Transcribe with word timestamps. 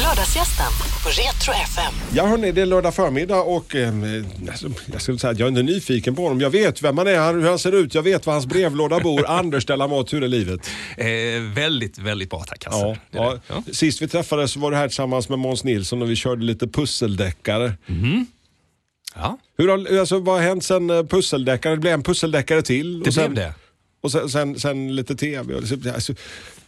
Lördagsgästen 0.00 0.66
på 1.02 1.08
Retro 1.08 1.52
FM. 1.64 1.94
Ja 2.14 2.26
hörni, 2.26 2.52
det 2.52 2.62
är 2.62 2.66
lördag 2.66 2.94
förmiddag 2.94 3.40
och 3.42 3.74
eh, 3.74 3.92
alltså, 4.50 4.68
jag 4.92 5.02
skulle 5.02 5.18
säga 5.18 5.30
att 5.30 5.38
jag 5.38 5.46
är 5.46 5.50
inte 5.50 5.62
nyfiken 5.62 6.14
på 6.14 6.22
honom. 6.22 6.40
Jag 6.40 6.50
vet 6.50 6.82
vem 6.82 6.98
han 6.98 7.06
är, 7.06 7.18
han- 7.18 7.34
hur 7.42 7.48
han 7.48 7.58
ser 7.58 7.72
ut, 7.72 7.94
jag 7.94 8.02
vet 8.02 8.26
var 8.26 8.32
hans 8.32 8.46
brevlåda 8.46 9.00
bor. 9.00 9.26
Anders 9.28 9.66
Delamotte, 9.66 10.16
hur 10.16 10.24
är 10.24 10.28
livet? 10.28 10.70
Eh, 10.96 11.06
väldigt, 11.54 11.98
väldigt 11.98 12.30
bra 12.30 12.44
tack 12.48 12.64
Hasse. 12.64 12.98
Ja, 13.10 13.38
ja. 13.48 13.62
Sist 13.72 14.02
vi 14.02 14.08
träffades 14.08 14.52
så 14.52 14.60
var 14.60 14.70
du 14.70 14.76
här 14.76 14.88
tillsammans 14.88 15.28
med 15.28 15.38
Måns 15.38 15.64
Nilsson 15.64 16.02
och 16.02 16.10
vi 16.10 16.16
körde 16.16 16.44
lite 16.44 16.68
pusseldeckare. 16.68 17.72
Ja, 19.14 19.38
Hur 19.58 19.68
har, 19.68 19.98
alltså, 20.00 20.18
vad 20.18 20.34
har 20.34 20.42
hänt 20.42 20.64
sen 20.64 20.90
eh, 20.90 21.02
pusseldeckare? 21.04 21.72
Det 21.74 21.80
blev 21.80 21.92
en 21.94 22.02
pusseldeckare 22.02 22.62
till. 22.62 23.00
det 23.00 23.06
och 23.08 23.14
sen, 23.14 23.34
blev 23.34 23.44
det. 23.46 23.54
Och 24.00 24.12
sen, 24.12 24.28
sen, 24.28 24.60
sen 24.60 24.94
lite 24.96 25.14
tv. 25.16 25.54
Och 25.54 25.62
det- 25.62 25.94
alltså, 25.94 26.14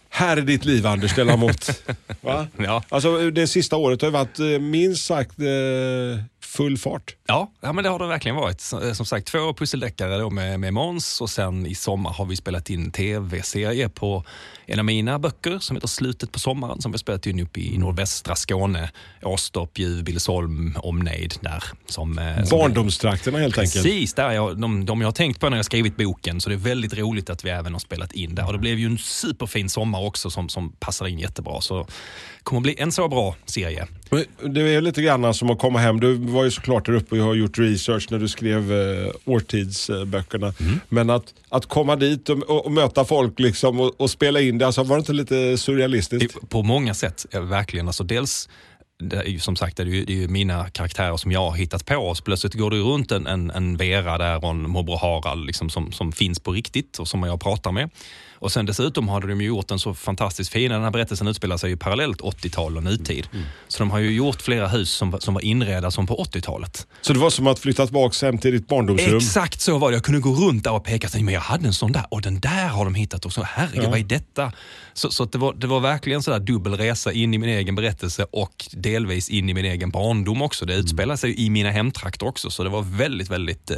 här 0.08 0.36
är 0.36 0.40
ditt 0.42 0.64
liv 0.64 0.86
Anders 0.86 1.14
Delamotte. 1.14 1.74
Va? 2.20 2.46
Ja. 2.56 2.82
Alltså, 2.88 3.30
det 3.30 3.46
sista 3.46 3.76
året 3.76 4.00
har 4.02 4.08
ju 4.08 4.12
varit 4.12 4.38
eh, 4.38 4.46
minst 4.46 5.04
sagt 5.04 5.38
eh, 5.38 6.24
full 6.50 6.78
fart. 6.78 7.16
Ja, 7.26 7.50
ja, 7.60 7.72
men 7.72 7.84
det 7.84 7.90
har 7.90 7.98
det 7.98 8.06
verkligen 8.06 8.36
varit. 8.36 8.72
Eh, 8.72 8.92
Som 8.92 9.06
sagt, 9.06 9.26
två 9.26 9.54
pusseldeckare 9.54 10.18
då 10.18 10.30
med, 10.30 10.60
med 10.60 10.74
Måns 10.74 11.20
och 11.20 11.30
sen 11.30 11.66
i 11.66 11.74
sommar 11.74 12.10
har 12.10 12.24
vi 12.26 12.36
spelat 12.36 12.70
in 12.70 12.90
tv-serie 12.90 13.88
på 13.88 14.24
en 14.66 14.78
av 14.78 14.84
mina 14.84 15.18
böcker 15.18 15.58
som 15.58 15.76
heter 15.76 15.88
Slutet 15.88 16.32
på 16.32 16.38
sommaren 16.38 16.80
som 16.80 16.92
vi 16.92 16.94
har 16.94 16.98
spelat 16.98 17.26
in 17.26 17.40
uppe 17.40 17.60
i 17.60 17.78
nordvästra 17.78 18.34
Skåne. 18.36 18.90
Åstorp, 19.22 19.74
Bjuv, 19.74 20.04
Billesholm, 20.04 20.76
omnejd 20.82 21.34
där. 21.40 21.64
Som, 21.86 22.18
eh, 22.18 22.50
Barndomstrakterna 22.50 23.38
helt 23.38 23.58
enkelt. 23.58 23.84
Precis, 23.84 24.14
där 24.14 24.30
jag, 24.30 24.60
de, 24.60 24.86
de 24.86 25.00
jag 25.00 25.06
har 25.08 25.12
tänkt 25.12 25.40
på 25.40 25.48
när 25.48 25.56
jag 25.56 25.64
skrivit 25.66 25.96
boken. 25.96 26.40
Så 26.40 26.48
det 26.48 26.54
är 26.54 26.56
väldigt 26.56 26.98
roligt 26.98 27.30
att 27.30 27.44
vi 27.44 27.50
även 27.50 27.72
har 27.72 27.80
spelat 27.80 28.12
in 28.12 28.34
där. 28.34 28.46
Och 28.46 28.52
det 28.52 28.58
blev 28.58 28.78
ju 28.78 28.86
en 28.86 28.98
superfin 28.98 29.68
sommar 29.68 30.00
också 30.06 30.30
som, 30.30 30.48
som 30.48 30.72
passar 30.72 31.06
in 31.06 31.18
jättebra. 31.18 31.60
Så 31.60 31.78
det 31.82 31.86
kommer 32.42 32.60
bli 32.60 32.74
en 32.78 32.92
så 32.92 33.08
bra 33.08 33.34
serie. 33.46 33.86
Men 34.10 34.54
Det 34.54 34.60
är 34.60 34.80
lite 34.80 35.02
grann 35.02 35.34
som 35.34 35.50
att 35.50 35.58
komma 35.58 35.78
hem. 35.78 36.00
Du 36.00 36.14
var 36.14 36.44
ju 36.44 36.50
såklart 36.50 36.86
där 36.86 36.92
uppe 36.92 37.20
och 37.20 37.26
har 37.26 37.34
gjort 37.34 37.58
research 37.58 38.06
när 38.10 38.18
du 38.18 38.28
skrev 38.28 38.72
eh, 38.72 39.12
årtidsböckerna. 39.24 40.54
Mm. 40.60 40.80
Men 40.88 41.10
att, 41.10 41.34
att 41.48 41.66
komma 41.66 41.96
dit 41.96 42.28
och, 42.28 42.38
och, 42.38 42.66
och 42.66 42.72
möta 42.72 43.04
folk 43.04 43.38
liksom 43.38 43.80
och, 43.80 44.00
och 44.00 44.10
spela 44.10 44.40
in 44.40 44.58
det, 44.58 44.66
alltså, 44.66 44.82
var 44.82 44.96
det 44.96 45.00
inte 45.00 45.12
lite 45.12 45.58
surrealistiskt? 45.58 46.48
På 46.48 46.62
många 46.62 46.94
sätt, 46.94 47.26
verkligen. 47.32 47.86
Alltså 47.86 48.04
dels, 48.04 48.48
det 48.98 49.16
är 49.16 49.38
som 49.38 49.56
sagt, 49.56 49.76
det 49.76 49.82
är 49.82 49.86
ju, 49.86 50.04
det 50.04 50.12
är 50.12 50.16
ju 50.16 50.28
mina 50.28 50.70
karaktärer 50.70 51.16
som 51.16 51.32
jag 51.32 51.40
har 51.40 51.56
hittat 51.56 51.86
på. 51.86 51.96
Och 51.96 52.24
plötsligt 52.24 52.54
går 52.54 52.70
det 52.70 52.76
runt 52.76 53.12
en, 53.12 53.26
en, 53.26 53.50
en 53.50 53.76
Vera 53.76 54.18
där 54.18 54.44
och 54.44 54.50
en 54.50 54.70
morbror 54.70 54.98
Harald 54.98 55.46
liksom, 55.46 55.70
som, 55.70 55.92
som 55.92 56.12
finns 56.12 56.40
på 56.40 56.52
riktigt 56.52 56.98
och 56.98 57.08
som 57.08 57.22
jag 57.22 57.40
pratar 57.40 57.72
med. 57.72 57.90
Och 58.40 58.52
sen 58.52 58.66
dessutom 58.66 59.08
hade 59.08 59.26
de 59.26 59.40
ju 59.40 59.46
gjort 59.46 59.70
en 59.70 59.78
så 59.78 59.94
fantastiskt 59.94 60.52
fin, 60.52 60.70
den 60.70 60.82
här 60.82 60.90
berättelsen 60.90 61.28
utspelar 61.28 61.56
sig 61.56 61.70
ju 61.70 61.76
parallellt 61.76 62.20
80-tal 62.20 62.76
och 62.76 62.82
nutid. 62.82 63.28
Så 63.68 63.78
de 63.78 63.90
har 63.90 63.98
ju 63.98 64.10
gjort 64.10 64.42
flera 64.42 64.68
hus 64.68 64.90
som, 64.90 65.20
som 65.20 65.34
var 65.34 65.40
inredda 65.40 65.90
som 65.90 66.06
på 66.06 66.16
80-talet. 66.16 66.86
Så 67.00 67.12
det 67.12 67.18
var 67.18 67.30
som 67.30 67.46
att 67.46 67.58
flytta 67.58 67.86
tillbaka 67.86 68.26
hem 68.26 68.38
till 68.38 68.52
ditt 68.52 68.68
barndomsrum? 68.68 69.16
Exakt 69.16 69.60
så 69.60 69.78
var 69.78 69.90
det. 69.90 69.96
Jag 69.96 70.04
kunde 70.04 70.20
gå 70.20 70.30
runt 70.30 70.64
där 70.64 70.72
och 70.72 70.84
peka 70.84 71.08
men 71.14 71.34
jag 71.34 71.40
hade 71.40 71.66
en 71.66 71.72
sån 71.72 71.92
där 71.92 72.04
och 72.10 72.22
den 72.22 72.40
där 72.40 72.68
har 72.68 72.84
de 72.84 72.94
hittat 72.94 73.24
och 73.24 73.32
så 73.32 73.42
herregud, 73.42 73.90
vad 73.90 73.98
är 73.98 74.04
detta? 74.04 74.52
Så, 74.92 75.10
så 75.10 75.24
det, 75.24 75.38
var, 75.38 75.54
det 75.54 75.66
var 75.66 75.80
verkligen 75.80 76.22
sådär 76.22 76.38
dubbel 76.38 76.76
resa 76.76 77.12
in 77.12 77.34
i 77.34 77.38
min 77.38 77.50
egen 77.50 77.74
berättelse 77.74 78.26
och 78.32 78.66
delvis 78.72 79.28
in 79.28 79.48
i 79.48 79.54
min 79.54 79.64
egen 79.64 79.90
barndom 79.90 80.42
också. 80.42 80.66
Det 80.66 80.74
utspelar 80.74 81.16
sig 81.16 81.40
i 81.40 81.50
mina 81.50 81.70
hemtrakter 81.70 82.26
också 82.26 82.50
så 82.50 82.64
det 82.64 82.70
var 82.70 82.82
väldigt, 82.82 83.30
väldigt 83.30 83.70
eh, 83.70 83.76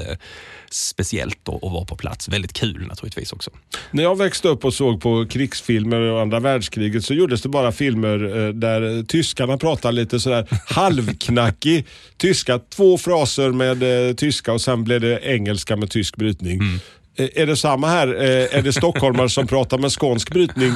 speciellt 0.70 1.48
att, 1.48 1.54
att 1.54 1.72
vara 1.72 1.84
på 1.84 1.96
plats. 1.96 2.28
Väldigt 2.28 2.52
kul 2.52 2.86
naturligtvis 2.86 3.32
också. 3.32 3.50
När 3.90 4.02
jag 4.02 4.18
växte 4.18 4.48
upp 4.52 4.64
och 4.64 4.74
såg 4.74 5.00
på 5.00 5.26
krigsfilmer 5.26 6.00
och 6.00 6.20
andra 6.20 6.40
världskriget 6.40 7.04
så 7.04 7.14
gjordes 7.14 7.42
det 7.42 7.48
bara 7.48 7.72
filmer 7.72 8.46
eh, 8.46 8.48
där 8.48 9.02
tyskarna 9.02 9.58
pratade 9.58 9.94
lite 9.94 10.20
sådär 10.20 10.46
halvknackig 10.66 11.86
tyska. 12.16 12.58
Två 12.58 12.98
fraser 12.98 13.50
med 13.50 14.08
eh, 14.08 14.14
tyska 14.14 14.52
och 14.52 14.60
sen 14.60 14.84
blev 14.84 15.00
det 15.00 15.20
engelska 15.22 15.76
med 15.76 15.90
tysk 15.90 16.16
brytning. 16.16 16.60
Eh, 16.60 16.80
Är 17.16 17.46
det 17.46 17.56
samma 17.56 17.88
här? 17.88 18.08
Eh, 18.08 18.58
Är 18.58 18.62
det 18.62 18.72
stockholmare 18.72 19.28
som 19.28 19.46
pratar 19.46 19.78
med 19.78 19.92
skånsk 19.92 20.30
brytning? 20.30 20.72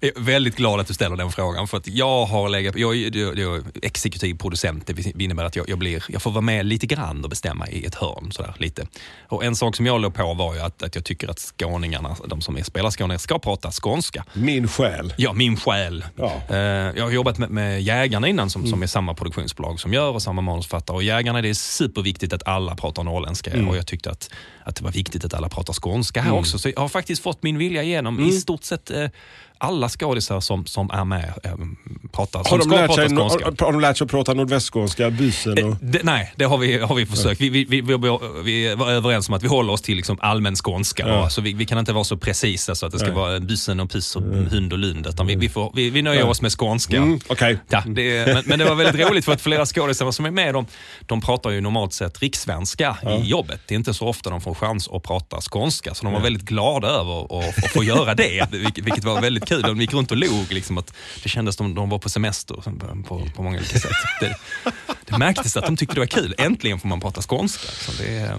Jag 0.00 0.16
är 0.16 0.20
väldigt 0.20 0.56
glad 0.56 0.80
att 0.80 0.86
du 0.86 0.94
ställer 0.94 1.16
den 1.16 1.30
frågan 1.30 1.68
för 1.68 1.76
att 1.76 1.88
jag 1.88 2.26
har 2.26 2.48
legat, 2.48 2.76
jag 2.76 2.96
är, 2.96 3.38
jag 3.38 3.56
är 3.56 3.62
exekutiv 3.82 4.34
producent, 4.34 4.86
det 4.86 5.22
innebär 5.22 5.44
att 5.44 5.56
jag, 5.56 5.68
jag, 5.68 5.78
blir, 5.78 6.04
jag 6.08 6.22
får 6.22 6.30
vara 6.30 6.40
med 6.40 6.66
lite 6.66 6.86
grann 6.86 7.24
och 7.24 7.30
bestämma 7.30 7.68
i 7.68 7.84
ett 7.84 7.94
hörn. 7.94 8.32
Sådär, 8.32 8.54
lite. 8.58 8.86
Och 9.28 9.44
en 9.44 9.56
sak 9.56 9.76
som 9.76 9.86
jag 9.86 10.00
låg 10.00 10.14
på 10.14 10.34
var 10.34 10.54
ju 10.54 10.60
att, 10.60 10.82
att 10.82 10.94
jag 10.94 11.04
tycker 11.04 11.28
att 11.28 11.38
skåningarna, 11.38 12.16
de 12.26 12.40
som 12.40 12.56
är 12.56 12.62
spelar 12.62 12.90
skåningar, 12.90 13.18
ska 13.18 13.38
prata 13.38 13.70
skånska. 13.72 14.24
Min 14.32 14.68
själ. 14.68 15.14
Ja, 15.16 15.32
min 15.32 15.56
själ. 15.56 16.04
Ja. 16.16 16.32
Eh, 16.48 16.56
jag 16.96 17.04
har 17.04 17.10
jobbat 17.10 17.38
med, 17.38 17.50
med 17.50 17.82
Jägarna 17.82 18.28
innan 18.28 18.50
som, 18.50 18.66
som 18.66 18.82
är 18.82 18.86
samma 18.86 19.14
produktionsbolag 19.14 19.80
som 19.80 19.92
gör 19.92 20.10
och 20.10 20.22
samma 20.22 20.42
manusförfattare. 20.42 20.96
Och 20.96 21.02
Jägarna 21.02 21.42
det 21.42 21.48
är 21.48 21.54
superviktigt 21.54 22.32
att 22.32 22.48
alla 22.48 22.74
pratar 22.74 23.02
norrländska 23.02 23.50
och 23.68 23.76
jag 23.76 23.86
tyckte 23.86 24.10
att, 24.10 24.30
att 24.66 24.76
det 24.76 24.84
var 24.84 24.92
viktigt 24.92 25.24
att 25.24 25.34
alla 25.34 25.48
pratar 25.48 25.72
skånska 25.72 26.20
här 26.20 26.32
också. 26.32 26.58
Så 26.58 26.68
jag 26.68 26.80
har 26.80 26.88
faktiskt 26.88 27.22
fått 27.22 27.42
min 27.42 27.58
vilja 27.58 27.82
igenom 27.82 28.20
i 28.20 28.32
stort 28.32 28.64
sett 28.64 28.90
eh, 28.90 29.06
alla 29.58 29.88
skådisar 29.88 30.40
som, 30.40 30.66
som 30.66 30.90
är 30.90 31.04
med 31.04 31.32
eh, 31.42 31.52
pratar, 32.12 32.50
Har 32.50 32.58
de, 32.58 32.70
lärt 32.70 32.86
prata 32.86 33.08
sig, 33.08 33.16
skånska. 33.16 33.44
har, 33.44 33.64
har 33.66 33.72
de 33.72 33.80
lärt 33.80 33.96
sig 33.96 34.04
att 34.04 34.10
prata 34.10 34.34
nordvästskånska, 34.34 35.10
bysen 35.10 35.64
och... 35.64 35.76
Det, 35.80 36.02
nej, 36.02 36.32
det 36.36 36.44
har 36.44 36.58
vi, 36.58 36.78
har 36.78 36.94
vi 36.94 37.06
försökt. 37.06 37.40
Vi, 37.40 37.48
vi, 37.48 37.64
vi, 37.64 37.80
vi, 38.44 38.74
var 38.74 38.90
överens 38.90 39.28
om 39.28 39.34
att 39.34 39.42
vi 39.42 39.48
håller 39.48 39.72
oss 39.72 39.82
till 39.82 39.96
liksom 39.96 40.18
allmän 40.20 40.56
skånska. 40.56 41.08
Ja. 41.08 41.30
Så 41.30 41.40
vi, 41.40 41.52
vi 41.52 41.66
kan 41.66 41.78
inte 41.78 41.92
vara 41.92 42.04
så 42.04 42.16
precisa 42.16 42.74
så 42.74 42.86
att 42.86 42.92
det 42.92 42.98
ska 42.98 43.08
Nej. 43.08 43.16
vara 43.16 43.40
bysen 43.40 43.80
och 43.80 43.90
pys 43.90 44.16
och 44.16 44.22
hund 44.22 44.72
och 44.72 44.78
lund. 44.78 45.06
Utan 45.06 45.26
vi, 45.26 45.36
vi, 45.36 45.48
får, 45.48 45.72
vi, 45.74 45.90
vi 45.90 46.02
nöjer 46.02 46.28
oss 46.28 46.42
med 46.42 46.52
skånska. 46.52 46.96
Mm, 46.96 47.20
Okej. 47.26 47.58
Ja, 47.68 47.82
det, 47.86 48.34
men, 48.34 48.42
men 48.46 48.58
det 48.58 48.64
var 48.64 48.74
väldigt 48.74 49.08
roligt 49.08 49.24
för 49.24 49.32
att 49.32 49.40
flera 49.40 49.66
skådespelare 49.66 50.12
som 50.12 50.26
är 50.26 50.30
med, 50.30 50.54
de, 50.54 50.66
de 51.00 51.20
pratar 51.20 51.50
ju 51.50 51.60
normalt 51.60 51.92
sett 51.92 52.22
rikssvenska 52.22 52.96
i 53.20 53.28
jobbet. 53.28 53.60
Det 53.66 53.74
är 53.74 53.76
inte 53.76 53.94
så 53.94 54.08
ofta 54.08 54.30
de 54.30 54.40
får 54.40 54.54
chans 54.54 54.88
att 54.92 55.02
prata 55.02 55.40
skånska, 55.40 55.94
så 55.94 56.04
de 56.04 56.12
var 56.12 56.20
väldigt 56.20 56.42
glada 56.42 56.88
över 56.88 57.38
att, 57.38 57.64
att 57.64 57.70
få 57.70 57.84
göra 57.84 58.14
det, 58.14 58.48
vilket 58.74 59.04
var 59.04 59.20
väldigt 59.20 59.45
kul. 59.46 59.62
De 59.62 59.80
gick 59.80 59.92
runt 59.92 60.10
och 60.10 60.16
log, 60.16 60.52
liksom, 60.52 60.78
att 60.78 60.94
det 61.22 61.28
kändes 61.28 61.56
som 61.56 61.74
de 61.74 61.90
var 61.90 61.98
på 61.98 62.08
semester 62.08 62.54
på, 63.02 63.28
på 63.34 63.42
många 63.42 63.56
olika 63.56 63.78
sätt. 63.78 63.92
Det, 64.20 64.36
det 65.04 65.18
märktes 65.18 65.56
att 65.56 65.66
de 65.66 65.76
tyckte 65.76 65.94
det 65.94 66.00
var 66.00 66.06
kul. 66.06 66.34
Äntligen 66.38 66.80
får 66.80 66.88
man 66.88 67.00
prata 67.00 67.22
skånska. 67.22 67.72
Så 67.72 68.02
det, 68.02 68.18
eh, 68.18 68.38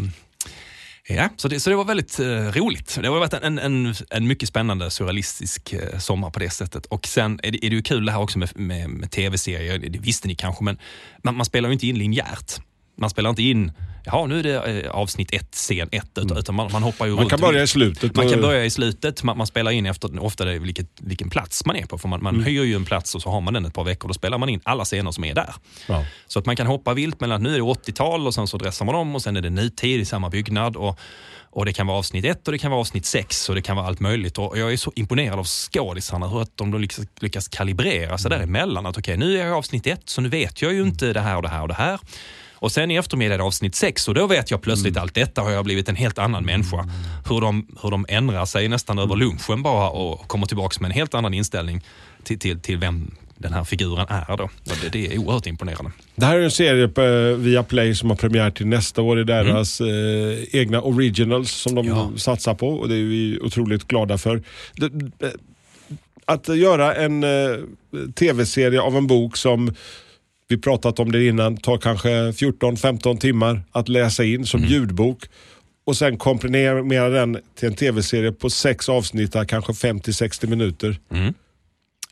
Ja, 1.09 1.29
så 1.35 1.47
det, 1.47 1.59
så 1.59 1.69
det 1.69 1.75
var 1.75 1.85
väldigt 1.85 2.19
uh, 2.19 2.51
roligt. 2.51 2.97
Det 3.01 3.07
har 3.07 3.19
varit 3.19 3.33
en, 3.33 3.59
en, 3.59 3.95
en 4.09 4.27
mycket 4.27 4.49
spännande 4.49 4.89
surrealistisk 4.89 5.73
uh, 5.73 5.99
sommar 5.99 6.29
på 6.29 6.39
det 6.39 6.49
sättet. 6.49 6.85
Och 6.85 7.07
sen 7.07 7.39
är 7.43 7.51
det, 7.51 7.65
är 7.65 7.69
det 7.69 7.75
ju 7.75 7.81
kul 7.81 8.05
det 8.05 8.11
här 8.11 8.19
också 8.19 8.39
med, 8.39 8.59
med, 8.59 8.89
med 8.89 9.11
tv-serier, 9.11 9.77
det 9.77 9.99
visste 9.99 10.27
ni 10.27 10.35
kanske, 10.35 10.63
men 10.63 10.77
man, 11.23 11.35
man 11.35 11.45
spelar 11.45 11.69
ju 11.69 11.73
inte 11.73 11.87
in 11.87 11.97
linjärt. 11.97 12.61
Man 12.97 13.09
spelar 13.09 13.29
inte 13.29 13.43
in, 13.43 13.71
jaha 14.05 14.25
nu 14.25 14.39
är 14.39 14.43
det 14.43 14.81
eh, 14.85 14.91
avsnitt 14.91 15.33
ett, 15.33 15.55
scen 15.55 15.89
ett, 15.91 16.17
utan, 16.17 16.37
utan 16.37 16.55
man, 16.55 16.69
man 16.71 16.83
hoppar 16.83 17.05
ju 17.05 17.11
Mm. 17.11 17.15
Man 17.15 17.23
runt. 17.23 17.29
kan 17.29 17.39
börja 17.41 17.63
i 17.63 17.67
slutet. 17.67 18.15
Man 18.15 18.29
kan 18.29 18.41
börja 18.41 18.65
i 18.65 18.69
slutet, 18.69 19.23
man, 19.23 19.37
man 19.37 19.47
spelar 19.47 19.71
in 19.71 19.85
efter 19.85 20.23
ofta 20.23 20.45
det, 20.45 20.59
vilket, 20.59 20.87
vilken 21.01 21.29
plats 21.29 21.65
man 21.65 21.75
är 21.75 21.85
på. 21.85 21.97
För 21.97 22.07
man, 22.07 22.23
man 22.23 22.43
hyr 22.43 22.63
ju 22.63 22.75
en 22.75 22.85
plats 22.85 23.15
och 23.15 23.21
så 23.21 23.29
har 23.29 23.41
man 23.41 23.53
den 23.53 23.65
ett 23.65 23.73
par 23.73 23.83
veckor. 23.83 24.07
Då 24.07 24.13
spelar 24.13 24.37
man 24.37 24.49
in 24.49 24.61
alla 24.63 24.85
scener 24.85 25.11
som 25.11 25.23
är 25.23 25.33
där. 25.35 25.53
Ja. 25.87 26.05
Så 26.27 26.39
att 26.39 26.45
man 26.45 26.55
kan 26.55 26.67
hoppa 26.67 26.93
vilt 26.93 27.21
mellan 27.21 27.35
att 27.35 27.41
nu 27.41 27.49
är 27.53 27.57
det 27.57 27.63
80-tal 27.63 28.27
och 28.27 28.33
sen 28.33 28.47
så 28.47 28.57
dressar 28.57 28.85
man 28.85 28.95
om 28.95 29.15
och 29.15 29.21
sen 29.21 29.37
är 29.37 29.41
det 29.41 29.49
nutid 29.49 29.99
i 30.01 30.05
samma 30.05 30.29
byggnad. 30.29 30.75
Och, 30.75 30.99
och 31.49 31.65
Det 31.65 31.73
kan 31.73 31.87
vara 31.87 31.97
avsnitt 31.97 32.25
ett 32.25 32.47
och 32.47 32.51
det 32.51 32.57
kan 32.57 32.71
vara 32.71 32.81
avsnitt 32.81 33.05
sex 33.05 33.49
och 33.49 33.55
det 33.55 33.61
kan 33.61 33.75
vara 33.75 33.87
allt 33.87 33.99
möjligt. 33.99 34.37
Och 34.37 34.57
jag 34.57 34.73
är 34.73 34.77
så 34.77 34.91
imponerad 34.95 35.39
av 35.39 35.45
skådisarna, 35.45 36.27
hur 36.27 36.41
att 36.41 36.51
de 36.57 36.81
lyckas, 36.81 37.05
lyckas 37.19 37.47
kalibrera 37.47 38.17
sig 38.17 38.29
däremellan. 38.31 38.85
Att 38.85 38.97
okej, 38.97 39.17
nu 39.17 39.33
är 39.33 39.37
jag 39.39 39.47
i 39.47 39.51
avsnitt 39.51 39.87
ett 39.87 40.09
så 40.09 40.21
nu 40.21 40.29
vet 40.29 40.61
jag 40.61 40.73
ju 40.73 40.81
inte 40.81 41.13
det 41.13 41.21
här 41.21 41.35
och 41.35 41.41
det 41.41 41.49
här 41.49 41.61
och 41.61 41.67
det 41.67 41.73
här. 41.73 41.99
Och 42.59 42.71
sen 42.71 42.91
i 42.91 42.95
eftermiddag 42.95 43.33
är 43.33 43.37
det 43.37 43.43
avsnitt 43.43 43.75
sex 43.75 44.07
och 44.07 44.13
då 44.13 44.27
vet 44.27 44.51
jag 44.51 44.61
plötsligt 44.61 44.97
allt 44.97 45.13
detta 45.13 45.41
har 45.41 45.51
jag 45.51 45.65
blivit 45.65 45.89
en 45.89 45.95
helt 45.95 46.17
annan 46.19 46.45
människa. 46.45 46.85
Hur 47.29 47.41
de, 47.41 47.67
hur 47.83 47.91
de 47.91 48.05
ändrar 48.09 48.45
sig 48.45 48.67
nästan 48.67 48.99
över 48.99 49.15
lunchen 49.15 49.63
bara 49.63 49.89
och 49.89 50.27
kommer 50.27 50.45
tillbaka 50.45 50.77
med 50.81 50.87
en 50.89 50.95
helt 50.95 51.13
annan 51.13 51.33
inställning 51.33 51.81
till, 52.23 52.39
till, 52.39 52.59
till 52.59 52.77
vem 52.77 53.11
den 53.39 53.53
här 53.53 53.63
figuren 53.63 54.05
är. 54.09 54.37
Då. 54.37 54.49
Det, 54.63 54.89
det 54.91 55.13
är 55.13 55.17
oerhört 55.17 55.45
imponerande. 55.47 55.91
Det 56.15 56.25
här 56.25 56.37
är 56.37 56.41
en 56.41 56.51
serie 56.51 56.87
på 56.87 57.01
eh, 57.01 57.35
Viaplay 57.35 57.95
som 57.95 58.09
har 58.09 58.17
premiär 58.17 58.51
till 58.51 58.67
nästa 58.67 59.01
år. 59.01 59.15
Det 59.15 59.33
är 59.33 59.43
deras 59.43 59.81
eh, 59.81 60.55
egna 60.61 60.81
originals 60.81 61.51
som 61.51 61.75
de 61.75 61.87
Ja. 61.87 62.11
satsar 62.17 62.53
på 62.53 62.69
och 62.69 62.89
det 62.89 62.95
är 62.95 63.03
vi 63.03 63.39
otroligt 63.41 63.87
glada 63.87 64.17
för. 64.17 64.43
Det, 64.73 64.85
eh, 65.25 65.31
att 66.25 66.47
göra 66.57 66.95
en 66.95 67.23
eh, 67.23 67.29
tv-serie 68.15 68.81
av 68.81 68.95
en 68.97 69.07
bok 69.07 69.37
som 69.37 69.73
vi 70.47 70.57
pratat 70.57 70.99
om 70.99 71.11
det 71.11 71.27
innan, 71.27 71.57
tar 71.57 71.77
kanske 71.77 72.09
14-15 72.09 73.17
timmar 73.17 73.63
att 73.71 73.89
läsa 73.89 74.23
in 74.23 74.45
som 74.45 74.61
ljudbok 74.63 75.23
och 75.85 75.97
sen 75.97 76.17
komprimera 76.17 77.09
den 77.09 77.37
till 77.55 77.67
en 77.67 77.75
tv-serie 77.75 78.31
på 78.31 78.49
sex 78.49 78.89
avsnitt, 78.89 79.35
kanske 79.47 79.71
50-60 79.71 80.47
minuter. 80.47 80.99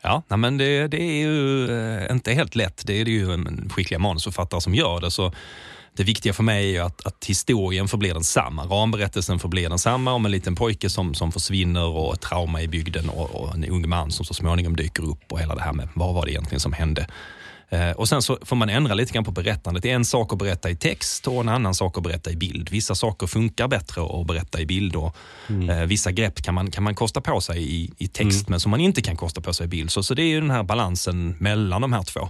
Ja, 0.02 0.22
nej, 0.28 0.38
men 0.38 0.58
det, 0.58 0.88
det 0.88 1.02
är 1.02 1.16
ju 1.16 1.70
eh, 1.70 2.12
inte 2.12 2.32
helt 2.32 2.56
lätt. 2.56 2.82
Det 2.86 3.00
är 3.00 3.04
det 3.04 3.10
ju 3.10 3.32
en 3.32 3.70
skickliga 3.70 3.98
manusförfattare 3.98 4.60
som 4.60 4.74
gör 4.74 5.00
det. 5.00 5.10
Så 5.10 5.32
det 5.96 6.04
viktiga 6.04 6.32
för 6.32 6.42
mig 6.42 6.76
är 6.76 6.82
att, 6.82 7.06
att 7.06 7.24
historien 7.24 7.88
förblir 7.88 8.14
densamma. 8.14 8.64
Ramberättelsen 8.64 9.38
förblir 9.38 9.68
densamma 9.68 10.12
om 10.12 10.26
en 10.26 10.32
liten 10.32 10.54
pojke 10.54 10.90
som, 10.90 11.14
som 11.14 11.32
försvinner 11.32 11.86
och 11.86 12.14
ett 12.14 12.20
trauma 12.20 12.62
i 12.62 12.68
bygden 12.68 13.08
och, 13.08 13.34
och 13.34 13.54
en 13.54 13.64
ung 13.64 13.88
man 13.88 14.10
som 14.10 14.26
så 14.26 14.34
småningom 14.34 14.76
dyker 14.76 15.02
upp 15.02 15.32
och 15.32 15.40
hela 15.40 15.54
det 15.54 15.62
här 15.62 15.72
med 15.72 15.88
vad 15.94 16.14
var 16.14 16.24
det 16.24 16.32
egentligen 16.32 16.60
som 16.60 16.72
hände. 16.72 17.06
Eh, 17.68 17.90
och 17.90 18.08
sen 18.08 18.22
så 18.22 18.38
får 18.42 18.56
man 18.56 18.68
ändra 18.68 18.94
lite 18.94 19.12
grann 19.12 19.24
på 19.24 19.30
berättandet. 19.30 19.82
Det 19.82 19.90
är 19.90 19.94
en 19.94 20.04
sak 20.04 20.32
att 20.32 20.38
berätta 20.38 20.70
i 20.70 20.76
text 20.76 21.26
och 21.26 21.40
en 21.40 21.48
annan 21.48 21.74
sak 21.74 21.96
att 21.98 22.02
berätta 22.02 22.30
i 22.30 22.36
bild. 22.36 22.68
Vissa 22.70 22.94
saker 22.94 23.26
funkar 23.26 23.68
bättre 23.68 24.02
att 24.02 24.26
berätta 24.26 24.60
i 24.60 24.66
bild 24.66 24.96
och 24.96 25.16
mm. 25.48 25.70
eh, 25.70 25.86
vissa 25.86 26.12
grepp 26.12 26.42
kan 26.42 26.54
man, 26.54 26.70
kan 26.70 26.84
man 26.84 26.94
kosta 26.94 27.20
på 27.20 27.40
sig 27.40 27.62
i, 27.62 27.90
i 27.98 28.08
text 28.08 28.40
mm. 28.40 28.50
men 28.50 28.60
som 28.60 28.70
man 28.70 28.80
inte 28.80 29.02
kan 29.02 29.16
kosta 29.16 29.40
på 29.40 29.52
sig 29.52 29.64
i 29.64 29.68
bild. 29.68 29.90
Så, 29.90 30.02
så 30.02 30.14
det 30.14 30.22
är 30.22 30.28
ju 30.28 30.40
den 30.40 30.50
här 30.50 30.62
balansen 30.62 31.36
mellan 31.38 31.82
de 31.82 31.92
här 31.92 32.02
två. 32.02 32.28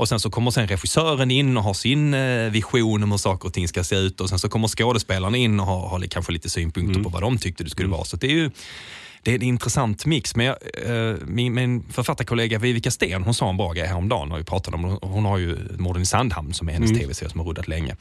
Och 0.00 0.08
sen 0.08 0.20
så 0.20 0.30
kommer 0.30 0.50
sen 0.50 0.68
regissören 0.68 1.30
in 1.30 1.56
och 1.56 1.64
har 1.64 1.74
sin 1.74 2.14
eh, 2.14 2.50
vision 2.50 3.02
om 3.02 3.10
hur 3.10 3.18
saker 3.18 3.48
och 3.48 3.54
ting 3.54 3.68
ska 3.68 3.84
se 3.84 3.96
ut 3.96 4.20
och 4.20 4.28
sen 4.28 4.38
så 4.38 4.48
kommer 4.48 4.68
skådespelarna 4.68 5.36
in 5.36 5.60
och 5.60 5.66
har, 5.66 5.88
har 5.88 6.00
kanske 6.00 6.32
lite 6.32 6.50
synpunkter 6.50 6.94
mm. 6.94 7.04
på 7.04 7.10
vad 7.10 7.22
de 7.22 7.38
tyckte 7.38 7.64
det 7.64 7.70
skulle 7.70 7.86
mm. 7.86 7.96
vara. 7.96 8.04
Så 8.04 8.16
det 8.16 8.26
är 8.26 8.30
ju 8.30 8.50
det 9.22 9.30
är 9.30 9.34
en 9.34 9.42
intressant 9.42 10.06
mix. 10.06 10.36
Men 10.36 10.46
jag, 10.46 10.56
eh, 10.84 11.16
min, 11.26 11.54
min 11.54 11.82
författarkollega 11.82 12.58
Vivica 12.58 12.90
Sten 12.90 13.22
hon 13.22 13.34
sa 13.34 13.50
en 13.50 13.56
bra 13.56 13.72
grej 13.72 13.86
häromdagen. 13.86 14.32
Och 14.32 14.46
pratade 14.46 14.76
om, 14.76 14.98
hon 15.02 15.24
har 15.24 15.38
ju 15.38 15.56
Morden 15.78 16.02
i 16.02 16.06
Sandhamn 16.06 16.52
som 16.52 16.68
är 16.68 16.72
hennes 16.72 16.90
mm. 16.90 17.02
tv-serie 17.02 17.30
som 17.30 17.40
har 17.40 17.46
rullat 17.46 17.68
länge. 17.68 17.96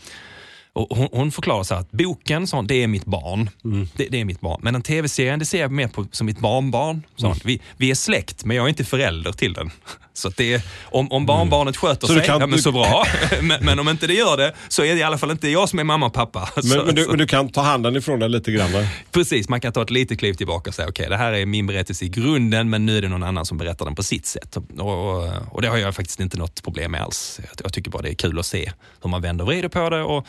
Och 0.73 0.97
hon, 0.97 1.07
hon 1.11 1.31
förklarar 1.31 1.63
så 1.63 1.75
att 1.75 1.91
boken, 1.91 2.47
så, 2.47 2.61
det 2.61 2.83
är 2.83 2.87
mitt 2.87 3.05
barn. 3.05 3.49
Mm. 3.63 3.87
Det, 3.95 4.07
det, 4.09 4.21
är 4.21 4.25
mitt 4.25 4.41
barn. 4.41 4.59
Men 4.63 4.73
den 4.73 4.81
tv-serien, 4.81 5.39
det 5.39 5.45
ser 5.45 5.61
jag 5.61 5.71
mer 5.71 5.87
på, 5.87 6.05
som 6.11 6.25
mitt 6.25 6.39
barnbarn. 6.39 7.03
Så, 7.15 7.25
mm. 7.25 7.37
vi, 7.43 7.61
vi 7.77 7.91
är 7.91 7.95
släkt, 7.95 8.45
men 8.45 8.57
jag 8.57 8.63
är 8.63 8.69
inte 8.69 8.83
förälder 8.83 9.31
till 9.31 9.53
den. 9.53 9.71
Så 10.13 10.29
det 10.29 10.53
är, 10.53 10.61
om, 10.83 11.11
om 11.11 11.25
barnbarnet 11.25 11.75
mm. 11.75 11.89
sköter 11.89 12.07
så 12.07 12.13
sig, 12.13 12.25
kan, 12.25 12.39
ja, 12.39 12.47
men 12.47 12.59
så 12.59 12.71
bra. 12.71 13.05
men, 13.41 13.65
men, 13.65 13.79
om 13.79 13.89
inte 13.89 14.07
det 14.07 14.13
gör 14.13 14.37
det, 14.37 14.53
så 14.67 14.83
är 14.83 14.93
det 14.93 14.99
i 14.99 15.03
alla 15.03 15.17
fall 15.17 15.31
inte 15.31 15.49
jag 15.49 15.69
som 15.69 15.79
är 15.79 15.83
mamma 15.83 16.05
och 16.05 16.13
pappa. 16.13 16.49
Men, 16.55 16.63
så, 16.63 16.83
men, 16.85 16.95
du, 16.95 17.07
men 17.07 17.17
du, 17.17 17.27
kan 17.27 17.49
ta 17.49 17.61
handen 17.61 17.95
ifrån 17.95 18.19
den 18.19 18.31
lite 18.31 18.51
grann? 18.51 18.71
Va? 18.71 18.87
Precis, 19.11 19.49
man 19.49 19.61
kan 19.61 19.73
ta 19.73 19.81
ett 19.81 19.89
litet 19.89 20.19
kliv 20.19 20.33
tillbaka 20.33 20.69
och 20.69 20.73
säga 20.73 20.87
okej, 20.89 21.03
okay, 21.03 21.17
det 21.17 21.23
här 21.23 21.33
är 21.33 21.45
min 21.45 21.67
berättelse 21.67 22.05
i 22.05 22.09
grunden, 22.09 22.69
men 22.69 22.85
nu 22.85 22.97
är 22.97 23.01
det 23.01 23.09
någon 23.09 23.23
annan 23.23 23.45
som 23.45 23.57
berättar 23.57 23.85
den 23.85 23.95
på 23.95 24.03
sitt 24.03 24.25
sätt. 24.25 24.57
Och, 24.57 24.63
och, 24.79 25.29
och 25.51 25.61
det 25.61 25.67
har 25.67 25.77
jag 25.77 25.95
faktiskt 25.95 26.19
inte 26.19 26.37
något 26.37 26.63
problem 26.63 26.91
med 26.91 27.01
alls. 27.01 27.39
Jag, 27.43 27.61
jag 27.63 27.73
tycker 27.73 27.91
bara 27.91 28.01
det 28.01 28.09
är 28.09 28.15
kul 28.15 28.39
att 28.39 28.45
se 28.45 28.71
hur 29.03 29.09
man 29.09 29.21
vänder 29.21 29.43
och 29.43 29.47
vrider 29.47 29.69
på 29.69 29.89
det. 29.89 30.01
Och, 30.01 30.27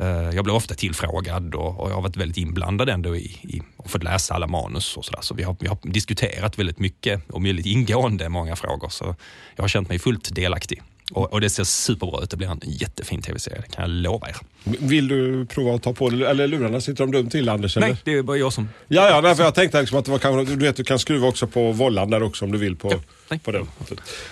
Eh, 0.00 0.30
jag 0.34 0.44
blir 0.44 0.54
ofta 0.54 0.74
tillfrågad 0.74 1.54
och, 1.54 1.80
och, 1.80 1.90
jag 1.90 1.94
har 1.94 2.02
varit 2.02 2.16
väldigt 2.16 2.36
inblandad 2.36 2.88
ändå 2.88 3.16
i, 3.16 3.38
i 3.42 3.62
och 3.76 3.90
fått 3.90 4.02
läsa 4.02 4.34
alla 4.34 4.46
manus 4.46 4.96
och 4.96 5.04
sådär. 5.04 5.20
Så 5.22 5.34
vi 5.34 5.42
har, 5.42 5.56
vi 5.60 5.66
har 5.66 5.78
diskuterat 5.82 6.58
väldigt 6.58 6.78
mycket 6.78 7.30
och 7.30 7.46
väldigt 7.46 7.66
ingående 7.66 8.28
många 8.28 8.56
frågor. 8.56 8.88
Så 8.88 9.16
jag 9.56 9.62
har 9.62 9.68
känt 9.68 9.88
mig 9.88 9.98
fullt 9.98 10.34
delaktig. 10.34 10.82
Och, 11.10 11.32
och, 11.32 11.40
det 11.40 11.50
ser 11.50 11.64
superbra 11.64 12.22
ut. 12.22 12.30
Det 12.30 12.36
blir 12.36 12.48
en 12.48 12.60
jättefin 12.62 13.22
tv-serie, 13.22 13.62
det 13.66 13.74
kan 13.74 13.82
jag 13.82 13.90
lova 13.90 14.28
er. 14.28 14.36
Vill 14.64 15.08
du 15.08 15.46
prova 15.46 15.74
att 15.74 15.82
ta 15.82 15.92
på 15.92 16.10
dig, 16.10 16.24
eller 16.24 16.48
lurarna, 16.48 16.80
sitter 16.80 17.06
de 17.06 17.12
dumt 17.12 17.30
till 17.30 17.48
Anders? 17.48 17.76
Eller? 17.76 17.86
Nej, 17.86 17.96
det 18.04 18.14
är 18.14 18.22
bara 18.22 18.36
jag 18.36 18.52
som... 18.52 18.68
Ja, 18.88 19.10
ja 19.10 19.20
därför 19.20 19.44
jag 19.44 19.54
tänkte 19.54 19.80
liksom 19.80 19.98
att 19.98 20.04
det 20.04 20.10
var 20.10 20.18
kanske, 20.18 20.54
du 20.54 20.66
vet 20.66 20.76
du 20.76 20.84
kan 20.84 20.98
skruva 20.98 21.28
också 21.28 21.46
på 21.46 21.72
vollan 21.72 22.10
där 22.10 22.22
också 22.22 22.44
om 22.44 22.52
du 22.52 22.58
vill 22.58 22.76
på, 22.76 22.92
ja, 23.28 23.36
på 23.44 23.50
den. 23.50 23.66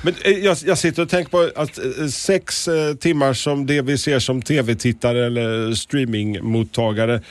Men 0.02 0.14
eh, 0.24 0.32
jag, 0.32 0.56
jag 0.64 0.78
sitter 0.78 1.02
och 1.02 1.08
tänker 1.08 1.30
på 1.30 1.50
att 1.56 1.78
eh, 1.78 2.06
sex 2.06 2.68
eh, 2.68 2.94
timmar 2.94 3.32
som 3.32 3.66
det 3.66 3.82
vi 3.82 3.98
ser 3.98 4.18
som 4.18 4.42
tv-tittare 4.42 5.26
eller 5.26 5.74
streamingmottagare 5.74 7.22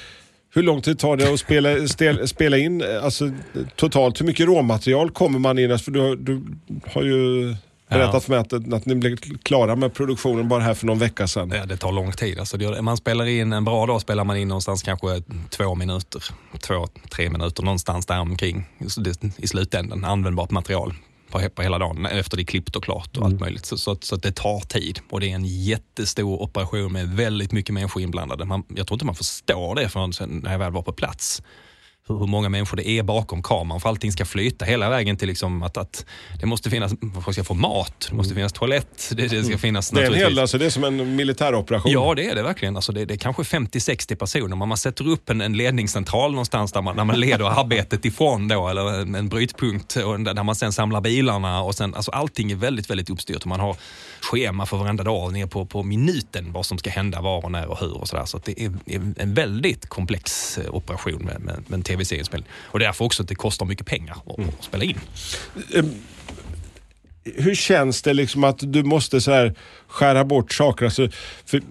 hur 0.58 0.64
lång 0.64 0.82
tid 0.82 1.00
tar 1.00 1.18
det 1.18 1.34
att 1.34 1.40
spela, 1.40 1.88
stel, 1.88 2.28
spela 2.28 2.58
in 2.58 2.84
alltså, 3.04 3.32
totalt? 3.76 4.22
Hur 4.22 4.26
mycket 4.26 4.46
råmaterial 4.46 5.12
kommer 5.12 5.40
man 5.40 5.60
in? 5.60 5.80
För 5.80 5.92
du, 5.92 6.16
du 6.16 6.42
har 6.86 7.04
ju 7.04 7.56
berättat 7.90 8.14
ja. 8.14 8.20
för 8.20 8.30
mig 8.30 8.40
att, 8.40 8.74
att 8.74 8.86
ni 8.86 8.96
blev 8.96 9.18
klara 9.44 9.76
med 9.76 9.94
produktionen 9.94 10.48
bara 10.48 10.64
här 10.64 10.74
för 10.74 10.86
någon 10.86 11.00
vecka 11.00 11.28
sedan. 11.28 11.52
Ja, 11.56 11.66
det 11.66 11.78
tar 11.78 11.92
lång 11.92 12.12
tid. 12.12 12.40
Alltså, 12.40 12.58
man 12.82 12.98
spelar 12.98 13.26
in, 13.26 13.54
en 13.54 13.66
bra 13.66 13.86
dag 13.86 14.02
spelar 14.02 14.24
man 14.24 14.38
in 14.38 14.48
någonstans 14.48 14.84
kanske 14.84 15.22
två 15.50 15.76
minuter, 15.76 16.24
två, 16.60 16.88
tre 17.10 17.30
minuter 17.30 17.64
någonstans 17.64 18.06
där 18.06 18.20
omkring 18.20 18.66
i 19.38 19.48
slutändan. 19.48 20.06
Användbart 20.06 20.52
material 20.52 20.94
på, 21.32 21.50
på 21.50 21.62
hela 21.62 21.78
dagen 21.78 22.06
efter 22.06 22.38
det 22.38 22.44
är 22.44 22.46
klippt 22.46 22.76
och 22.76 22.84
klart 22.84 23.10
och 23.10 23.18
mm. 23.18 23.28
allt 23.28 23.42
möjligt. 23.42 23.66
Så, 23.66 23.78
så, 23.78 23.98
så 24.02 24.16
det 24.16 24.36
tar 24.36 24.60
tid 24.60 25.00
och 25.10 25.20
det 25.20 25.32
är 25.32 25.36
en 25.36 25.46
jättestor 25.46 26.42
operation 26.42 26.94
med 26.94 27.10
väldigt 27.10 27.52
mycket 27.52 27.74
människor 27.74 28.04
inblandade. 28.04 28.46
Man, 28.46 28.64
jag 28.68 28.88
tror 28.88 28.96
inte 28.96 29.06
man 29.06 29.16
förstår 29.16 29.76
det 29.76 29.90
förrän 29.90 30.42
när 30.42 30.52
jag 30.52 30.60
väl 30.60 30.72
var 30.72 30.82
på 30.82 30.94
plats 30.94 31.42
hur 32.08 32.28
många 32.28 32.50
människor 32.50 32.78
det 32.78 32.90
är 32.90 33.04
bakom 33.04 33.44
kameran 33.44 33.82
för 33.82 33.90
allting 33.90 34.12
ska 34.12 34.26
flyta 34.26 34.66
hela 34.66 34.90
vägen 34.90 35.18
till 35.18 35.28
liksom 35.28 35.64
att, 35.64 35.78
att 35.78 36.06
det 36.40 36.46
måste 36.46 36.70
finnas, 36.70 36.94
folk 37.24 37.34
ska 37.34 37.44
få 37.44 37.54
mat, 37.54 38.08
det 38.10 38.16
måste 38.16 38.36
finnas 38.36 38.54
toalett, 38.54 39.12
det, 39.16 39.28
det 39.28 39.44
ska 39.44 39.58
finnas 39.58 39.90
Det 39.90 40.04
är 40.04 40.12
en 40.12 40.14
hel, 40.14 40.40
alltså 40.40 40.58
det 40.58 40.66
är 40.66 40.70
som 40.70 40.84
en 40.84 41.16
militäroperation? 41.16 41.92
Ja 41.92 42.14
det 42.16 42.30
är 42.30 42.36
det 42.36 42.44
verkligen. 42.44 42.76
Alltså 42.76 42.92
det, 42.92 43.06
det 43.06 43.14
är 43.14 43.18
kanske 43.18 43.44
50-60 43.44 44.16
personer. 44.16 44.56
Man 44.56 44.78
sätter 44.78 45.08
upp 45.08 45.30
en, 45.30 45.42
en 45.42 45.54
ledningscentral 45.54 46.32
någonstans 46.32 46.72
där 46.72 46.82
man, 46.82 46.98
där 46.98 47.04
man 47.04 47.20
leder 47.20 47.60
arbetet 47.60 48.06
ifrån 48.06 48.48
då, 48.48 48.68
eller 48.68 49.02
en, 49.02 49.16
en 49.16 49.30
brytpunkt 49.30 49.96
och 49.96 50.20
där 50.20 50.44
man 50.44 50.56
sen 50.56 50.74
samlar 50.74 51.02
bilarna 51.02 51.62
och 51.62 51.76
sen, 51.76 51.96
alltså 51.96 52.12
allting 52.12 52.52
är 52.52 52.56
väldigt, 52.56 52.90
väldigt 52.90 53.10
uppstyrt. 53.10 53.46
Man 53.46 53.60
har 53.60 53.76
schema 54.22 54.66
för 54.66 54.78
varenda 54.78 55.04
dag 55.04 55.34
ner 55.34 55.46
på, 55.46 55.66
på 55.66 55.84
minuten 55.84 56.54
vad 56.54 56.66
som 56.66 56.78
ska 56.78 56.90
hända, 56.90 57.22
var 57.22 57.46
och 57.46 57.52
när 57.52 57.68
och 57.68 57.80
hur 57.80 57.98
och 57.98 58.08
sådär. 58.08 58.26
Så, 58.26 58.38
så 58.38 58.42
det 58.46 58.62
är 58.62 59.14
en 59.18 59.34
väldigt 59.34 59.90
komplex 59.90 60.58
eh, 60.58 60.76
operation 60.76 61.26
med, 61.26 61.42
med, 61.42 61.64
med 61.68 61.78
en 61.78 61.84
tv-seriespelning. 61.98 62.50
Och 62.54 62.80
därför 62.80 63.06
också 63.06 63.24
att 63.24 63.30
det 63.30 63.36
kostar 63.36 63.66
mycket 63.66 63.86
pengar 63.86 64.18
att, 64.26 64.38
mm. 64.38 64.52
spela 64.62 64.84
in. 64.84 65.00
Um 65.74 65.92
hur 67.36 67.56
känns 67.56 68.02
det 68.02 68.14
liksom 68.14 68.44
att 68.44 68.60
du 68.60 68.84
måste 68.84 69.22
så 69.22 69.32
här 69.32 69.56
skära 69.88 70.26
bort 70.26 70.54
saker? 70.54 70.86
Alltså, 70.86 71.10
för 71.46 71.62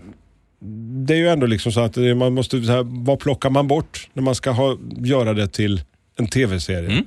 det 1.07 1.15
är 1.15 1.19
ju 1.19 1.29
ändå 1.29 1.47
liksom 1.47 1.73
så 1.73 1.81
att 1.81 1.97
man 1.97 2.35
måste, 2.35 2.63
så 2.63 2.73
här, 2.73 3.05
vad 3.05 3.19
plockar 3.19 3.51
man 3.51 3.69
bort 3.69 4.09
när 4.13 4.23
man 4.23 4.35
ska 4.35 4.51
ha, 4.51 4.79
göra 4.97 5.35
det 5.35 5.49
till 5.49 5.81
en 6.17 6.27
tv-serie? 6.27 6.91
Mm. 6.91 7.05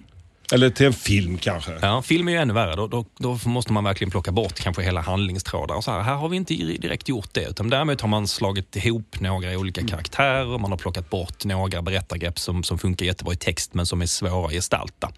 Eller 0.54 0.70
till 0.70 0.86
en 0.86 0.94
film 0.94 1.38
kanske? 1.38 1.72
Ja, 1.82 2.02
film 2.02 2.28
är 2.28 2.32
ju 2.32 2.38
ännu 2.38 2.54
värre. 2.54 2.76
Då, 2.76 2.88
då, 2.88 3.06
då 3.18 3.40
måste 3.46 3.74
man 3.74 3.84
verkligen 3.84 4.12
plocka 4.12 4.32
bort 4.32 4.60
kanske 4.60 4.82
hela 4.84 5.02
handlingstrådar. 5.02 5.76
Och 5.76 5.84
så 5.84 5.92
här, 5.92 6.02
här 6.02 6.16
har 6.16 6.30
vi 6.30 6.38
inte 6.38 6.54
direkt 6.54 7.10
gjort 7.10 7.34
det. 7.34 7.46
Utan 7.46 7.70
däremot 7.70 8.02
har 8.02 8.08
man 8.08 8.28
slagit 8.28 8.76
ihop 8.76 9.20
några 9.20 9.58
olika 9.58 9.82
mm. 9.82 9.90
karaktärer. 9.90 10.58
Man 10.58 10.72
har 10.72 10.78
plockat 10.78 11.10
bort 11.10 11.46
några 11.46 11.82
berättargrepp 11.82 12.40
som, 12.40 12.64
som 12.64 12.80
funkar 12.80 13.06
jättebra 13.06 13.34
i 13.34 13.38
text 13.38 13.74
men 13.74 13.86
som 13.86 14.02
är 14.02 14.06
svåra 14.06 14.48
att 14.48 14.54
gestalta. 14.54 15.12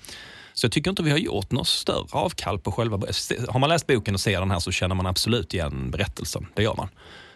Så 0.53 0.65
jag 0.65 0.71
tycker 0.71 0.89
inte 0.89 1.03
vi 1.03 1.11
har 1.11 1.17
gjort 1.17 1.51
något 1.51 1.67
större 1.67 2.07
avkall 2.11 2.59
på 2.59 2.71
själva... 2.71 2.97
Har 3.49 3.59
man 3.59 3.69
läst 3.69 3.87
boken 3.87 4.13
och 4.13 4.21
ser 4.21 4.39
den 4.39 4.51
här 4.51 4.59
så 4.59 4.71
känner 4.71 4.95
man 4.95 5.05
absolut 5.05 5.53
igen 5.53 5.91
berättelsen. 5.91 6.47
Det 6.53 6.63
gör 6.63 6.75
man. 6.75 6.89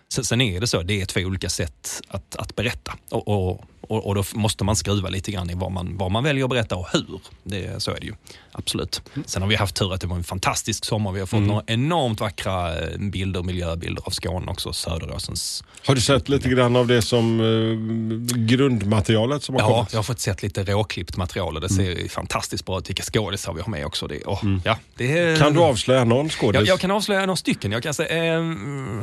Sen 0.10 0.42
är 0.42 0.62
det 0.62 0.68
så, 0.68 0.84
det 0.84 1.02
är 1.02 1.06
två 1.06 1.20
olika 1.20 1.50
sätt 1.50 2.02
att, 2.08 2.36
att 2.36 2.56
berätta. 2.56 2.94
Och, 3.10 3.28
och, 3.28 3.64
och, 3.82 4.08
och, 4.08 4.16
då 4.16 4.24
måste 4.34 4.64
man 4.64 4.76
skruva 4.76 5.10
lite 5.10 5.32
grann 5.32 5.50
i 5.50 5.54
vad 5.54 5.72
man, 5.72 5.98
vad 5.98 6.12
man 6.12 6.24
väljer 6.24 6.44
att 6.44 6.50
berätta 6.50 6.76
och 6.76 6.88
hur. 6.94 7.20
Det, 7.44 7.84
så 7.84 7.92
är 7.92 8.00
det 8.00 8.06
ju. 8.06 8.14
Absolut. 8.58 9.02
Sen 9.26 9.42
har 9.42 9.50
vi 9.50 9.56
haft 9.56 9.76
tur 9.76 9.94
att 9.94 10.02
det 10.02 10.08
var 10.08 10.16
en 10.16 10.24
fantastisk 10.24 10.86
sommar. 10.86 11.12
Vi 11.12 11.20
har 11.20 11.28
fått 11.28 11.38
mm. 11.38 11.48
några 11.48 11.64
enormt 11.68 12.20
vackra 12.20 12.80
eh, 12.80 12.98
bilder, 13.00 13.44
miljöbilder 13.44 14.04
av 14.06 14.12
Skåne 14.12 14.52
också. 14.52 14.74
Söderåsens. 14.74 15.64
Har 15.86 15.96
du 15.96 16.02
sett 16.02 16.30
lite 16.30 16.50
grann 16.50 16.76
av 16.76 16.88
det 16.88 17.02
som 17.02 17.40
eh, 17.40 18.38
grundmaterialet 18.38 19.44
som 19.44 19.56
har 19.56 19.62
ja, 19.62 19.68
kommit? 19.68 19.80
Ja, 19.80 19.88
jag 19.92 19.98
har 19.98 20.04
fått 20.04 20.20
sett 20.20 20.44
lite 20.44 20.64
råklippt 20.64 21.18
material 21.18 21.56
och 21.56 21.62
det 21.62 21.70
ser 21.70 21.92
mm. 21.92 22.10
fantastiskt 22.10 22.66
bra 22.66 22.80
ut. 22.80 22.90
Vilka 22.90 23.04
skådisar 23.04 23.54
vi 23.54 23.62
har 23.62 23.70
med 23.70 23.86
också. 23.86 24.08
Det, 24.08 24.24
oh, 24.26 24.44
mm. 24.44 24.62
ja, 24.66 24.78
det 24.96 25.18
är, 25.18 25.38
kan 25.38 25.54
du 25.54 25.60
avslöja 25.60 26.04
någon 26.04 26.30
skådis? 26.30 26.60
Jag, 26.60 26.68
jag 26.68 26.80
kan 26.80 26.92
avslöja 26.92 27.20
några 27.20 27.36
stycken. 27.36 27.72
Jag 27.72 27.84
kan 27.84 27.94
säga, 27.94 28.36
eh, 28.36 28.44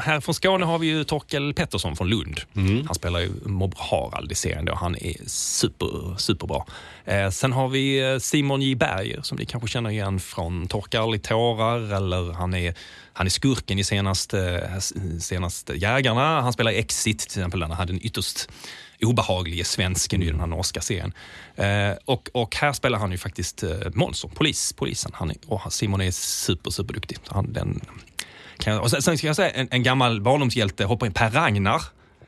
här 0.00 0.20
från 0.20 0.34
Skåne 0.34 0.64
har 0.64 0.78
vi 0.78 0.86
ju 0.86 1.04
Torkel 1.04 1.54
Pettersson 1.54 1.96
från 1.96 2.08
Lund. 2.08 2.40
Mm. 2.56 2.86
Han 2.86 2.94
spelar 2.94 3.20
ju 3.20 3.30
Mob 3.44 3.74
Harald 3.76 4.32
i 4.32 4.34
serien 4.34 4.64
då. 4.64 4.74
Han 4.74 4.96
är 4.96 5.16
super, 5.26 6.18
superbra. 6.18 6.64
Eh, 7.04 7.30
sen 7.30 7.52
har 7.52 7.68
vi 7.68 8.12
eh, 8.12 8.18
Simon 8.18 8.62
J 8.62 8.74
Berger 8.74 9.20
som 9.22 9.38
ni 9.42 9.46
kanske 9.46 9.68
känner 9.68 9.90
igen 9.90 10.20
från 10.20 10.66
Torka 10.66 11.00
aldrig 11.00 11.22
tårar 11.22 11.96
eller 11.96 12.32
han 12.32 12.54
är, 12.54 12.74
han 13.12 13.26
är 13.26 13.30
skurken 13.30 13.78
i 13.78 13.84
senaste, 13.84 14.70
senaste 15.20 15.74
Jägarna. 15.74 16.40
Han 16.40 16.52
spelar 16.52 16.72
i 16.72 16.78
Exit 16.78 17.18
till 17.18 17.40
exempel, 17.40 17.60
där 17.60 17.66
han 17.66 17.76
hade 17.76 17.92
den 17.92 18.06
ytterst 18.06 18.50
obehaglige 19.00 19.64
svensken 19.64 20.22
i 20.22 20.26
den 20.26 20.40
här 20.40 20.46
norska 20.46 20.80
serien. 20.80 21.12
Eh, 21.56 21.92
och, 22.04 22.30
och 22.34 22.56
här 22.56 22.72
spelar 22.72 22.98
han 22.98 23.12
ju 23.12 23.18
faktiskt 23.18 23.62
eh, 23.62 23.70
Monson, 23.94 24.30
polis, 24.30 24.72
polisen. 24.72 25.12
Han 25.14 25.30
är, 25.30 25.36
och 25.46 25.72
Simon 25.72 26.00
är 26.00 26.10
super, 26.10 26.70
superduktig. 26.70 27.18
Han, 27.26 27.52
den, 27.52 27.80
kan, 28.58 28.78
och 28.78 28.90
sen, 28.90 29.02
sen 29.02 29.18
ska 29.18 29.26
jag 29.26 29.36
säga 29.36 29.50
en, 29.50 29.68
en 29.70 29.82
gammal 29.82 30.20
barndomshjälte 30.20 30.84
hoppar 30.84 31.06
in, 31.06 31.12
Per 31.12 31.30
Ragnar 31.30 31.82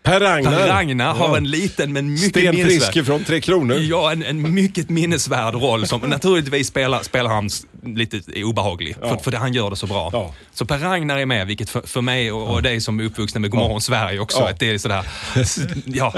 Per 0.04 0.20
Ragnar. 0.20 0.50
Per 0.50 0.68
Ragnar 0.68 1.14
har 1.14 1.36
en 1.36 1.50
liten 1.50 1.92
men 1.92 2.12
mycket 2.12 2.28
Sten 2.28 2.54
Friske 2.54 3.04
från 3.04 3.24
Tre 3.24 3.40
Kronor. 3.40 3.76
Ja, 3.76 4.12
en, 4.12 4.22
en 4.22 4.54
mycket 4.54 4.90
minnesvärd 4.90 5.54
roll 5.54 5.86
som 5.86 6.00
naturligtvis 6.00 6.66
spelar, 6.66 7.02
spelar 7.02 7.30
han 7.30 7.50
lite 7.86 8.42
obehaglig. 8.44 8.96
Ja. 9.00 9.08
För, 9.08 9.16
för 9.16 9.30
det, 9.30 9.38
han 9.38 9.52
gör 9.52 9.70
det 9.70 9.76
så 9.76 9.86
bra. 9.86 10.10
Ja. 10.12 10.34
Så 10.52 10.66
Per 10.66 10.78
Ragnar 10.78 11.18
är 11.18 11.26
med, 11.26 11.46
vilket 11.46 11.70
för, 11.70 11.80
för 11.80 12.00
mig 12.00 12.32
och, 12.32 12.54
och 12.54 12.62
dig 12.62 12.80
som 12.80 13.00
är 13.00 13.04
uppvuxna 13.04 13.40
med 13.40 13.50
Godmorgon. 13.50 13.80
Sverige 13.80 14.18
också, 14.18 14.42
att 14.42 14.58
det 14.58 14.70
är 14.70 14.78
sådär, 14.78 15.06
ja, 15.86 16.14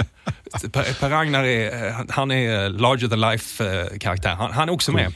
Per, 0.73 1.01
per 1.01 1.11
Ragnar 1.11 1.45
är, 1.45 1.95
han 2.09 2.31
är 2.31 2.69
larger 2.69 3.09
than 3.09 3.21
life-karaktär. 3.21 4.35
Han, 4.35 4.53
han, 4.53 4.69
är 4.69 4.73
också 4.73 4.93
med. 4.93 5.13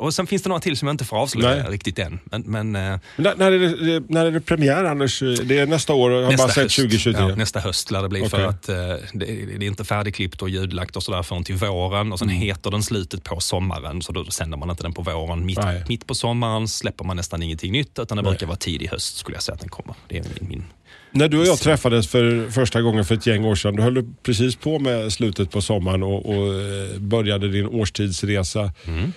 Och 0.00 0.14
sen 0.14 0.26
finns 0.26 0.42
det 0.42 0.48
några 0.48 0.60
till 0.60 0.76
som 0.76 0.88
jag 0.88 0.92
inte 0.92 1.04
får 1.04 1.16
avslöja 1.16 1.62
Nej. 1.62 1.72
riktigt 1.72 1.98
än. 1.98 2.18
Men, 2.24 2.42
men, 2.42 2.72
när, 2.72 3.00
när, 3.16 3.52
är 3.52 3.58
det, 3.58 4.04
när 4.08 4.26
är 4.26 4.30
det 4.30 4.40
premiär 4.40 4.84
Anders? 4.84 5.20
Det 5.20 5.58
är 5.58 5.66
nästa 5.66 5.92
år? 5.92 6.12
Jag 6.12 6.22
har 6.22 6.36
bara 6.36 6.48
sett 6.48 6.70
2023. 6.70 7.28
Ja, 7.28 7.34
nästa 7.34 7.60
höst 7.60 7.90
lär 7.90 8.02
det 8.02 8.08
bli 8.08 8.20
okay. 8.20 8.30
för 8.30 8.44
att 8.44 8.62
det, 8.62 9.00
det, 9.12 9.54
är 9.54 9.62
inte 9.62 9.84
färdigklippt 9.84 10.42
och 10.42 10.48
ljudlagt 10.48 10.96
och 10.96 11.02
sådär 11.02 11.22
förrän 11.22 11.44
till 11.44 11.56
våren. 11.56 12.12
Och 12.12 12.18
sen 12.18 12.28
mm. 12.28 12.40
heter 12.40 12.70
den 12.70 12.82
slutet 12.82 13.24
på 13.24 13.40
sommaren 13.40 14.02
så 14.02 14.12
då 14.12 14.24
sänder 14.24 14.58
man 14.58 14.70
inte 14.70 14.82
den 14.82 14.92
på 14.92 15.02
våren. 15.02 15.46
Mitt, 15.46 15.58
mitt 15.88 16.06
på 16.06 16.14
sommaren 16.14 16.68
släpper 16.68 17.04
man 17.04 17.16
nästan 17.16 17.42
ingenting 17.42 17.72
nytt 17.72 17.98
utan 17.98 18.16
det 18.16 18.22
Nej. 18.22 18.32
brukar 18.32 18.46
vara 18.46 18.56
tidig 18.56 18.88
höst 18.88 19.16
skulle 19.16 19.36
jag 19.36 19.42
säga 19.42 19.54
att 19.54 19.60
den 19.60 19.68
kommer. 19.68 19.94
Det 20.08 20.18
är 20.18 20.22
min, 20.22 20.48
min 20.48 20.64
när 21.16 21.28
du 21.28 21.38
och 21.38 21.46
jag 21.46 21.58
träffades 21.58 22.08
för 22.08 22.50
första 22.50 22.82
gången 22.82 23.04
för 23.04 23.14
ett 23.14 23.26
gäng 23.26 23.44
år 23.44 23.54
sedan, 23.54 23.76
då 23.76 23.82
höll 23.82 23.94
du 23.94 24.06
precis 24.22 24.56
på 24.56 24.78
med 24.78 25.12
slutet 25.12 25.50
på 25.50 25.62
sommaren 25.62 26.02
och, 26.02 26.26
och 26.26 26.54
eh, 26.54 26.98
började 26.98 27.48
din 27.48 27.66
årstidsresa. 27.66 28.72
Mm. 28.86 29.12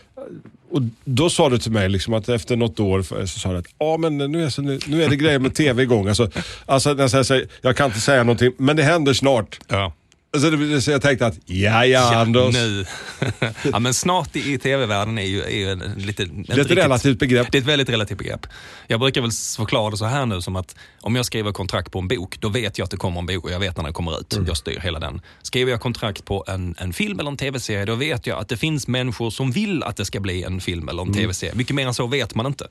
Och 0.71 0.81
Då 1.03 1.29
sa 1.29 1.49
du 1.49 1.57
till 1.57 1.71
mig 1.71 1.89
liksom 1.89 2.13
att 2.13 2.29
efter 2.29 2.55
något 2.55 2.79
år 2.79 3.01
så 3.25 3.39
sa 3.39 3.51
du 3.51 3.57
att 3.57 3.65
ah, 3.77 3.97
men 3.97 4.17
nu, 4.17 4.43
är 4.43 4.49
så, 4.49 4.61
nu, 4.61 4.79
nu 4.87 5.03
är 5.03 5.09
det 5.09 5.15
grejer 5.15 5.39
med 5.39 5.55
tv 5.55 5.83
igång. 5.83 6.07
Alltså, 6.07 6.29
alltså, 6.65 6.95
jag, 6.97 7.25
säger, 7.25 7.47
jag 7.61 7.77
kan 7.77 7.85
inte 7.85 7.99
säga 7.99 8.23
någonting, 8.23 8.51
men 8.57 8.75
det 8.75 8.83
händer 8.83 9.13
snart. 9.13 9.59
Ja. 9.67 9.93
Så, 10.37 10.81
så 10.81 10.91
jag 10.91 11.01
tänkte 11.01 11.25
att, 11.25 11.39
ja 11.45 11.85
ja 11.85 12.15
Anders. 12.15 12.53
Nu. 12.53 12.85
ja, 13.71 13.79
men 13.79 13.93
snart 13.93 14.35
i, 14.35 14.53
i 14.53 14.57
tv-världen 14.57 15.17
är 15.17 15.25
ju, 15.25 15.41
är 15.41 15.57
ju 15.57 15.71
en, 15.71 15.79
lite... 15.97 16.25
Det 16.25 16.53
är 16.53 16.59
ett 16.59 16.71
relativt 16.71 17.19
begrepp. 17.19 17.51
Det 17.51 17.57
är 17.57 17.61
ett 17.61 17.67
väldigt 17.67 17.89
relativt 17.89 18.17
begrepp. 18.17 18.47
Jag 18.87 18.99
brukar 18.99 19.21
väl 19.21 19.31
förklara 19.31 19.89
det 19.89 19.97
så 19.97 20.05
här 20.05 20.25
nu 20.25 20.41
som 20.41 20.55
att 20.55 20.75
om 21.01 21.15
jag 21.15 21.25
skriver 21.25 21.51
kontrakt 21.51 21.91
på 21.91 21.99
en 21.99 22.07
bok, 22.07 22.39
då 22.39 22.49
vet 22.49 22.77
jag 22.77 22.85
att 22.85 22.91
det 22.91 22.97
kommer 22.97 23.19
en 23.19 23.25
bok 23.25 23.43
och 23.43 23.51
jag 23.51 23.59
vet 23.59 23.77
när 23.77 23.83
den 23.83 23.93
kommer 23.93 24.19
ut. 24.19 24.33
Mm. 24.33 24.47
Jag 24.47 24.57
styr 24.57 24.79
hela 24.79 24.99
den. 24.99 25.21
Skriver 25.41 25.71
jag 25.71 25.81
kontrakt 25.81 26.25
på 26.25 26.43
en, 26.47 26.75
en 26.77 26.93
film 26.93 27.19
eller 27.19 27.31
en 27.31 27.37
tv-serie, 27.37 27.85
då 27.85 27.95
vet 27.95 28.27
jag 28.27 28.39
att 28.39 28.49
det 28.49 28.57
finns 28.57 28.87
människor 28.87 29.29
som 29.29 29.51
vill 29.51 29.83
att 29.83 29.97
det 29.97 30.05
ska 30.05 30.19
bli 30.19 30.43
en 30.43 30.61
film 30.61 30.89
eller 30.89 31.01
en 31.01 31.07
mm. 31.07 31.19
tv-serie. 31.19 31.55
Mycket 31.55 31.75
mer 31.75 31.87
än 31.87 31.93
så 31.93 32.07
vet 32.07 32.35
man 32.35 32.45
inte. 32.45 32.67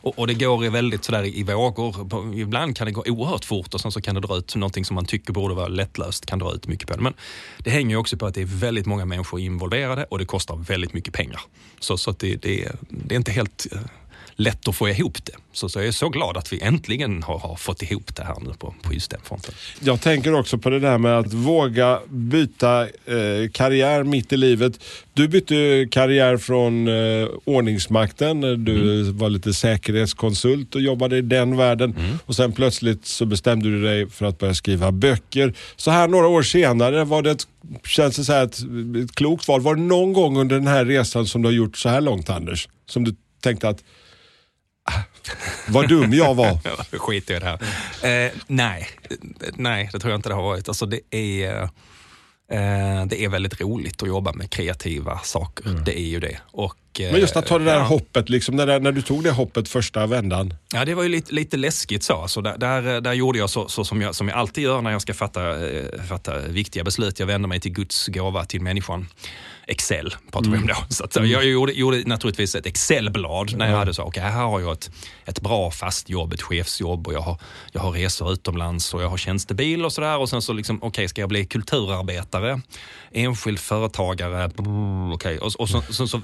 Och, 0.00 0.18
och, 0.18 0.26
det 0.26 0.34
går 0.34 0.64
i 0.64 0.68
väldigt 0.68 1.04
sådär 1.04 1.24
i 1.24 1.42
vågor. 1.42 1.96
Ibland 2.34 2.76
kan 2.76 2.86
det 2.86 2.92
gå 2.92 3.04
oerhört 3.06 3.44
fort 3.44 3.74
och 3.74 3.80
sen 3.80 3.92
så 3.92 4.00
kan 4.00 4.14
det 4.14 4.20
dra 4.20 4.36
ut 4.36 4.56
någonting 4.56 4.84
som 4.84 4.94
man 4.94 5.04
tycker 5.04 5.32
borde 5.32 5.54
vara 5.54 5.68
lättlöst, 5.68 6.26
kan 6.26 6.38
dra 6.38 6.54
ut 6.54 6.66
mycket 6.66 6.88
på 6.88 6.97
det. 6.98 7.02
Men 7.02 7.14
det 7.58 7.70
hänger 7.70 7.90
ju 7.90 7.96
också 7.96 8.16
på 8.16 8.26
att 8.26 8.34
det 8.34 8.42
är 8.42 8.46
väldigt 8.46 8.86
många 8.86 9.04
människor 9.04 9.40
involverade 9.40 10.04
och 10.04 10.18
det 10.18 10.24
kostar 10.24 10.56
väldigt 10.56 10.92
mycket 10.92 11.14
pengar. 11.14 11.40
Så, 11.80 11.98
så 11.98 12.12
det, 12.12 12.36
det, 12.36 12.72
det 12.88 13.14
är 13.14 13.16
inte 13.16 13.32
helt 13.32 13.66
eh, 13.72 13.80
lätt 14.38 14.68
att 14.68 14.76
få 14.76 14.88
ihop 14.88 15.24
det. 15.24 15.32
Så, 15.52 15.68
så 15.68 15.78
jag 15.78 15.86
är 15.86 15.92
så 15.92 16.08
glad 16.08 16.36
att 16.36 16.52
vi 16.52 16.60
äntligen 16.60 17.22
har, 17.22 17.38
har 17.38 17.56
fått 17.56 17.82
ihop 17.82 18.16
det 18.16 18.24
här 18.24 18.36
nu 18.40 18.52
på, 18.58 18.74
på 18.82 18.94
just 18.94 19.10
den 19.10 19.20
fronten. 19.24 19.54
Jag 19.80 20.00
tänker 20.00 20.34
också 20.34 20.58
på 20.58 20.70
det 20.70 20.80
där 20.80 20.98
med 20.98 21.18
att 21.18 21.32
våga 21.32 22.00
byta 22.08 22.82
eh, 22.82 23.50
karriär 23.52 24.04
mitt 24.04 24.32
i 24.32 24.36
livet. 24.36 24.80
Du 25.14 25.28
bytte 25.28 25.88
karriär 25.90 26.36
från 26.36 26.88
eh, 26.88 27.28
ordningsmakten. 27.44 28.40
Du 28.40 29.00
mm. 29.00 29.18
var 29.18 29.30
lite 29.30 29.54
säkerhetskonsult 29.54 30.74
och 30.74 30.80
jobbade 30.80 31.16
i 31.16 31.22
den 31.22 31.56
världen. 31.56 31.94
Mm. 31.98 32.18
Och 32.26 32.36
Sen 32.36 32.52
plötsligt 32.52 33.06
så 33.06 33.26
bestämde 33.26 33.70
du 33.70 33.82
dig 33.82 34.10
för 34.10 34.26
att 34.26 34.38
börja 34.38 34.54
skriva 34.54 34.92
böcker. 34.92 35.54
Så 35.76 35.90
här 35.90 36.08
några 36.08 36.26
år 36.26 36.42
senare, 36.42 37.04
var 37.04 37.22
det 37.22 37.30
ett, 37.30 37.46
känns 37.84 38.16
det 38.16 38.24
så 38.24 38.32
här 38.32 38.44
ett, 38.44 38.58
ett 39.04 39.14
klokt 39.14 39.48
val? 39.48 39.60
Var 39.60 39.74
det 39.74 39.82
någon 39.82 40.12
gång 40.12 40.38
under 40.38 40.56
den 40.56 40.66
här 40.66 40.84
resan 40.84 41.26
som 41.26 41.42
du 41.42 41.48
har 41.48 41.54
gjort 41.54 41.76
så 41.76 41.88
här 41.88 42.00
långt 42.00 42.30
Anders? 42.30 42.68
Som 42.86 43.04
du 43.04 43.14
tänkte 43.40 43.68
att 43.68 43.84
vad 45.68 45.88
dum 45.88 46.12
jag 46.12 46.34
var. 46.34 46.58
Skit 46.98 47.30
i 47.30 47.38
det 47.38 47.44
här. 47.44 48.26
Eh, 48.26 48.32
nej. 48.46 48.88
nej, 49.54 49.88
det 49.92 49.98
tror 49.98 50.10
jag 50.10 50.18
inte 50.18 50.28
det 50.28 50.34
har 50.34 50.42
varit. 50.42 50.68
Alltså, 50.68 50.86
det, 50.86 51.00
är, 51.10 51.62
eh, 52.52 53.06
det 53.06 53.24
är 53.24 53.28
väldigt 53.28 53.60
roligt 53.60 54.02
att 54.02 54.08
jobba 54.08 54.32
med 54.32 54.50
kreativa 54.50 55.18
saker. 55.18 55.70
Mm. 55.70 55.84
Det 55.84 56.00
är 56.00 56.06
ju 56.06 56.20
det. 56.20 56.38
Och, 56.44 56.76
Men 56.98 57.20
just 57.20 57.36
att 57.36 57.46
ta 57.46 57.58
det 57.58 57.64
där 57.64 57.76
ja. 57.76 57.82
hoppet, 57.82 58.28
liksom, 58.28 58.56
där, 58.56 58.80
när 58.80 58.92
du 58.92 59.02
tog 59.02 59.24
det 59.24 59.30
hoppet 59.30 59.68
första 59.68 60.06
vändan. 60.06 60.54
Ja, 60.74 60.84
det 60.84 60.94
var 60.94 61.02
ju 61.02 61.08
lite, 61.08 61.34
lite 61.34 61.56
läskigt 61.56 62.02
så. 62.02 62.22
Alltså, 62.22 62.40
där, 62.40 62.58
där, 62.58 63.00
där 63.00 63.12
gjorde 63.12 63.38
jag 63.38 63.50
så, 63.50 63.68
så, 63.68 63.84
som, 63.84 64.02
jag, 64.02 64.14
som 64.14 64.28
jag 64.28 64.38
alltid 64.38 64.64
gör 64.64 64.82
när 64.82 64.90
jag 64.90 65.02
ska 65.02 65.14
fatta, 65.14 65.68
eh, 65.68 66.02
fatta 66.08 66.38
viktiga 66.38 66.84
beslut. 66.84 67.18
Jag 67.20 67.26
vänder 67.26 67.48
mig 67.48 67.60
till 67.60 67.72
Guds 67.72 68.06
gåva 68.06 68.44
till 68.44 68.60
människan. 68.60 69.06
Excel 69.68 70.14
pratar 70.30 70.50
vi 70.50 70.56
om 70.56 70.62
mm. 70.62 70.66
då. 70.66 70.94
Så 70.94 71.04
att, 71.04 71.16
jag 71.16 71.24
mm. 71.26 71.50
gjorde, 71.50 71.72
gjorde 71.72 72.02
naturligtvis 72.06 72.54
ett 72.54 72.66
Excel-blad 72.66 73.56
när 73.56 73.70
jag 73.70 73.76
hade 73.76 73.94
så, 73.94 74.02
okej 74.02 74.20
okay, 74.20 74.32
här 74.32 74.44
har 74.44 74.60
jag 74.60 74.72
ett, 74.72 74.90
ett 75.24 75.40
bra 75.40 75.70
fast 75.70 76.08
jobb, 76.10 76.32
ett 76.32 76.42
chefsjobb 76.42 77.06
och 77.06 77.12
jag 77.12 77.20
har, 77.20 77.40
jag 77.72 77.80
har 77.80 77.92
resor 77.92 78.32
utomlands 78.32 78.94
och 78.94 79.02
jag 79.02 79.08
har 79.08 79.16
tjänstebil 79.16 79.84
och 79.84 79.92
sådär. 79.92 80.18
Och 80.18 80.28
sen 80.28 80.42
så 80.42 80.52
liksom, 80.52 80.76
okej 80.76 80.88
okay, 80.88 81.08
ska 81.08 81.20
jag 81.20 81.28
bli 81.28 81.44
kulturarbetare, 81.44 82.60
enskild 83.12 83.58
företagare, 83.58 84.50
okej. 84.56 85.14
Okay. 85.14 85.38
Och, 85.38 85.60
och 85.60 85.68
så, 85.68 85.82
så, 85.90 86.08
så 86.08 86.20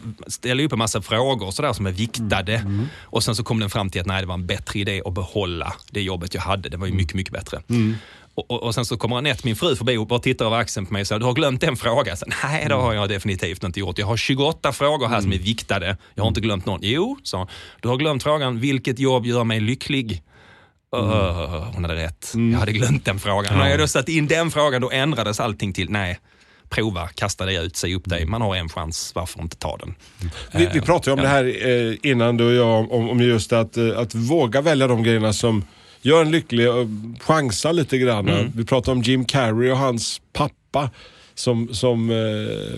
ställer 0.54 0.64
upp 0.64 0.72
en 0.72 0.78
massa 0.78 1.02
frågor 1.02 1.50
sådär 1.50 1.72
som 1.72 1.86
är 1.86 1.90
viktade. 1.90 2.54
Mm. 2.54 2.86
Och 3.02 3.22
sen 3.24 3.34
så 3.34 3.44
kom 3.44 3.60
den 3.60 3.70
fram 3.70 3.90
till 3.90 4.00
att 4.00 4.06
nej, 4.06 4.20
det 4.20 4.26
var 4.26 4.34
en 4.34 4.46
bättre 4.46 4.80
idé 4.80 5.02
att 5.04 5.14
behålla 5.14 5.74
det 5.90 6.02
jobbet 6.02 6.34
jag 6.34 6.42
hade. 6.42 6.68
Det 6.68 6.76
var 6.76 6.86
ju 6.86 6.92
mycket, 6.92 7.14
mycket 7.14 7.32
bättre. 7.32 7.62
Mm. 7.70 7.96
Och, 8.34 8.62
och, 8.62 8.74
sen 8.74 8.84
så 8.84 8.96
kommer 8.96 9.16
Anette, 9.16 9.40
min 9.44 9.56
fru, 9.56 9.76
förbi 9.76 9.96
och 9.96 10.06
bara 10.06 10.18
tittar 10.18 10.46
över 10.46 10.56
axeln 10.56 10.86
på 10.86 10.92
mig 10.92 11.00
och 11.00 11.06
säger, 11.06 11.20
du 11.20 11.26
har 11.26 11.34
glömt 11.34 11.62
en 11.62 11.76
fråga. 11.76 12.16
Så, 12.16 12.26
Nej, 12.42 12.66
det 12.68 12.74
har 12.74 12.94
jag 12.94 13.08
definitivt 13.08 13.64
inte 13.64 13.80
gjort. 13.80 13.98
Jag 13.98 14.06
har 14.06 14.16
28 14.16 14.72
frågor 14.72 15.06
här 15.06 15.18
mm. 15.18 15.22
som 15.22 15.32
är 15.32 15.38
viktade. 15.38 15.96
Jag 16.14 16.22
har 16.22 16.28
inte 16.28 16.40
glömt 16.40 16.66
någon. 16.66 16.80
Jo, 16.82 17.18
sa 17.22 17.48
Du 17.80 17.88
har 17.88 17.96
glömt 17.96 18.22
frågan, 18.22 18.60
vilket 18.60 18.98
jobb 18.98 19.26
gör 19.26 19.44
mig 19.44 19.60
lycklig? 19.60 20.22
Mm. 20.96 21.10
Hon 21.74 21.84
hade 21.84 21.94
rätt. 21.94 22.34
Mm. 22.34 22.52
Jag 22.52 22.58
hade 22.58 22.72
glömt 22.72 23.04
den 23.04 23.18
frågan. 23.18 23.52
Ja. 23.52 23.58
När 23.58 23.70
jag 23.70 23.78
då 23.78 23.86
satt 23.86 24.08
in 24.08 24.26
den 24.26 24.50
frågan, 24.50 24.82
då 24.82 24.90
ändrades 24.90 25.40
allting 25.40 25.72
till, 25.72 25.90
nej, 25.90 26.18
prova, 26.68 27.08
kasta 27.08 27.46
dig 27.46 27.66
ut, 27.66 27.76
säg 27.76 27.94
upp 27.94 28.08
dig. 28.08 28.26
Man 28.26 28.42
har 28.42 28.56
en 28.56 28.68
chans, 28.68 29.12
varför 29.14 29.42
inte 29.42 29.56
ta 29.56 29.76
den? 29.76 29.94
Vi, 30.52 30.68
vi 30.72 30.80
pratade 30.80 31.12
om 31.12 31.18
ja. 31.18 31.24
det 31.24 31.28
här 31.28 31.66
eh, 31.68 31.96
innan 32.02 32.36
du 32.36 32.46
och 32.46 32.52
jag, 32.52 32.92
om, 32.92 33.10
om 33.10 33.20
just 33.20 33.52
att, 33.52 33.76
eh, 33.76 33.98
att 33.98 34.14
våga 34.14 34.60
välja 34.60 34.86
de 34.86 35.02
grejerna 35.02 35.32
som 35.32 35.64
gör 36.02 36.22
en 36.22 36.30
lycklig 36.30 36.70
och 36.70 36.86
chansa 37.20 37.72
lite 37.72 37.98
grann. 37.98 38.28
Mm. 38.28 38.52
Vi 38.56 38.64
pratade 38.64 38.96
om 38.96 39.02
Jim 39.02 39.24
Carrey 39.24 39.70
och 39.70 39.78
hans 39.78 40.20
pappa 40.32 40.90
som, 41.34 41.74
som 41.74 42.10
eh, 42.10 42.16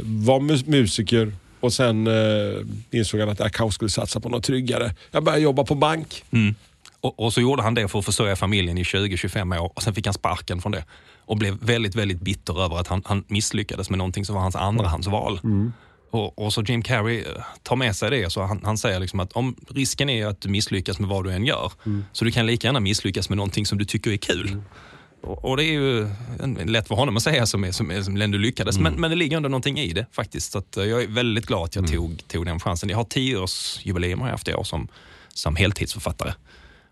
var 0.03 0.71
musiker 0.71 1.33
och 1.61 1.73
sen 1.73 2.07
eh, 2.07 2.61
insåg 2.91 3.21
han 3.21 3.29
att 3.29 3.39
jag 3.39 3.53
kanske 3.53 3.75
skulle 3.75 3.91
satsa 3.91 4.21
på 4.21 4.29
något 4.29 4.45
tryggare. 4.45 4.95
Jag 5.11 5.25
började 5.25 5.43
jobba 5.43 5.65
på 5.65 5.75
bank. 5.75 6.25
Mm. 6.31 6.55
Och, 7.01 7.21
och, 7.21 7.33
så 7.33 7.41
gjorde 7.41 7.63
han 7.63 7.75
det 7.75 7.89
för 7.89 7.99
att 7.99 8.05
försörja 8.05 8.37
familjen 8.37 8.79
i 8.79 8.83
20-25 8.83 9.61
år 9.61 9.73
och 9.75 9.83
sen 9.83 9.95
fick 9.95 10.07
han 10.07 10.15
sparken 10.15 10.61
från 10.61 10.73
det. 10.73 10.85
Och 11.25 11.37
blev 11.37 11.59
väldigt, 11.61 11.95
väldigt 11.95 12.21
bitter 12.21 12.65
över 12.65 12.79
att 12.79 12.87
han, 12.87 13.03
han 13.05 13.25
misslyckades 13.29 13.91
med 13.91 13.99
någonting 13.99 14.25
som 14.25 14.35
var 14.35 14.43
hans 14.43 14.57
andrahandsval. 14.57 15.41
Mm. 15.45 15.73
Och, 16.11 16.39
och 16.39 16.53
så 16.53 16.63
Jim 16.63 16.83
Carrey 16.83 17.19
eh, 17.19 17.43
tar 17.63 17.77
med 17.77 17.97
sig 17.97 18.11
det. 18.11 18.33
Så 18.33 18.43
han, 18.43 18.61
han 18.65 18.79
säger 18.79 19.01
liksom 19.01 19.21
att 19.21 19.33
om 19.33 19.57
risken 19.69 20.11
är 20.11 20.27
att 20.27 20.41
du 20.41 20.49
misslyckas 20.49 20.99
med 20.99 21.09
vad 21.09 21.25
du 21.25 21.33
än 21.33 21.45
gör, 21.45 21.73
mm. 21.87 22.05
så 22.13 22.25
du 22.25 22.31
kan 22.31 22.47
lika 22.47 22.67
gärna 22.67 22.81
misslyckas 22.81 23.29
med 23.29 23.37
någonting 23.37 23.67
som 23.67 23.79
du 23.79 23.85
tycker 23.85 24.11
är 24.11 24.17
kul. 24.17 24.49
Mm. 24.49 24.63
Och, 25.23 25.45
och, 25.45 25.57
det 25.57 25.65
är 25.65 25.73
ju 25.73 26.09
lätt 26.65 26.89
för 26.89 26.95
honom 26.95 27.17
att 27.17 27.23
säga 27.23 27.47
som, 27.47 27.65
är, 27.65 27.73
som, 27.73 27.91
är, 27.91 28.03
som 28.03 28.21
ändå 28.21 28.39
lyckades, 28.39 28.77
mm. 28.77 28.93
men, 28.93 29.01
men 29.01 29.11
det 29.11 29.17
ligger 29.17 29.37
ändå 29.37 29.49
någonting 29.49 29.79
i 29.79 29.93
det 29.93 30.07
faktiskt. 30.13 30.53
Så 30.53 30.63
eh, 30.77 30.85
jag 30.85 31.03
är 31.03 31.07
väldigt 31.07 31.47
glad 31.47 31.65
att 31.65 31.75
jag 31.75 31.89
mm. 31.89 31.97
tog, 31.97 32.29
tog 32.29 32.47
den 32.47 32.61
chansen. 32.61 32.89
Jag 32.89 32.97
har 32.97 33.05
tioårsjubileum 33.05 34.21
har 34.21 34.29
jag 34.29 34.33
haft 34.33 34.49
i 34.49 34.55
år 34.55 34.65
som, 34.65 34.89
som 35.35 35.57
heltidsförfattare. 35.57 36.33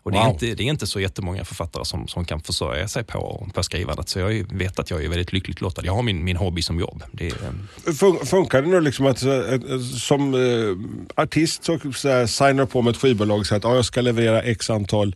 Och 0.05 0.11
det, 0.11 0.17
är 0.17 0.29
inte, 0.29 0.45
det 0.45 0.63
är 0.63 0.67
inte 0.67 0.87
så 0.87 0.99
jättemånga 0.99 1.45
författare 1.45 1.85
som, 1.85 2.07
som 2.07 2.25
kan 2.25 2.41
försörja 2.41 2.87
sig 2.87 3.03
på, 3.03 3.47
på 3.53 3.63
skrivandet. 3.63 4.09
Så 4.09 4.19
jag 4.19 4.45
vet 4.53 4.79
att 4.79 4.89
jag 4.89 5.03
är 5.03 5.09
väldigt 5.09 5.33
lyckligt 5.33 5.61
lottad. 5.61 5.81
Jag 5.85 5.95
har 5.95 6.01
min, 6.01 6.23
min 6.23 6.37
hobby 6.37 6.61
som 6.61 6.79
jobb. 6.79 7.03
Det 7.11 7.27
är, 7.27 8.25
Funkar 8.25 8.61
det 8.61 8.67
nu 8.67 8.81
liksom 8.81 9.05
att 9.05 9.19
som 9.99 10.33
eh, 10.33 11.21
artist 11.23 11.63
så, 11.63 11.79
så 11.79 12.27
signar 12.27 12.65
på 12.65 12.81
med 12.81 12.91
ett 12.91 12.97
skivbolag 12.97 13.39
och 13.39 13.45
säger 13.45 13.59
att 13.59 13.65
ah, 13.65 13.75
jag 13.75 13.85
ska 13.85 14.01
leverera 14.01 14.41
x 14.41 14.69
antal 14.69 15.15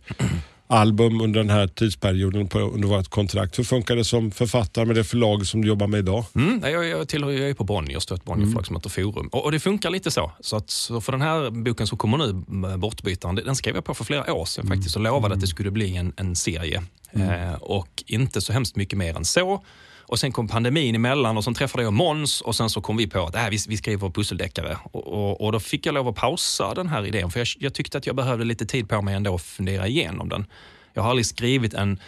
album 0.70 1.20
under 1.20 1.40
den 1.40 1.50
här 1.50 1.66
tidsperioden 1.66 2.48
på, 2.48 2.58
under 2.58 2.88
vårt 2.88 3.08
kontrakt. 3.08 3.58
Hur 3.58 3.64
funkar 3.64 3.96
det 3.96 4.04
som 4.04 4.30
författare 4.30 4.84
med 4.84 4.96
det 4.96 5.04
förlag 5.04 5.46
som 5.46 5.62
du 5.62 5.68
jobbar 5.68 5.86
med 5.86 5.98
idag? 5.98 6.24
Mm, 6.34 6.60
jag, 6.62 6.86
jag, 6.86 7.08
tillhör, 7.08 7.30
jag 7.30 7.50
är 7.50 7.54
på 7.54 7.64
Bonniers, 7.64 8.12
ett 8.12 8.24
Bonnierförlag 8.24 8.58
mm. 8.58 8.64
som 8.64 8.76
heter 8.76 8.90
Forum. 8.90 9.28
Och, 9.32 9.44
och, 9.44 9.52
det 9.52 9.60
funkar 9.60 9.90
lite 9.90 10.10
så. 10.10 10.32
Så, 10.40 10.56
att, 10.56 10.70
så 10.70 11.00
för 11.00 11.12
den 11.12 11.22
här 11.22 11.50
boken 11.50 11.86
som 11.86 11.98
kommer 11.98 12.18
nu, 12.18 12.32
Bortbytaren, 12.76 13.34
den 13.34 13.56
skrev 13.56 13.74
jag 13.74 13.84
på 13.84 13.94
för 13.94 14.04
flera 14.04 14.34
år 14.34 14.44
sedan 14.44 14.66
mm. 14.66 14.78
faktiskt 14.78 14.96
och 14.96 15.02
lovade 15.02 15.34
att 15.34 15.40
det 15.40 15.46
skulle 15.46 15.70
bli 15.70 15.96
en, 15.96 16.12
en 16.16 16.36
serie. 16.36 16.82
Mm. 17.12 17.30
Eh, 17.30 17.54
och 17.54 18.04
inte 18.06 18.40
så 18.40 18.52
hemskt 18.52 18.76
mycket 18.76 18.98
mer 18.98 19.16
än 19.16 19.24
så. 19.24 19.64
Och 20.10 20.18
sen 20.18 20.32
kom 20.32 20.48
pandemin 20.48 20.94
emellan 20.94 21.36
och 21.36 21.44
sen 21.44 21.54
träffade 21.54 21.84
jag 21.84 21.92
Måns 21.92 22.40
och 22.40 22.56
sen 22.56 22.70
så 22.70 22.80
kom 22.80 22.96
vi 22.96 23.06
på 23.06 23.22
att 23.22 23.34
äh, 23.34 23.48
vi, 23.50 23.58
vi 23.68 23.76
skriver 23.76 24.10
pusseldeckare. 24.10 24.78
Och, 24.92 25.06
och, 25.06 25.40
och, 25.40 25.52
då 25.52 25.60
fick 25.60 25.86
jag 25.86 25.94
lov 25.94 26.08
att 26.08 26.14
pausa 26.14 26.74
den 26.74 26.88
här 26.88 27.06
idén 27.06 27.30
för 27.30 27.40
jag, 27.40 27.46
jag 27.58 27.74
tyckte 27.74 27.98
att 27.98 28.06
jag 28.06 28.16
behövde 28.16 28.44
lite 28.44 28.66
tid 28.66 28.88
på 28.88 29.02
mig 29.02 29.14
ändå 29.14 29.34
att 29.34 29.42
fundera 29.42 29.86
igenom 29.86 30.28
den. 30.28 30.46
Jag 30.92 31.02
har 31.02 31.10
aldrig 31.10 31.26
skrivit 31.26 31.74
en 31.74 31.98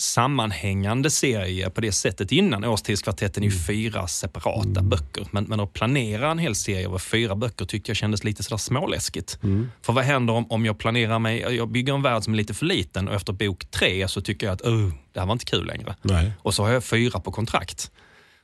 sammanhängande 0.00 1.10
serie 1.10 1.70
på 1.70 1.80
det 1.80 1.92
sättet 1.92 2.32
innan. 2.32 2.64
Årstidskvartetten 2.64 3.42
är 3.42 3.46
ju 3.46 3.52
mm. 3.52 3.64
fyra 3.64 4.06
separata 4.06 4.80
mm. 4.80 4.88
böcker. 4.88 5.26
Men, 5.30 5.44
men 5.44 5.60
att 5.60 5.72
planera 5.72 6.30
en 6.30 6.38
hel 6.38 6.54
serie 6.54 6.86
över 6.86 6.98
fyra 6.98 7.36
böcker 7.36 7.64
tyckte 7.64 7.90
jag 7.90 7.96
kändes 7.96 8.24
lite 8.24 8.42
sådär 8.42 8.56
småläskigt. 8.56 9.38
Mm. 9.42 9.70
För 9.82 9.92
vad 9.92 10.04
händer 10.04 10.34
om, 10.34 10.50
om 10.50 10.66
jag 10.66 10.78
planerar 10.78 11.18
mig, 11.18 11.40
jag 11.40 11.68
bygger 11.68 11.94
en 11.94 12.02
värld 12.02 12.22
som 12.22 12.32
är 12.32 12.36
lite 12.36 12.54
för 12.54 12.66
liten 12.66 13.08
och 13.08 13.14
efter 13.14 13.32
bok 13.32 13.70
tre 13.70 14.08
så 14.08 14.20
tycker 14.20 14.46
jag 14.46 14.54
att 14.54 14.62
oh, 14.62 14.92
det 15.12 15.20
här 15.20 15.26
var 15.26 15.32
inte 15.32 15.44
kul 15.44 15.66
längre. 15.66 15.94
Nej. 16.02 16.32
Och 16.38 16.54
så 16.54 16.64
har 16.64 16.72
jag 16.72 16.84
fyra 16.84 17.20
på 17.20 17.32
kontrakt. 17.32 17.90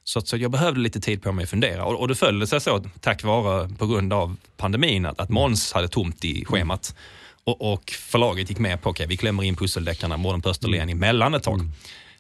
Så, 0.05 0.21
så 0.21 0.37
jag 0.37 0.51
behövde 0.51 0.81
lite 0.81 1.01
tid 1.01 1.23
på 1.23 1.33
mig 1.33 1.43
att 1.43 1.51
fundera 1.51 1.85
och, 1.85 2.01
och 2.01 2.09
det 2.09 2.15
föll 2.15 2.47
sig 2.47 2.61
så 2.61 2.85
tack 3.01 3.25
vare, 3.25 3.69
på 3.69 3.87
grund 3.87 4.13
av 4.13 4.37
pandemin, 4.57 5.07
att, 5.07 5.21
att 5.21 5.29
Måns 5.29 5.73
hade 5.73 5.89
tomt 5.89 6.25
i 6.25 6.45
schemat. 6.45 6.95
Och, 7.47 7.73
och 7.73 7.91
förlaget 7.91 8.49
gick 8.49 8.59
med 8.59 8.83
på, 8.83 8.91
okej 8.91 9.07
vi 9.07 9.17
klämmer 9.17 9.43
in 9.43 9.57
pusseldeckarna 9.57 10.17
Morden 10.17 10.43
på 10.43 10.49
Österlen 10.49 10.89
emellan 10.89 11.35
ett 11.35 11.43
tag. 11.43 11.61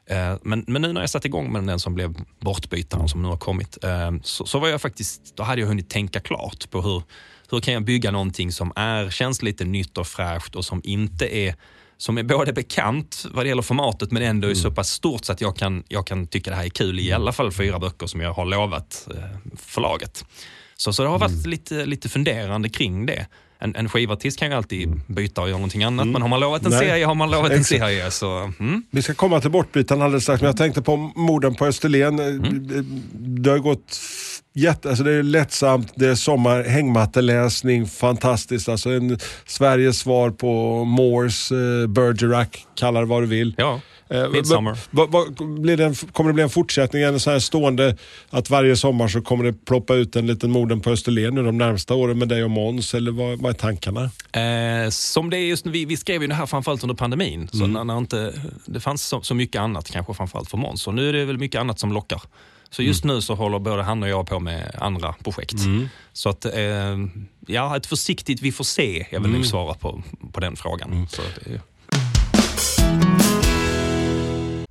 Eh, 0.06 0.36
Men, 0.42 0.64
men 0.66 0.82
nu 0.82 0.92
när 0.92 1.00
jag 1.00 1.10
satt 1.10 1.24
igång 1.24 1.52
med 1.52 1.64
den 1.64 1.80
som 1.80 1.94
blev 1.94 2.14
Bortbytaren 2.40 3.08
som 3.08 3.22
nu 3.22 3.28
har 3.28 3.36
kommit, 3.36 3.84
eh, 3.84 4.10
så, 4.22 4.46
så 4.46 4.58
var 4.58 4.68
jag 4.68 4.80
faktiskt, 4.80 5.36
då 5.36 5.42
hade 5.42 5.60
jag 5.60 5.68
hunnit 5.68 5.90
tänka 5.90 6.20
klart 6.20 6.70
på 6.70 6.82
hur, 6.82 7.02
hur 7.50 7.60
kan 7.60 7.74
jag 7.74 7.84
bygga 7.84 8.10
någonting 8.10 8.52
som 8.52 8.72
är, 8.76 9.10
känns 9.10 9.42
lite 9.42 9.64
nytt 9.64 9.98
och 9.98 10.06
fräscht 10.06 10.54
och 10.54 10.64
som 10.64 10.80
inte 10.84 11.36
är 11.36 11.54
som 11.98 12.18
är 12.18 12.22
både 12.22 12.52
bekant 12.52 13.26
vad 13.30 13.44
det 13.44 13.48
gäller 13.48 13.62
formatet 13.62 14.10
men 14.12 14.22
ändå 14.22 14.48
är 14.48 14.54
så 14.54 14.70
pass 14.70 14.90
stort 14.90 15.24
så 15.24 15.32
att 15.32 15.40
jag 15.40 15.56
kan, 15.56 15.84
jag 15.88 16.06
kan 16.06 16.26
tycka 16.26 16.50
det 16.50 16.56
här 16.56 16.64
är 16.64 16.68
kul 16.68 17.00
i 17.00 17.12
alla 17.12 17.32
fall 17.32 17.52
fyra 17.52 17.78
böcker 17.78 18.06
som 18.06 18.20
jag 18.20 18.32
har 18.32 18.44
lovat 18.44 19.08
eh, 19.14 19.54
förlaget. 19.56 20.24
Så, 20.76 20.92
så 20.92 21.02
det 21.02 21.08
har 21.08 21.18
varit 21.18 21.46
lite, 21.46 21.86
lite 21.86 22.08
funderande 22.08 22.68
kring 22.68 23.06
det. 23.06 23.26
En, 23.58 23.76
en 23.76 23.88
skivartist 23.88 24.38
kan 24.38 24.50
ju 24.50 24.54
alltid 24.54 25.00
byta 25.06 25.42
och 25.42 25.48
göra 25.48 25.58
någonting 25.58 25.84
annat 25.84 26.06
men 26.06 26.22
har 26.22 26.28
man 26.28 26.40
lovat 26.40 26.64
en 26.64 26.70
Nej. 26.70 26.80
serie 26.80 27.06
har 27.06 27.14
man 27.14 27.30
lovat 27.30 27.52
en 27.52 27.64
serie. 27.64 28.10
Så, 28.10 28.52
mm. 28.60 28.82
Vi 28.90 29.02
ska 29.02 29.14
komma 29.14 29.40
till 29.40 29.50
Bortbytaren 29.50 30.02
alldeles 30.02 30.22
strax, 30.22 30.40
men 30.40 30.46
jag 30.46 30.56
tänkte 30.56 30.82
på 30.82 30.96
morden 30.96 31.54
på 31.54 31.66
Österlen. 31.66 32.18
Mm. 32.18 32.68
Det 33.44 33.50
har 33.50 33.58
gått 33.58 34.00
jätte, 34.54 34.88
alltså 34.88 35.04
det 35.04 35.12
är 35.12 35.22
lättsamt, 35.22 35.92
det 35.94 36.08
är 36.08 36.14
sommar, 36.14 36.62
hängmatteläsning, 36.64 37.86
fantastiskt. 37.86 38.68
Alltså 38.68 38.90
en, 38.90 39.18
Sveriges 39.46 39.98
svar 39.98 40.30
på 40.30 40.84
Moores, 40.84 41.52
eh, 41.52 41.86
Bergerac, 41.86 42.48
kalla 42.74 43.00
det 43.00 43.06
vad 43.06 43.22
du 43.22 43.26
vill. 43.26 43.54
Ja, 43.58 43.80
Eh, 44.10 44.28
Midsummer. 44.28 44.78
vad- 44.90 45.10
vad- 45.10 45.60
blir 45.60 45.76
det 45.76 45.84
en, 45.84 45.94
kommer 45.94 46.30
det 46.30 46.34
bli 46.34 46.42
en 46.42 46.50
fortsättning, 46.50 47.02
en 47.02 47.20
så 47.20 47.30
här 47.30 47.38
stående, 47.38 47.96
att 48.30 48.50
varje 48.50 48.76
sommar 48.76 49.08
så 49.08 49.20
kommer 49.20 49.44
det 49.44 49.52
ploppa 49.52 49.94
ut 49.94 50.16
en 50.16 50.26
liten 50.26 50.50
morden 50.50 50.80
på 50.80 50.90
Österlen 50.90 51.34
nu 51.34 51.42
de 51.42 51.58
närmsta 51.58 51.94
åren 51.94 52.18
med 52.18 52.28
dig 52.28 52.44
och 52.44 52.50
Måns, 52.50 52.94
eller 52.94 53.12
vad, 53.12 53.38
vad 53.38 53.50
är 53.50 53.58
tankarna? 53.58 54.02
Eh, 54.32 54.90
som 54.90 55.30
det 55.30 55.36
är 55.38 55.46
just 55.46 55.64
nu, 55.64 55.70
vi, 55.72 55.84
vi 55.84 55.96
skrev 55.96 56.22
ju 56.22 56.28
det 56.28 56.34
här 56.34 56.46
framförallt 56.46 56.82
under 56.82 56.94
pandemin. 56.94 57.48
Så 57.52 57.66
när, 57.66 57.84
när 57.84 57.98
inte, 57.98 58.34
det 58.66 58.80
fanns 58.80 59.02
så, 59.06 59.22
så 59.22 59.34
mycket 59.34 59.60
annat, 59.60 59.90
kanske 59.90 60.14
framförallt 60.14 60.50
för 60.50 60.56
Måns. 60.58 60.86
Och 60.86 60.94
nu 60.94 61.08
är 61.08 61.12
det 61.12 61.24
väl 61.24 61.38
mycket 61.38 61.60
annat 61.60 61.78
som 61.78 61.92
lockar. 61.92 62.22
Så 62.70 62.82
just 62.82 63.04
nu 63.04 63.20
så 63.20 63.34
håller 63.34 63.58
både 63.58 63.82
han 63.82 64.02
och 64.02 64.08
jag 64.08 64.26
på 64.26 64.40
med 64.40 64.74
andra 64.78 65.14
projekt. 65.24 65.54
Så 66.12 66.28
att, 66.28 66.44
eh, 66.44 66.52
ja, 67.46 67.76
ett 67.76 67.86
försiktigt 67.86 68.42
vi 68.42 68.52
får 68.52 68.64
se 68.64 69.06
är 69.10 69.20
väl 69.20 69.30
nog 69.30 69.46
svaret 69.46 69.80
på, 69.80 70.02
på 70.32 70.40
den 70.40 70.56
frågan. 70.56 71.08
Så 71.10 71.22
det, 71.44 71.60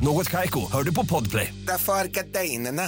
Något 0.00 0.28
Kaiko, 0.30 0.72
hör 0.72 0.82
du 0.82 0.94
på 0.94 1.06
Podplay. 1.06 1.54
Därför 1.66 1.92
är 1.92 2.04
gardinerna. 2.04 2.82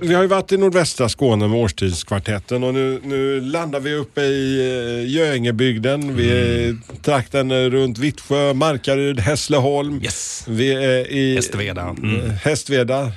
Vi 0.00 0.14
har 0.14 0.22
ju 0.22 0.28
varit 0.28 0.52
i 0.52 0.56
nordvästra 0.56 1.08
Skåne 1.08 1.48
med 1.48 1.58
Årstidskvartetten 1.60 2.64
och 2.64 2.74
nu, 2.74 3.00
nu 3.04 3.40
landar 3.40 3.80
vi 3.80 3.94
uppe 3.94 4.20
i 4.20 4.58
eh, 5.06 5.10
Göingebygden. 5.14 6.16
Vi 6.16 6.30
är 6.30 6.44
i 6.44 6.76
trakten 7.02 7.50
eh, 7.50 7.54
runt 7.56 7.98
Vittsjö, 7.98 8.54
Markaryd, 8.54 9.20
Hässleholm. 9.20 10.02
Yes. 10.02 10.44
Vi 10.48 10.72
är 10.74 11.10
i 11.12 11.34
Hästveda. 11.34 11.82
Mm. 11.82 12.20
eh, 12.20 12.30
Hästveda, 12.30 13.12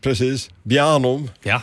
precis. 0.00 0.50
Bjärnum. 0.62 1.30
ja. 1.42 1.62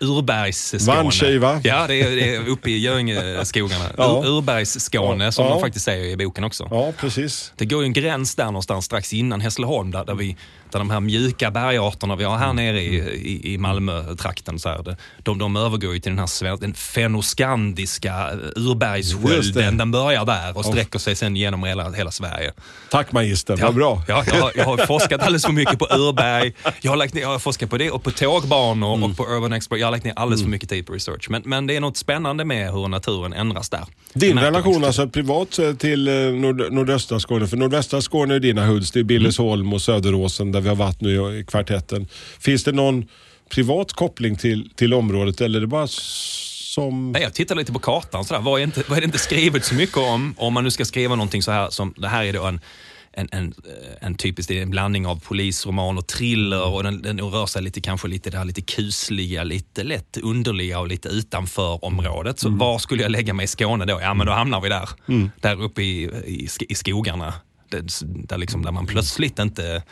Urbergsskåne. 0.00 0.96
Vanskiva. 0.96 1.60
Ja, 1.64 1.86
det 1.86 2.02
är, 2.02 2.10
det 2.10 2.34
är 2.34 2.48
uppe 2.48 2.70
i 2.70 2.78
Göingeskogarna. 2.78 3.84
Ja. 3.96 4.22
Ur, 4.24 4.28
Urbergsskåne 4.38 5.32
som 5.32 5.44
Ja. 5.44 5.50
man 5.50 5.60
faktiskt 5.60 5.84
säger 5.84 6.04
i 6.04 6.16
boken 6.16 6.44
också. 6.44 6.68
Ja, 6.70 6.92
precis. 7.00 7.52
Det 7.56 7.64
går 7.66 7.82
ju 7.82 7.86
en 7.86 7.92
gräns 7.92 8.34
där 8.34 8.44
någonstans 8.44 8.84
strax 8.84 9.12
innan 9.12 9.40
Hässleholm 9.40 9.90
där, 9.90 10.04
där, 10.04 10.14
vi, 10.14 10.36
där 10.74 10.78
de 10.78 10.90
här 10.90 11.00
mjuka 11.00 11.50
bergarterna 11.50 12.16
vi 12.16 12.24
har 12.24 12.36
här 12.38 12.52
nere 12.52 12.80
i, 12.82 12.96
i, 12.96 13.54
i 13.54 13.58
Malmö-trakten, 13.58 14.58
så 14.58 14.68
här, 14.68 14.82
det- 14.82 14.96
de, 15.22 15.38
de 15.38 15.56
övergår 15.56 15.94
ju 15.94 16.00
till 16.00 16.12
den 16.12 16.18
här 16.18 16.56
den 16.60 16.74
fenoskandiska 16.74 18.12
det. 18.14 18.60
urbergsskölden. 18.60 19.76
Den 19.78 19.90
börjar 19.90 20.24
där 20.24 20.58
och 20.58 20.64
sträcker 20.64 20.98
sig 20.98 21.16
sen 21.16 21.36
genom 21.36 21.64
hela, 21.64 21.90
hela 21.90 22.10
Sverige. 22.10 22.52
Tack 22.90 23.12
magister, 23.12 23.56
vad 23.56 23.74
bra. 23.74 24.02
Ja, 24.08 24.24
jag, 24.26 24.34
har, 24.42 24.52
jag 24.54 24.64
har 24.64 24.76
forskat 24.86 25.20
alldeles 25.20 25.44
för 25.46 25.52
mycket 25.52 25.78
på 25.78 25.84
urberg. 25.84 26.52
Jag 26.80 26.90
har, 26.92 26.96
lagt 26.96 27.14
ner, 27.14 27.20
jag 27.22 27.28
har 27.28 27.38
forskat 27.38 27.70
på 27.70 27.78
det 27.78 27.90
och 27.90 28.02
på 28.02 28.10
tågbanor 28.10 28.94
Mm. 28.94 29.10
och 29.10 29.16
på 29.16 29.24
Urban 29.24 29.52
Expert. 29.52 29.78
Jag 29.78 29.86
har 29.86 29.92
lagt 29.92 30.04
ner 30.04 30.12
alldeles 30.16 30.42
för 30.42 30.48
mycket 30.50 30.68
tid 30.68 30.86
på 30.86 30.92
research. 30.92 31.26
Men, 31.30 31.42
men 31.44 31.66
det 31.66 31.76
är 31.76 31.80
något 31.80 31.96
spännande 31.96 32.44
med 32.44 32.72
hur 32.72 32.88
naturen 32.88 33.32
ändras 33.32 33.68
där. 33.70 33.84
Din 34.12 34.38
relation 34.38 34.84
alltså 34.84 35.08
privat 35.08 35.58
eh, 35.58 35.72
till 35.74 36.08
eh, 36.08 36.14
nord, 36.14 36.72
nordöstra 36.72 37.20
Skåne, 37.20 37.46
för 37.46 37.56
nordvästra 37.56 38.00
Skåne 38.02 38.34
är 38.34 38.40
dina 38.40 38.66
hoods, 38.66 38.90
det 38.90 39.00
är 39.00 39.04
Billesholm 39.04 39.72
och 39.72 39.82
Söderåsen 39.82 40.52
där 40.52 40.60
vi 40.64 40.68
har 40.68 40.76
varit 40.76 41.00
nu 41.00 41.38
i- 41.38 41.44
kvartetten. 41.44 42.06
Finns 42.40 42.64
det 42.64 42.72
någon 42.72 43.04
privat 43.48 43.92
koppling 43.92 44.36
till, 44.36 44.70
till 44.74 44.94
området 44.94 45.40
eller 45.40 45.56
är 45.58 45.60
det 45.60 45.66
bara 45.66 45.86
som... 45.88 47.12
Nej, 47.12 47.22
jag 47.22 47.34
tittar 47.34 47.54
lite 47.54 47.72
på 47.72 47.78
kartan. 47.78 48.24
Sådär. 48.24 48.40
Vad, 48.40 48.60
är 48.60 48.64
inte, 48.64 48.82
vad 48.88 48.96
är 48.96 49.00
det 49.00 49.04
inte 49.06 49.18
skrivet 49.18 49.64
så 49.64 49.74
mycket 49.74 49.96
om? 49.96 50.34
Om 50.38 50.54
man 50.54 50.64
nu 50.64 50.70
ska 50.70 50.84
skriva 50.84 51.14
någonting 51.14 51.42
så 51.42 51.50
här 51.52 51.70
som, 51.70 51.94
det 51.96 52.08
här 52.08 52.24
är 52.24 52.32
då 52.32 52.44
en, 52.44 52.60
en, 53.12 53.28
en, 53.32 53.54
eh, 53.66 54.06
en 54.06 54.14
typisk 54.14 54.50
en 54.50 54.70
blandning 54.70 55.06
av 55.06 55.20
polisroman 55.20 55.98
och 55.98 56.06
thriller 56.06 56.66
och 56.74 56.82
den, 56.82 57.02
den 57.02 57.20
rör 57.20 57.46
sig 57.46 57.62
lite, 57.62 57.80
kanske 57.80 58.08
lite 58.08 58.30
det 58.30 58.38
här 58.38 58.44
lite 58.44 58.60
kusliga, 58.62 59.44
lite 59.44 59.84
lätt 59.84 60.16
underliga 60.22 60.78
och 60.80 60.88
lite 60.88 61.08
utanför 61.08 61.84
området. 61.84 62.38
Så 62.38 62.48
var 62.48 62.78
skulle 62.78 63.02
jag 63.02 63.10
lägga 63.12 63.34
mig 63.34 63.44
i 63.44 63.46
Skåne 63.46 63.84
då? 63.84 63.98
Ja, 64.02 64.14
men 64.14 64.26
då 64.26 64.32
hamnar 64.32 64.60
vi 64.60 64.68
där. 64.68 64.88
Där 65.40 65.62
uppe 65.62 65.82
i, 65.82 66.02
i, 66.26 66.48
i 66.68 66.74
skogarna. 66.74 67.34
Där, 67.68 67.84
där, 68.26 68.38
liksom, 68.38 68.62
där 68.62 68.72
man 68.72 68.86
plötsligt 68.86 69.38
inte 69.38 69.82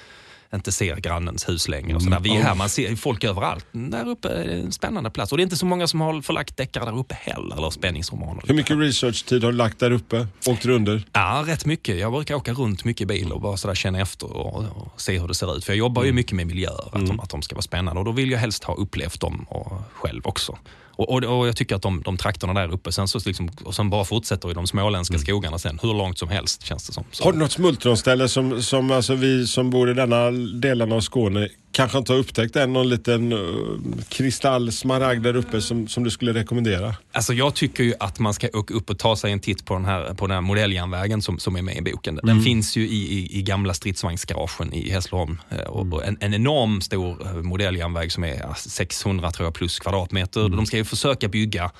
inte 0.55 0.73
ser 0.73 0.97
grannens 0.97 1.49
hus 1.49 1.69
längre. 1.69 1.97
Och 1.97 2.03
sådär. 2.03 2.21
Vi 2.21 2.37
är 2.37 2.43
här, 2.43 2.55
man 2.55 2.69
ser 2.69 2.97
folk 2.97 3.25
överallt. 3.25 3.67
Där 3.73 4.09
uppe 4.09 4.29
är 4.29 4.45
det 4.49 4.55
en 4.55 4.73
spännande 4.73 5.11
plats. 5.11 5.33
Och 5.33 5.39
det 5.39 5.43
är 5.43 5.45
inte 5.45 5.57
så 5.57 5.67
många 5.67 5.87
som 5.87 6.01
har 6.01 6.23
förlagt 6.23 6.57
deckare 6.57 6.85
där 6.85 6.99
uppe 6.99 7.15
heller, 7.21 7.57
eller 7.57 7.71
spänningsromaner. 7.71 8.43
Hur 8.47 8.55
mycket 8.55 8.79
researchtid 8.79 9.45
har 9.45 9.53
du 9.53 9.59
lagt 9.59 9.79
där 9.79 9.91
uppe? 9.91 10.27
Åkt 10.47 10.65
runder? 10.65 11.03
Ja, 11.13 11.45
rätt 11.47 11.67
mycket. 11.67 11.99
Jag 11.99 12.13
brukar 12.13 12.35
åka 12.35 12.53
runt 12.53 12.85
mycket 12.85 13.01
i 13.01 13.07
bil 13.07 13.33
och 13.33 13.41
bara 13.41 13.57
sådär 13.57 13.75
känna 13.75 14.01
efter 14.01 14.37
och, 14.37 14.65
och 14.77 15.01
se 15.01 15.19
hur 15.19 15.29
det 15.29 15.35
ser 15.35 15.57
ut. 15.57 15.65
För 15.65 15.73
jag 15.73 15.79
jobbar 15.79 16.05
ju 16.05 16.13
mycket 16.13 16.33
med 16.33 16.47
miljöer, 16.47 16.89
att, 16.93 17.07
de, 17.07 17.21
att 17.21 17.31
de 17.31 17.43
ska 17.43 17.55
vara 17.55 17.63
spännande. 17.63 17.99
Och 17.99 18.05
då 18.05 18.13
vill 18.13 18.31
jag 18.31 18.39
helst 18.39 18.65
ha 18.65 18.75
upplevt 18.75 19.21
dem 19.21 19.47
och, 19.49 19.73
själv 19.93 20.23
också. 20.25 20.59
Och, 20.97 21.11
och, 21.11 21.39
och 21.39 21.49
jag 21.49 21.57
tycker 21.57 21.77
att 21.77 21.83
de, 21.83 22.03
de 22.03 22.17
trakterna 22.17 22.55
där 22.55 22.73
uppe, 22.73 22.93
sen, 22.93 23.09
så 23.09 23.21
liksom, 23.27 23.51
och 23.65 23.75
sen 23.75 23.91
bara 23.91 24.05
fortsätter 24.05 24.51
i 24.51 24.55
de 24.55 24.67
småländska 24.67 25.19
skogarna 25.19 25.59
sen, 25.59 25.79
hur 25.83 25.95
långt 25.95 26.19
som 26.19 26.29
helst 26.29 26.63
känns 26.63 26.87
det 26.87 26.93
som. 26.93 27.05
Så. 27.11 27.25
Har 27.25 27.33
du 27.33 27.39
något 27.39 27.53
smultronställe 27.53 28.29
som, 28.29 28.63
som 28.63 28.91
alltså 28.91 29.15
vi 29.15 29.47
som 29.47 29.71
bor 29.71 29.91
i 29.91 29.95
denna 29.95 30.31
delen 30.61 30.93
av 30.93 31.01
Skåne 31.01 31.49
kanske 31.73 31.99
inte 31.99 32.13
har 32.13 32.19
upptäckt 32.21 32.57
än? 32.57 32.73
Någon 32.73 32.89
liten 32.89 33.33
uh, 33.33 33.79
kristall, 34.09 34.73
smaragd 34.73 35.23
där 35.23 35.37
uppe 35.37 35.61
som, 35.61 35.89
som 35.89 36.05
du 36.05 36.11
skulle 36.11 36.33
rekommendera? 36.33 36.95
Alltså 37.13 37.33
jag 37.33 37.55
tycker 37.55 37.85
ju 37.85 37.95
att 38.01 38.19
man 38.19 38.35
ska 38.35 38.49
åka 38.53 38.75
upp 38.75 38.91
och 38.91 38.99
ta 38.99 39.17
sig 39.17 39.33
en 39.33 39.41
titt 39.41 39.65
på 39.65 39.75
den 39.75 39.85
här, 39.85 40.15
på 40.15 40.27
den 40.27 40.35
här 40.35 40.41
modelljärnvägen 40.41 41.23
som, 41.23 41.39
som 41.39 41.57
är 41.57 41.63
med 41.63 41.77
i 41.77 41.83
boken. 41.93 42.21
Den 42.23 42.43
finns 42.43 42.77
ju 42.77 42.89
i, 42.89 43.19
i, 43.19 43.39
i 43.39 43.43
gamla 43.43 43.75
stridsvagnsgaragen 43.75 44.73
i 44.73 44.91
Hässleholm. 44.91 45.39
Eh, 45.51 45.59
Och, 45.59 45.93
och 45.93 46.05
en, 46.05 46.17
en 46.21 46.35
enorm 46.35 46.81
stor 46.81 47.27
eh, 47.27 47.33
modelljärnväg 47.35 48.13
som 48.13 48.25
är 48.25 48.35
ja, 48.41 48.55
600 48.55 49.31
tror 49.31 49.47
jag, 49.47 49.55
plus 49.55 49.79
kvadratmeter. 49.79 50.49
De 50.49 50.67
ska 50.67 50.77
ju 50.77 50.85
försöka 50.85 51.29
bygga 51.29 51.71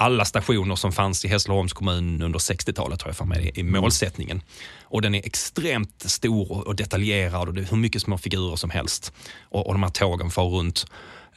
alla 0.00 0.24
stationer 0.24 0.76
som 0.76 0.92
fanns 0.92 1.24
i 1.24 1.28
Hässleholms 1.28 1.72
kommun 1.72 2.22
under 2.22 2.38
60-talet 2.38 3.00
tror 3.00 3.08
jag 3.08 3.16
för 3.16 3.24
mig 3.24 3.50
i 3.54 3.62
målsättningen. 3.62 4.42
Och 4.82 5.02
den 5.02 5.14
är 5.14 5.26
extremt 5.26 6.02
stor 6.06 6.52
och- 6.52 6.66
och 6.66 6.76
detaljerad 6.76 7.48
och 7.48 7.54
det 7.54 7.60
är 7.60 7.64
hur 7.70 7.76
mycket 7.76 8.02
små 8.02 8.18
figurer 8.18 8.56
som 8.56 8.70
helst. 8.70 9.12
Och, 9.42 9.66
och 9.66 9.72
de 9.74 9.82
här 9.82 9.90
tågen 9.90 10.30
far 10.30 10.44
runt. 10.48 10.86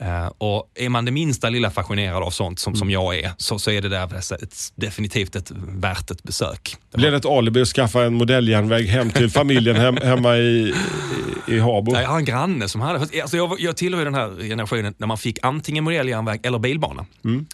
Eh, 0.02 0.28
och 0.38 0.72
är 0.76 0.90
man 0.90 1.06
det 1.06 1.12
minsta 1.12 1.50
lilla 1.50 1.72
fascinerad 1.72 2.24
av 2.24 2.30
sånt 2.30 2.60
som, 2.60 2.76
som 2.76 2.92
jag 2.92 3.16
är 3.20 3.32
så, 3.38 3.60
så 3.60 3.72
är 3.72 3.82
det 3.82 3.90
där 3.90 4.18
ett, 4.18 4.56
definitivt 4.76 5.36
ett, 5.36 5.52
värt 5.68 6.12
ett 6.12 6.24
besök. 6.24 6.76
Blir 6.94 7.12
det 7.12 7.18
ett 7.18 7.26
alibi 7.26 7.62
att 7.62 7.68
skaffa 7.68 8.04
en 8.04 8.14
modelljärnväg 8.14 8.88
hem 8.88 9.10
till 9.10 9.30
familjen 9.30 9.76
hem, 9.76 9.98
hemma 10.04 10.38
i, 10.38 10.74
i, 11.48 11.54
i 11.56 11.60
Habo? 11.60 11.96
Jag 11.96 12.08
har 12.10 12.18
en 12.18 12.26
granne 12.26 12.68
som 12.68 12.82
hade, 12.82 13.00
alltså 13.22 13.38
jag, 13.38 13.60
jag 13.60 13.78
tillhör 13.78 14.06
den 14.06 14.16
här 14.16 14.48
generationen 14.48 14.94
när 14.98 15.08
man 15.08 15.18
fick 15.18 15.40
antingen 15.42 15.84
modelljärnväg 15.84 16.46
eller 16.46 16.60
bilbana. 16.60 17.06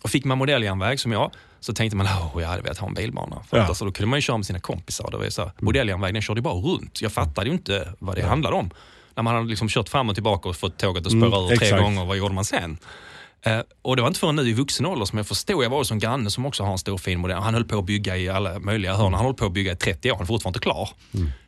Och 0.01 0.10
fick 0.10 0.25
man 0.25 0.38
modelljärnväg 0.38 0.99
som 0.99 1.12
jag 1.12 1.31
så 1.60 1.73
tänkte 1.73 1.97
man 1.97 2.05
att 2.05 2.41
jag 2.41 2.47
hade 2.47 2.62
velat 2.62 2.77
ha 2.77 2.88
en 2.88 2.93
bilbana. 2.93 3.36
För 3.49 3.57
Ja. 3.57 3.63
alltså, 3.63 3.86
då 3.86 3.91
kunde 3.91 4.10
man 4.10 4.17
ju 4.17 4.21
köra 4.21 4.38
med 4.38 4.45
sina 4.45 4.60
kompisar. 4.60 5.12
Det 5.12 5.17
var 5.17 5.23
ju 5.23 5.31
så 5.31 5.41
här, 5.41 5.51
modelljärnväg 5.60 6.13
den 6.13 6.21
körde 6.21 6.38
ju 6.38 6.43
bara 6.43 6.53
runt. 6.53 7.01
Jag 7.01 7.12
fattade 7.12 7.47
ju 7.47 7.53
inte 7.53 7.93
vad 7.99 8.15
det 8.15 8.21
handlade 8.25 8.55
om. 8.55 8.69
När 9.17 9.23
man 9.23 9.36
hade 9.36 9.47
liksom 9.49 9.67
kört 9.69 9.89
fram 9.89 10.10
och 10.10 10.15
tillbaka 10.15 10.49
och 10.49 10.56
fått 10.56 10.77
tåget 10.77 11.06
att 11.06 11.12
spåra 11.12 11.38
Mm, 11.38 11.51
ur 11.51 11.58
tre 11.58 11.80
gånger, 11.80 12.06
vad 12.06 12.17
gjorde 12.17 12.34
man 12.36 12.45
sen? 12.45 12.77
Eh, 13.41 13.60
och 13.82 13.95
det 13.95 14.01
var 14.01 14.08
inte 14.08 14.19
förrän 14.19 14.36
nu 14.36 14.49
i 14.49 14.53
vuxen 14.53 14.86
ålder 14.86 15.06
som 15.06 15.17
jag 15.17 15.27
förstod, 15.27 15.63
jag 15.63 15.69
var 15.69 15.91
en 15.91 15.99
granne 15.99 16.30
som 16.30 16.45
också 16.45 16.63
har 16.63 16.71
en 16.71 16.77
stor 16.77 16.97
fin 16.97 17.19
modell. 17.19 17.38
Han 17.38 17.53
höll 17.53 17.65
på 17.65 17.77
att 17.80 17.86
bygga 17.86 18.17
i 18.17 18.30
alla 18.30 18.60
möjliga 18.60 18.93
hörn. 18.95 19.13
Han 19.13 19.25
höll 19.25 19.34
på 19.34 19.45
att 19.45 19.51
bygga 19.51 19.71
i 19.71 19.75
30 19.75 20.12
år, 20.12 20.15
han 20.15 20.23
är 20.23 20.27
fortfarande 20.27 20.58
inte 20.58 20.63
klar. 20.63 20.89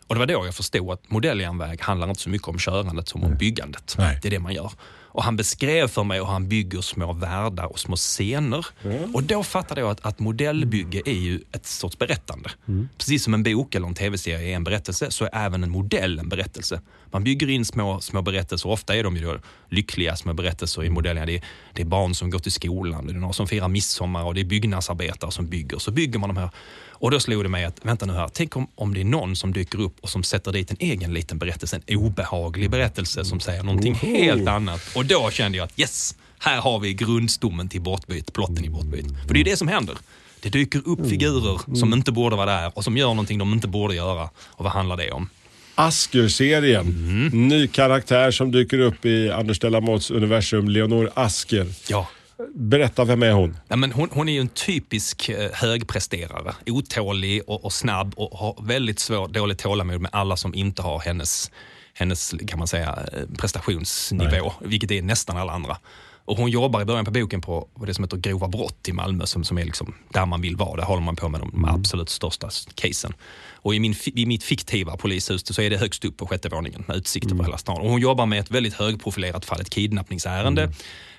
Och 0.07 0.15
det 0.15 0.19
var 0.19 0.25
då 0.25 0.45
jag 0.45 0.55
förstod 0.55 0.91
att 0.91 1.11
modelljärnväg 1.11 1.81
handlar 1.81 2.09
inte 2.09 2.21
så 2.21 2.29
mycket 2.29 2.47
om 2.47 2.59
körandet 2.59 3.07
som 3.09 3.23
om 3.23 3.35
byggandet. 3.37 3.95
Nej. 3.97 4.19
Det 4.21 4.27
är 4.27 4.31
det 4.31 4.39
man 4.39 4.53
gör. 4.53 4.71
Och 5.11 5.23
han 5.23 5.35
beskrev 5.35 5.87
för 5.87 6.03
mig 6.03 6.19
hur 6.19 6.25
han 6.25 6.47
bygger 6.47 6.81
små 6.81 7.13
världar 7.13 7.65
och 7.65 7.79
små 7.79 7.95
scener. 7.95 8.65
Och 9.13 9.23
då 9.23 9.43
fattade 9.43 9.81
jag 9.81 9.89
att, 9.89 10.05
att 10.05 10.19
modellbygge 10.19 11.01
är 11.05 11.13
ju 11.13 11.41
ett 11.51 11.65
sorts 11.65 11.97
berättande. 11.97 12.49
Precis 12.97 13.23
som 13.23 13.33
en 13.33 13.43
bok 13.43 13.75
eller 13.75 13.87
en 13.87 13.93
tv-serie 13.95 14.51
är 14.51 14.55
en 14.55 14.63
berättelse 14.63 15.11
så 15.11 15.25
är 15.25 15.29
även 15.33 15.63
en 15.63 15.71
modell 15.71 16.19
en 16.19 16.29
berättelse. 16.29 16.81
Man 17.11 17.23
bygger 17.23 17.49
in 17.49 17.65
små, 17.65 17.99
små 18.01 18.21
berättelser, 18.21 18.69
ofta 18.69 18.95
är 18.95 19.03
de 19.03 19.17
ju 19.17 19.23
då 19.23 19.37
lyckliga 19.69 20.15
små 20.15 20.33
berättelser 20.33 20.83
i 20.83 20.89
modellerna. 20.89 21.25
Det 21.25 21.35
är, 21.35 21.43
det 21.73 21.81
är 21.81 21.85
barn 21.85 22.15
som 22.15 22.29
går 22.29 22.39
till 22.39 22.51
skolan, 22.51 23.07
det 23.07 23.13
är 23.13 23.15
några 23.15 23.33
som 23.33 23.47
firar 23.47 23.67
midsommar 23.67 24.23
och 24.23 24.33
det 24.33 24.41
är 24.41 24.45
byggnadsarbetare 24.45 25.31
som 25.31 25.47
bygger. 25.47 25.79
Så 25.79 25.91
bygger 25.91 26.19
man 26.19 26.29
de 26.29 26.37
här. 26.37 26.49
Och 26.99 27.11
då 27.11 27.19
slog 27.19 27.43
det 27.43 27.49
mig 27.49 27.65
att, 27.65 27.85
vänta 27.85 28.05
nu 28.05 28.13
här, 28.13 28.29
tänk 28.33 28.57
om, 28.57 28.67
om 28.75 28.93
det 28.93 29.01
är 29.01 29.05
någon 29.05 29.35
som 29.35 29.53
dyker 29.53 29.81
upp 29.81 29.95
och 30.01 30.09
som 30.09 30.23
sätter 30.23 30.51
dit 30.51 30.71
en 30.71 30.77
egen 30.79 31.13
liten 31.13 31.37
berättelse, 31.37 31.81
en 31.85 31.97
obehaglig 31.97 32.69
berättelse 32.69 33.25
som 33.25 33.39
säger 33.39 33.63
någonting 33.63 33.95
helt 33.95 34.47
annat. 34.47 34.81
Och 34.95 35.05
då 35.05 35.29
kände 35.31 35.57
jag 35.57 35.65
att 35.65 35.79
yes, 35.79 36.15
här 36.39 36.61
har 36.61 36.79
vi 36.79 36.93
grundstommen 36.93 37.69
till 37.69 37.81
bortbyt, 37.81 38.33
plotten 38.33 38.65
i 38.65 38.69
bortbyt. 38.69 39.05
För 39.27 39.33
det 39.33 39.39
är 39.39 39.43
det 39.43 39.57
som 39.57 39.67
händer. 39.67 39.97
Det 40.41 40.49
dyker 40.49 40.81
upp 40.85 41.09
figurer 41.09 41.75
som 41.75 41.93
inte 41.93 42.11
borde 42.11 42.35
vara 42.35 42.61
där 42.61 42.71
och 42.75 42.83
som 42.83 42.97
gör 42.97 43.07
någonting 43.07 43.37
de 43.37 43.53
inte 43.53 43.67
borde 43.67 43.95
göra. 43.95 44.29
Och 44.37 44.63
vad 44.63 44.73
handlar 44.73 44.97
det 44.97 45.11
om? 45.11 45.29
Asker-serien. 45.75 46.87
Mm. 46.87 47.47
Ny 47.47 47.67
karaktär 47.67 48.31
som 48.31 48.51
dyker 48.51 48.79
upp 48.79 49.05
i 49.05 49.31
Anders 49.31 49.59
Delamottes 49.59 50.11
universum, 50.11 50.69
Leonor 50.69 51.11
Asker. 51.13 51.67
Ja, 51.89 52.07
Berätta, 52.47 53.05
vem 53.05 53.23
är 53.23 53.31
hon? 53.31 53.57
Nej, 53.67 53.79
men 53.79 53.91
hon, 53.91 54.09
hon 54.11 54.29
är 54.29 54.33
ju 54.33 54.39
en 54.39 54.47
typisk 54.47 55.29
eh, 55.29 55.51
högpresterare. 55.53 56.55
Otålig 56.67 57.41
och, 57.47 57.65
och 57.65 57.73
snabb 57.73 58.13
och 58.17 58.37
har 58.37 58.63
väldigt 58.63 58.99
svårt, 58.99 59.33
dåligt 59.33 59.59
tålamod 59.59 60.01
med 60.01 60.11
alla 60.13 60.37
som 60.37 60.55
inte 60.55 60.81
har 60.81 60.99
hennes, 60.99 61.51
hennes 61.93 62.35
kan 62.47 62.59
man 62.59 62.67
säga, 62.67 62.99
eh, 63.13 63.37
prestationsnivå, 63.37 64.53
vilket 64.61 64.91
är 64.91 65.01
nästan 65.01 65.37
alla 65.37 65.51
andra. 65.51 65.77
Och 66.25 66.37
hon 66.37 66.49
jobbar 66.49 66.81
i 66.81 66.85
början 66.85 67.05
på 67.05 67.11
boken 67.11 67.41
på 67.41 67.67
det 67.85 67.93
som 67.93 68.03
heter 68.03 68.17
grova 68.17 68.47
brott 68.47 68.87
i 68.87 68.93
Malmö 68.93 69.25
som, 69.25 69.43
som 69.43 69.57
är 69.57 69.65
liksom 69.65 69.93
där 70.13 70.25
man 70.25 70.41
vill 70.41 70.55
vara. 70.55 70.75
Där 70.75 70.83
håller 70.83 71.01
man 71.01 71.15
på 71.15 71.29
med 71.29 71.41
de 71.41 71.65
absolut 71.65 72.09
största 72.09 72.49
casen. 72.75 73.13
Och 73.53 73.75
i, 73.75 73.79
min, 73.79 73.95
i 74.05 74.25
mitt 74.25 74.43
fiktiva 74.43 74.97
polishus 74.97 75.55
så 75.55 75.61
är 75.61 75.69
det 75.69 75.77
högst 75.77 76.05
upp 76.05 76.17
på 76.17 76.27
sjätte 76.27 76.49
våningen 76.49 76.83
med 76.87 76.97
utsikt 76.97 77.31
över 77.31 77.43
hela 77.43 77.57
stan. 77.57 77.81
Och 77.81 77.89
hon 77.89 78.01
jobbar 78.01 78.25
med 78.25 78.39
ett 78.39 78.51
väldigt 78.51 78.73
högprofilerat 78.73 79.45
fall, 79.45 79.61
ett 79.61 79.69
kidnappningsärende. 79.69 80.73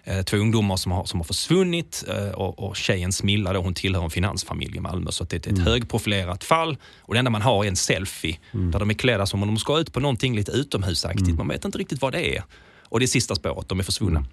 Eh, 0.05 0.23
två 0.23 0.37
ungdomar 0.37 0.77
som 0.77 0.93
har, 0.93 1.05
som 1.05 1.21
har 1.21 1.25
försvunnit 1.25 2.05
eh, 2.09 2.31
och, 2.31 2.69
och 2.69 2.77
tjejen 2.77 3.13
Smilla 3.13 3.53
då, 3.53 3.61
hon 3.61 3.75
tillhör 3.75 4.05
en 4.05 4.11
finansfamilj 4.11 4.77
i 4.77 4.81
Malmö. 4.81 5.11
Så 5.11 5.25
det 5.25 5.47
är 5.47 5.53
ett 5.53 5.59
högprofilerat 5.59 6.45
fall 6.45 6.77
och 6.99 7.15
det 7.15 7.19
enda 7.19 7.31
man 7.31 7.43
har 7.43 7.65
är 7.65 7.69
en 7.69 7.77
selfie 7.77 8.39
där 8.53 8.79
de 8.79 8.91
är 8.91 8.95
klädda 8.95 9.27
som 9.27 9.43
om 9.43 9.49
de 9.49 9.59
ska 9.59 9.79
ut 9.79 9.93
på 9.93 10.01
någonting 10.01 10.37
lite 10.37 10.53
utomhusaktigt. 10.53 11.37
Man 11.39 11.49
vet 11.49 11.65
inte 11.65 11.79
riktigt 11.79 12.03
vad 12.03 12.13
det 12.13 12.37
är. 12.37 12.45
Och 12.89 12.99
det 13.01 13.05
är 13.05 13.07
sista 13.07 13.35
spåret, 13.35 13.69
de 13.69 13.79
är 13.79 13.83
försvunna. 13.85 14.25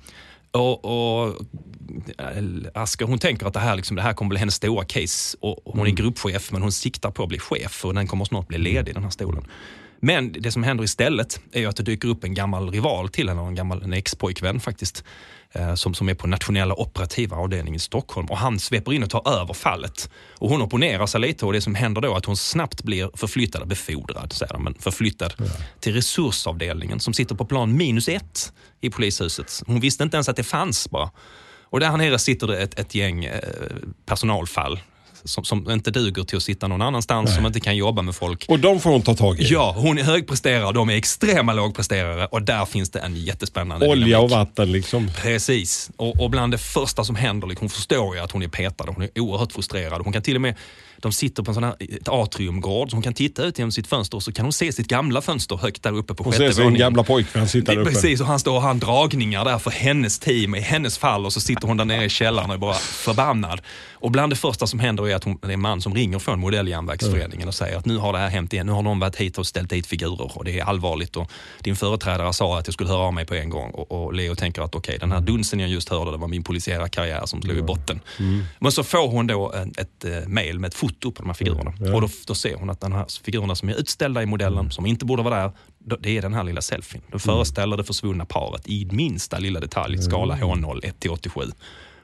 Och, 0.52 0.86
och 0.86 1.36
äh, 2.18 2.44
Asker 2.74 3.06
hon 3.06 3.20
tänker 3.20 3.46
att 3.46 3.54
det 3.54 3.60
här, 3.60 3.76
liksom, 3.76 3.96
det 3.96 4.02
här 4.02 4.14
kommer 4.14 4.30
bli 4.30 4.40
hennes 4.40 4.56
stora 4.56 4.86
case. 4.86 5.38
Och 5.42 5.68
och 5.68 5.78
hon 5.78 5.88
är 5.88 5.92
gruppchef 5.92 6.52
men 6.52 6.62
hon 6.62 6.72
siktar 6.72 7.12
på 7.12 7.24
att 7.24 7.30
bli 7.30 7.40
chef 7.40 7.86
och 7.86 7.94
den 7.94 8.08
kommer 8.08 8.26
snart 8.26 8.48
bli 8.48 8.58
ledig 8.58 8.94
den 8.94 9.04
här 9.04 9.10
stolen. 9.10 9.46
Men 10.00 10.32
det 10.32 10.52
som 10.52 10.64
händer 10.64 10.84
istället 10.84 11.42
är 11.52 11.60
ju 11.60 11.66
att 11.66 11.76
det 11.76 11.84
dyker 11.84 12.08
upp 12.08 12.24
en 12.24 12.34
gammal 12.34 12.72
rival 12.72 13.10
till 13.10 13.30
henne, 13.30 13.42
en 13.42 13.56
gammal 13.56 13.84
en 13.84 13.94
ex-pojkvän 13.94 14.60
faktiskt, 14.60 15.04
eh, 15.52 15.76
som, 15.76 15.94
som 15.94 16.10
är 16.10 16.14
på 16.14 16.28
nationella 16.28 16.74
operativa 16.76 17.38
avdelningen 17.38 17.76
i 17.76 17.80
Stockholm. 17.80 18.28
Och 18.28 18.38
han 18.38 18.60
sveper 18.60 18.94
in 18.94 19.04
och 19.04 19.10
tar 19.10 19.42
över 19.42 19.54
fallet. 19.54 20.10
Och 20.38 20.50
hon 20.50 20.62
opponerar 20.62 21.06
sig 21.06 21.22
lite 21.22 21.46
och 21.46 21.54
det 21.54 21.62
som 21.62 21.76
händer 21.76 22.02
då 22.02 22.14
är 22.14 22.18
att 22.18 22.26
hon 22.26 22.38
snabbt 22.38 22.84
blir 22.84 23.12
förflyttad, 23.16 23.68
befordrad 23.68 24.34
säger 24.34 24.54
de, 24.54 24.64
men 24.64 24.74
förflyttad 24.74 25.34
till 25.80 25.94
resursavdelningen 25.94 27.00
som 27.00 27.14
sitter 27.14 27.36
på 27.36 27.46
plan 27.46 27.78
minus 27.78 28.10
ett 28.10 28.54
i 28.82 28.90
polishuset. 28.90 29.64
Hon 29.68 29.80
visste 29.80 30.04
inte 30.04 30.18
ens 30.18 30.30
att 30.30 30.36
det 30.36 30.44
fanns 30.44 30.90
bara. 30.90 31.12
Och 31.70 31.80
där 31.80 31.98
nere 31.98 32.20
sitter 32.20 32.48
det 32.48 32.62
ett, 32.62 32.80
ett 32.80 32.96
gäng 32.96 33.26
eh, 33.26 33.42
personalfall 34.06 34.80
som, 35.28 35.44
som 35.44 35.72
inte 35.72 35.92
duger 35.92 36.24
till 36.24 36.38
att 36.38 36.44
sitta 36.44 36.68
någon 36.68 36.82
annanstans, 36.82 37.36
som 37.36 37.46
inte 37.46 37.60
kan 37.60 37.76
jobba 37.78 38.02
med 38.02 38.16
folk. 38.16 38.46
Och 38.48 38.60
de 38.60 38.80
får 38.80 38.90
hon 38.90 39.02
ta 39.02 39.16
tag 39.16 39.40
i. 39.40 39.44
Ja, 39.54 39.76
hon 39.78 39.98
är 39.98 40.04
högpresterare, 40.04 40.74
de 40.74 40.90
är 40.90 40.96
extrema 40.96 41.54
lågpresterare 41.54 42.26
och 42.26 42.42
där 42.42 42.66
finns 42.66 42.90
det 42.90 43.00
en 43.00 43.16
jättespännande 43.16 43.88
Olja 43.88 44.20
och 44.20 44.30
dynamik. 44.30 44.32
vatten 44.50 44.72
liksom. 44.72 45.10
Precis. 45.22 45.90
Och, 45.96 46.22
och 46.22 46.30
bland 46.30 46.54
det 46.54 46.58
första 46.58 47.04
som 47.04 47.16
händer, 47.16 47.48
liksom, 47.48 47.64
hon 47.64 47.70
förstår 47.70 48.16
ju 48.16 48.22
att 48.22 48.32
hon 48.32 48.44
är 48.44 48.48
petad. 48.48 48.86
Hon 48.88 49.04
är 49.04 49.20
oerhört 49.20 49.52
frustrerad. 49.52 50.02
Hon 50.04 50.14
kan 50.14 50.22
till 50.22 50.36
och 50.36 50.42
med, 50.42 50.56
de 51.02 51.12
sitter 51.12 51.44
på 51.44 51.52
en 51.52 51.56
sån 51.56 51.64
här, 51.64 51.76
ett 51.80 52.08
atriumgård, 52.10 52.90
så 52.90 52.96
hon 52.96 53.04
kan 53.04 53.14
titta 53.14 53.44
ut 53.44 53.58
genom 53.58 53.72
sitt 53.72 53.88
fönster 53.88 54.18
och 54.18 54.24
så 54.24 54.32
kan 54.32 54.46
hon 54.46 54.54
se 54.54 54.72
sitt 54.72 54.88
gamla 54.88 55.22
fönster 55.22 55.58
högt 55.58 55.84
där 55.84 55.98
uppe 55.98 56.14
på 56.14 56.24
Hon 56.24 56.34
sjätte 56.34 56.46
ser 56.46 56.52
sin 56.52 56.64
våningen. 56.64 56.80
gamla 56.80 57.04
pojkvän 57.04 57.48
sitta 57.48 57.74
där 57.74 57.82
uppe. 57.82 57.92
Precis, 57.92 58.22
och 58.22 58.28
han 58.28 58.40
står 58.40 58.56
och 58.56 58.62
har 58.62 58.74
dragningar 58.74 59.46
där 59.46 59.58
för 59.58 59.72
hennes 59.72 60.20
team 60.20 60.56
i 60.56 60.60
hennes 60.60 60.98
fall 60.98 61.26
och 61.26 61.34
så 61.34 61.42
sitter 61.42 61.68
hon 61.68 61.78
där 61.78 61.86
nere 61.86 62.06
i 62.06 62.10
källaren 62.10 62.50
och 62.50 62.56
är 62.56 62.60
bara 62.60 62.74
förbannad. 62.74 63.62
Och 64.00 64.12
bland 64.12 64.32
det 64.32 64.36
första 64.36 64.68
som 64.68 64.80
händer 64.80 65.08
är 65.10 65.16
att 65.16 65.24
hon, 65.24 65.38
det 65.42 65.48
är 65.48 65.52
en 65.52 65.62
man 65.62 65.82
som 65.82 65.96
ringer 65.96 66.20
från 66.20 66.40
Modelljärnvägsföreningen 66.40 67.48
och 67.48 67.54
säger 67.54 67.78
att 67.78 67.86
nu 67.86 67.98
har 67.98 68.14
det 68.14 68.20
här 68.20 68.30
hänt 68.30 68.54
igen. 68.54 68.66
Nu 68.66 68.72
har 68.72 68.82
någon 68.82 69.00
varit 69.00 69.16
hit 69.16 69.38
och 69.38 69.48
ställt 69.48 69.70
dit 69.70 69.88
figurer 69.88 70.32
och 70.38 70.46
det 70.46 70.60
är 70.60 70.64
allvarligt. 70.64 71.16
Och 71.16 71.32
din 71.60 71.76
företrädare 71.76 72.34
sa 72.34 72.60
att 72.60 72.68
jag 72.68 72.74
skulle 72.74 72.90
höra 72.90 73.00
av 73.00 73.14
mig 73.14 73.26
på 73.26 73.34
en 73.36 73.50
gång 73.50 73.72
och, 73.72 73.92
och 73.92 74.14
Leo 74.14 74.36
tänker 74.36 74.62
att 74.62 74.76
okej, 74.76 74.98
den 75.00 75.12
här 75.12 75.22
dunsen 75.22 75.60
jag 75.60 75.70
just 75.70 75.90
hörde, 75.90 76.12
det 76.12 76.18
var 76.18 76.28
min 76.28 76.44
polisiära 76.44 76.88
karriär 76.90 77.26
som 77.26 77.42
slog 77.42 77.58
i 77.58 77.62
botten. 77.62 78.00
Men 78.60 78.72
så 78.72 78.84
får 78.84 79.08
hon 79.08 79.28
då 79.28 79.54
ett, 79.54 79.80
ett 79.80 80.06
eh, 80.06 80.28
mail 80.28 80.60
med 80.60 80.68
ett 80.68 80.74
foto 80.88 81.12
på 81.12 81.22
de 81.22 81.28
här 81.30 81.34
figurerna. 81.34 81.74
Och 81.96 82.02
då, 82.02 82.10
då 82.28 82.36
ser 82.36 82.56
hon 82.56 82.70
att 82.70 82.82
de 82.82 82.92
här 82.92 83.06
figurerna 83.24 83.56
som 83.56 83.70
är 83.70 83.74
utställda 83.74 84.24
i 84.24 84.26
modellen, 84.26 84.72
som 84.72 84.86
inte 84.86 85.06
borde 85.06 85.24
vara 85.24 85.42
där, 85.42 85.52
då- 85.80 85.98
det 86.00 86.18
är 86.18 86.22
den 86.22 86.34
här 86.34 86.44
lilla 86.44 86.62
selfien. 86.62 87.04
De 87.12 87.20
föreställer 87.20 87.78
det 87.78 87.84
försvunna 87.84 88.26
paret 88.26 88.68
i 88.68 88.88
minsta 88.92 89.40
lilla 89.40 89.60
detalj, 89.60 89.98
skala 90.02 90.36
H0, 90.36 90.80
1 90.86 91.00
till 91.00 91.12
87. 91.12 91.42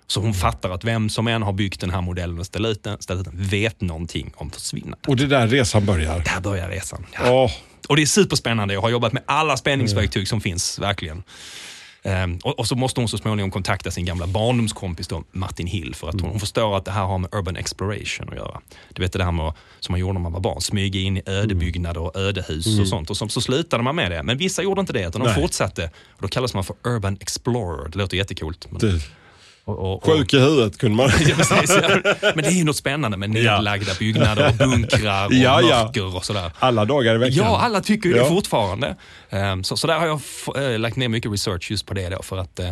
Så 0.07 0.19
hon 0.21 0.33
fattar 0.33 0.69
att 0.69 0.83
vem 0.83 1.09
som 1.09 1.27
än 1.27 1.41
har 1.43 1.53
byggt 1.53 1.81
den 1.81 1.89
här 1.89 2.01
modellen 2.01 2.39
och 2.39 2.45
ställt 2.45 2.67
ut 2.67 2.83
den, 2.83 3.01
ställt 3.01 3.19
ut 3.19 3.25
den 3.33 3.43
vet 3.43 3.81
någonting 3.81 4.31
om 4.35 4.51
försvinnandet. 4.51 5.07
Och 5.07 5.15
det 5.15 5.23
är 5.23 5.27
där 5.27 5.47
resan 5.47 5.85
börjar. 5.85 6.19
Där 6.19 6.41
börjar 6.41 6.69
resan. 6.69 7.05
Ja. 7.13 7.31
Åh, 7.31 7.51
Och 7.89 7.95
det 7.95 8.01
är 8.01 8.05
superspännande. 8.05 8.73
Jag 8.73 8.81
har 8.81 8.89
jobbat 8.89 9.13
med 9.13 9.23
alla 9.25 9.57
spänningsverktyg 9.57 10.27
som 10.27 10.41
finns, 10.41 10.79
verkligen. 10.79 11.23
Ehm, 12.03 12.37
och, 12.43 12.59
och 12.59 12.67
så 12.67 12.75
måste 12.75 13.01
hon 13.01 13.07
så 13.07 13.17
småningom 13.17 13.51
kontakta 13.51 13.91
sin 13.91 14.05
gamla 14.05 14.27
barndomskompis 14.27 15.07
då, 15.07 15.23
Martin 15.31 15.67
Hill 15.67 15.95
för 15.95 16.09
att 16.09 16.21
hon, 16.21 16.29
hon 16.29 16.39
förstår 16.39 16.77
att 16.77 16.85
det 16.85 16.91
här 16.91 17.05
har 17.05 17.17
med 17.17 17.35
urban 17.35 17.55
exploration 17.55 18.29
att 18.29 18.35
göra. 18.35 18.61
Du 18.93 19.01
vet 19.01 19.13
det 19.13 19.23
här 19.23 19.31
med, 19.31 19.53
som 19.79 19.93
man 19.93 19.99
gjorde 19.99 20.13
när 20.13 20.21
man 20.21 20.33
var 20.33 20.39
barn, 20.39 20.61
smyga 20.61 20.99
in 20.99 21.17
i 21.17 21.21
ödebyggnader 21.25 22.01
och 22.01 22.15
ödehus 22.15 22.79
och 22.79 22.87
sånt. 22.87 23.09
Och 23.09 23.17
så, 23.17 23.29
så 23.29 23.41
slutade 23.41 23.83
man 23.83 23.95
med 23.95 24.11
det. 24.11 24.23
Men 24.23 24.37
vissa 24.37 24.63
gjorde 24.63 24.81
inte 24.81 24.93
det, 24.93 25.07
utan 25.07 25.21
de 25.21 25.27
Nej. 25.27 25.41
fortsatte. 25.41 25.89
Och 26.11 26.21
då 26.21 26.27
kallas 26.27 26.53
man 26.53 26.63
för 26.63 26.75
urban 26.83 27.17
explorer. 27.19 27.89
Det 27.89 27.97
låter 27.97 28.17
jättekult. 28.17 28.67
Men, 28.69 28.99
och, 29.65 29.79
och, 29.79 29.93
och, 29.95 30.05
sjuk 30.05 30.33
i 30.33 30.39
huvudet 30.39 30.77
kunde 30.77 30.97
man. 30.97 31.09
Ja, 31.19 31.35
precis, 31.35 31.77
ja. 31.81 32.13
Men 32.21 32.43
det 32.43 32.49
är 32.49 32.51
ju 32.51 32.63
något 32.63 32.75
spännande 32.75 33.17
med 33.17 33.29
nedlagda 33.29 33.93
byggnader 33.99 34.47
och 34.49 34.55
bunkrar 34.55 35.25
och 35.25 35.33
Ja, 35.33 35.61
mörker 35.61 36.15
och 36.15 36.25
sådär. 36.25 36.51
Alla 36.59 36.85
dagar 36.85 37.15
i 37.15 37.17
veckan. 37.17 37.45
Ja, 37.45 37.59
alla 37.59 37.81
tycker 37.81 38.09
ju 38.09 38.15
det 38.15 38.25
fortfarande. 38.25 38.95
Ehm, 39.29 39.63
Så, 39.63 39.77
så 39.77 39.87
där 39.87 39.99
har 39.99 40.07
jag 40.07 40.21
eh, 40.73 40.79
lagt 40.79 40.95
ner 40.95 41.09
mycket 41.09 41.31
research 41.31 41.71
just 41.71 41.85
på 41.85 41.93
det 41.93 42.09
då 42.09 42.21
för 42.21 42.37
att 42.37 42.59
eh, 42.59 42.69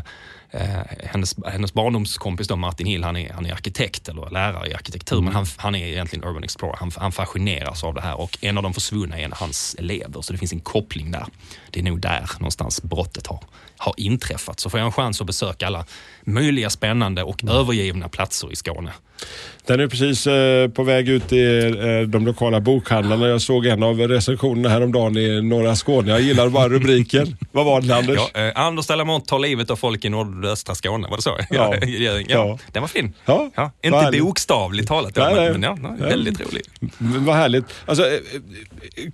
hennes, 1.04 1.36
hennes 1.46 1.74
barndomskompis 1.74 2.48
då, 2.48 2.56
Martin 2.56 2.88
Hill, 2.88 3.04
han 3.04 3.18
är, 3.18 3.34
han 3.34 3.46
är 3.46 3.54
arkitekt 3.54 4.10
eller 4.10 4.30
lärare 4.30 4.70
i 4.70 4.74
arkitektur, 4.74 5.16
Mm. 5.18 5.26
men 5.26 5.34
han, 5.36 5.46
han 5.58 5.76
är 5.76 5.88
egentligen 5.88 6.26
urban 6.26 6.44
explorer. 6.44 6.76
Han, 6.80 6.92
han 6.98 7.12
fascineras 7.12 7.84
av 7.84 7.94
det 7.94 8.02
här 8.02 8.20
och 8.20 8.38
en 8.42 8.58
av 8.58 8.64
de 8.64 8.74
försvunna 8.74 9.20
är 9.20 9.24
en 9.26 9.32
av 9.32 9.38
hans 9.40 9.76
elever, 9.80 10.22
så 10.22 10.34
det 10.34 10.40
finns 10.40 10.54
en 10.54 10.60
koppling 10.60 11.12
där. 11.12 11.26
Det 11.70 11.80
är 11.80 11.84
nog 11.84 12.00
där 12.00 12.30
någonstans 12.40 12.84
brottet 12.84 13.28
har, 13.28 13.40
har 13.78 13.94
inträffat. 13.98 14.60
Så 14.60 14.70
får 14.70 14.80
jag 14.80 14.86
en 14.86 14.92
chans 14.92 15.22
att 15.22 15.28
besöka 15.28 15.68
alla 15.68 15.86
möjliga 16.24 16.70
spännande 16.70 17.24
och 17.24 17.44
Mm. 17.44 17.56
övergivna 17.56 18.10
platser 18.10 18.52
i 18.52 18.56
Skåne. 18.56 18.92
Den 19.66 19.80
är 19.80 19.88
precis 19.88 20.28
eh, 20.28 20.70
på 20.70 20.84
väg 20.84 21.10
ut 21.10 21.34
i 21.34 21.58
eh, 21.60 22.08
de 22.10 22.26
lokala 22.26 22.60
bokhandlarna. 22.60 23.28
Jag 23.28 23.42
såg 23.42 23.66
en 23.66 23.84
av 23.84 24.00
recensionerna 24.00 24.70
häromdagen 24.70 25.18
i 25.18 25.42
norra 25.42 25.76
Skåne. 25.76 26.12
Jag 26.12 26.22
gillade 26.22 26.50
bara 26.50 26.70
rubriken. 26.70 27.38
Vad 27.52 27.66
var 27.66 27.82
den 27.82 27.92
Anders? 27.92 28.20
Ja, 28.34 28.42
eh, 28.42 28.52
Anders 28.56 28.88
Delamont 28.88 29.28
tar 29.28 29.40
livet 29.40 29.70
av 29.72 29.76
folk 29.76 30.06
i 30.06 30.10
nordöstra 30.10 30.76
Skåne, 30.76 31.08
var 31.08 31.16
det 31.18 31.24
så? 31.24 31.38
Ja. 31.50 31.76
ja, 31.86 32.12
ja. 32.28 32.60
Den 32.72 32.82
var 32.82 32.88
fin. 32.88 33.14
Ja, 33.26 33.50
Ja, 33.56 33.72
inte 33.82 33.98
härligt. 33.98 34.22
bokstavligt 34.24 34.88
talat, 34.88 35.16
Nej, 35.16 35.34
nej. 35.36 35.52
men, 35.52 35.62
men 35.62 35.64
ja, 35.64 35.96
nej, 36.00 36.10
väldigt 36.10 36.40
rolig. 36.42 36.62
Vad 36.98 37.36
härligt. 37.36 37.66
Alltså, 37.86 38.06
eh, 38.06 38.12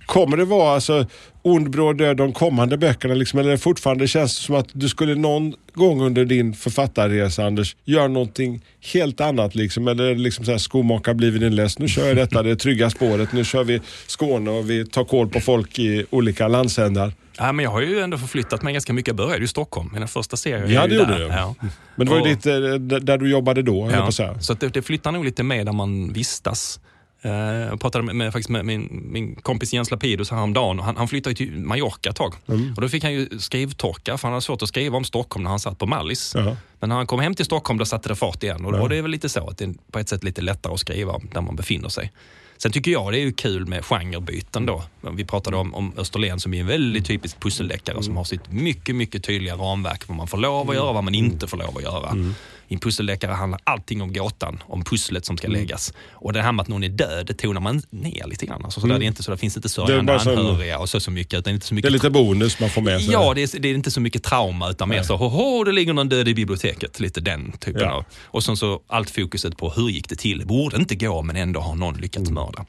kommer 0.06 0.36
det 0.36 0.44
vara 0.44 0.74
alltså, 0.74 1.06
ond, 1.48 1.70
bråd 1.70 1.98
död 1.98 2.16
de 2.16 2.32
kommande 2.32 2.76
böckerna? 2.78 3.14
Liksom, 3.14 3.38
eller 3.38 3.56
fortfarande 3.56 4.08
känns 4.08 4.36
det 4.38 4.42
som 4.44 4.54
att 4.54 4.68
du 4.72 4.88
skulle 4.88 5.14
någon 5.14 5.54
gång 5.74 6.00
under 6.02 6.24
din 6.24 6.54
författarresa, 6.54 7.44
Anders, 7.46 7.76
göra 7.84 8.08
någonting 8.08 8.60
helt 8.92 9.20
annat? 9.20 9.54
Liksom, 9.54 9.88
eller 9.88 10.04
är 10.04 10.14
det 10.14 10.20
liksom 10.20 10.44
så 10.44 10.50
här, 10.50 10.58
skomakare 10.58 11.14
blivit 11.14 11.42
inläst, 11.42 11.78
nu 11.78 11.88
kör 11.88 12.06
jag 12.06 12.16
detta, 12.16 12.42
det 12.42 12.56
trygga 12.56 12.90
spåret, 12.90 13.32
nu 13.32 13.44
kör 13.44 13.64
vi 13.64 13.80
Skåne 14.06 14.50
och 14.50 14.70
vi 14.70 14.86
tar 14.86 15.04
koll 15.04 15.28
på 15.28 15.40
folk 15.40 15.78
i 15.78 16.04
olika 16.10 16.48
landsändar. 16.48 17.12
Ja, 17.40 17.52
men 17.52 17.62
jag 17.64 17.70
har 17.70 17.80
ju 17.80 18.00
ändå 18.00 18.18
förflyttat 18.18 18.62
mig 18.62 18.72
ganska 18.72 18.92
mycket. 18.92 19.08
Jag 19.08 19.16
började 19.16 19.44
i 19.44 19.48
Stockholm. 19.48 19.90
Mina 19.92 20.06
första 20.06 20.36
serier 20.36 20.66
Ja, 20.68 20.82
är 20.82 20.88
det 20.88 20.94
ju 20.94 21.00
gjorde 21.00 21.12
där. 21.12 21.18
du. 21.18 21.26
Ja. 21.26 21.54
Men 21.96 22.06
det 22.06 22.10
var 22.10 22.16
ju 22.18 22.22
Och- 22.22 22.28
ditt, 22.28 22.46
eh, 22.46 22.98
där 23.00 23.18
du 23.18 23.30
jobbade 23.30 23.62
då, 23.62 23.76
jag 23.84 23.90
på 23.90 23.96
Ja, 23.96 24.08
att 24.08 24.14
säga. 24.14 24.40
så 24.40 24.54
det, 24.54 24.68
det 24.68 24.82
flyttar 24.82 25.12
nog 25.12 25.24
lite 25.24 25.42
med 25.42 25.66
där 25.66 25.72
man 25.72 26.12
vistas. 26.12 26.80
Eh, 27.28 27.68
Jag 27.68 27.80
pratade 27.80 28.04
med, 28.04 28.16
med, 28.16 28.32
faktiskt 28.32 28.48
med 28.48 28.64
min, 28.64 29.02
min 29.12 29.34
kompis 29.34 29.72
Jens 29.74 29.90
Lapidus 29.90 30.30
häromdagen 30.30 30.78
han, 30.78 30.96
han 30.96 31.08
flyttade 31.08 31.36
till 31.36 31.58
Mallorca 31.58 32.10
ett 32.10 32.16
tag. 32.16 32.34
Mm. 32.48 32.72
Och 32.76 32.80
då 32.82 32.88
fick 32.88 33.02
han 33.02 33.12
ju 33.12 33.28
skrivtorka 33.38 34.18
för 34.18 34.28
han 34.28 34.32
hade 34.32 34.42
svårt 34.42 34.62
att 34.62 34.68
skriva 34.68 34.96
om 34.96 35.04
Stockholm 35.04 35.42
när 35.44 35.50
han 35.50 35.60
satt 35.60 35.78
på 35.78 35.86
Mallis. 35.86 36.32
Jaha. 36.34 36.56
Men 36.80 36.88
när 36.88 36.96
han 36.96 37.06
kom 37.06 37.20
hem 37.20 37.34
till 37.34 37.44
Stockholm 37.44 37.78
då 37.78 37.84
satte 37.84 38.08
det 38.08 38.16
fart 38.16 38.42
igen. 38.42 38.64
Och, 38.64 38.74
Ja. 38.74 38.80
och 38.82 38.88
det 38.88 38.96
är 38.96 39.02
väl 39.02 39.10
lite 39.10 39.28
så 39.28 39.48
att 39.48 39.58
det 39.58 39.64
är 39.64 39.74
på 39.92 39.98
ett 39.98 40.08
sätt 40.08 40.24
lite 40.24 40.40
lättare 40.42 40.72
att 40.74 40.80
skriva 40.80 41.12
om 41.12 41.28
där 41.34 41.40
man 41.40 41.56
befinner 41.56 41.88
sig. 41.88 42.12
Sen 42.60 42.72
tycker 42.72 42.90
jag 42.90 43.12
det 43.12 43.18
är 43.18 43.30
kul 43.30 43.66
med 43.66 43.84
genrebyten 43.84 44.66
då. 44.66 44.82
Vi 45.12 45.24
pratade 45.24 45.56
om, 45.56 45.74
om 45.74 45.92
Österlen 45.96 46.40
som 46.40 46.54
är 46.54 46.60
en 46.60 46.66
väldigt 46.66 47.06
typisk 47.06 47.40
pusseldeckare 47.40 48.02
som 48.02 48.16
har 48.16 48.24
sitt 48.24 48.52
mycket, 48.52 48.94
mycket 48.96 49.24
tydliga 49.24 49.54
ramverk 49.54 50.08
vad 50.08 50.16
man 50.16 50.26
får 50.28 50.38
lov 50.38 50.70
att 50.70 50.76
göra 50.76 50.88
och 50.88 50.94
vad 50.94 51.04
man 51.04 51.14
inte 51.14 51.46
får 51.46 51.56
lov 51.56 51.76
att 51.76 51.82
göra. 51.82 52.34
I 52.70 52.74
en 52.74 52.80
pusseldeckare 52.80 53.32
handlar 53.32 53.60
allting 53.64 54.02
om 54.02 54.12
gåtan, 54.12 54.62
om 54.66 54.84
pusslet 54.84 55.24
som 55.26 55.36
ska 55.36 55.48
läggas. 55.48 55.92
Och 56.10 56.32
det 56.32 56.42
här 56.42 56.52
med 56.52 56.62
att 56.62 56.68
någon 56.68 56.84
är 56.84 56.88
död, 56.88 57.26
det 57.26 57.34
tonar 57.34 57.60
man 57.60 57.82
ner 57.90 58.26
lite 58.26 58.46
grann. 58.46 58.64
Alltså, 58.64 58.80
så 58.80 58.86
där, 58.86 58.98
det, 58.98 59.04
inte 59.04 59.22
så, 59.22 59.30
det 59.30 59.36
finns 59.36 59.56
inte 59.56 59.68
Det 59.68 59.72
sörjande 59.72 60.20
som- 60.20 60.32
anhöriga 60.38 60.78
och 60.78 60.88
så, 60.88 61.00
så 61.00 61.10
mycket. 61.10 61.38
Utan 61.38 61.54
inte 61.54 61.66
så 61.66 61.70
Det 61.70 61.74
mycket 61.74 61.88
är 61.88 61.92
lite 61.92 62.10
bonus 62.10 62.60
man 62.60 62.70
får 62.70 62.82
med 62.82 63.00
sig. 63.02 63.12
Ja, 63.12 63.34
det 63.34 63.42
är, 63.54 63.60
det 63.60 63.68
är 63.68 63.74
inte 63.74 63.90
så 63.90 64.00
mycket 64.00 64.22
trauma 64.22 64.70
utan 64.70 64.88
mer 64.88 65.02
så, 65.02 65.16
hoho, 65.16 65.64
det 65.64 65.72
ligger 65.72 65.92
någon 65.92 66.08
död 66.08 66.28
i 66.28 66.34
biblioteket. 66.34 67.00
Lite 67.00 67.20
den 67.20 67.52
typen 67.52 67.82
Ja. 67.82 67.90
av. 67.92 68.04
Och 68.24 68.44
sen 68.44 68.56
så 68.56 68.80
allt 68.86 69.10
fokuset 69.10 69.56
på 69.56 69.70
hur 69.70 69.88
gick 69.88 70.08
det 70.08 70.16
till? 70.16 70.38
Det 70.38 70.46
borde 70.46 70.76
inte 70.76 70.94
gå 70.94 71.22
men 71.22 71.36
ändå 71.36 71.60
har 71.60 71.74
någon 71.74 71.94
lyckats 71.96 72.28
Mm. 72.30 72.34
mörda. 72.34 72.66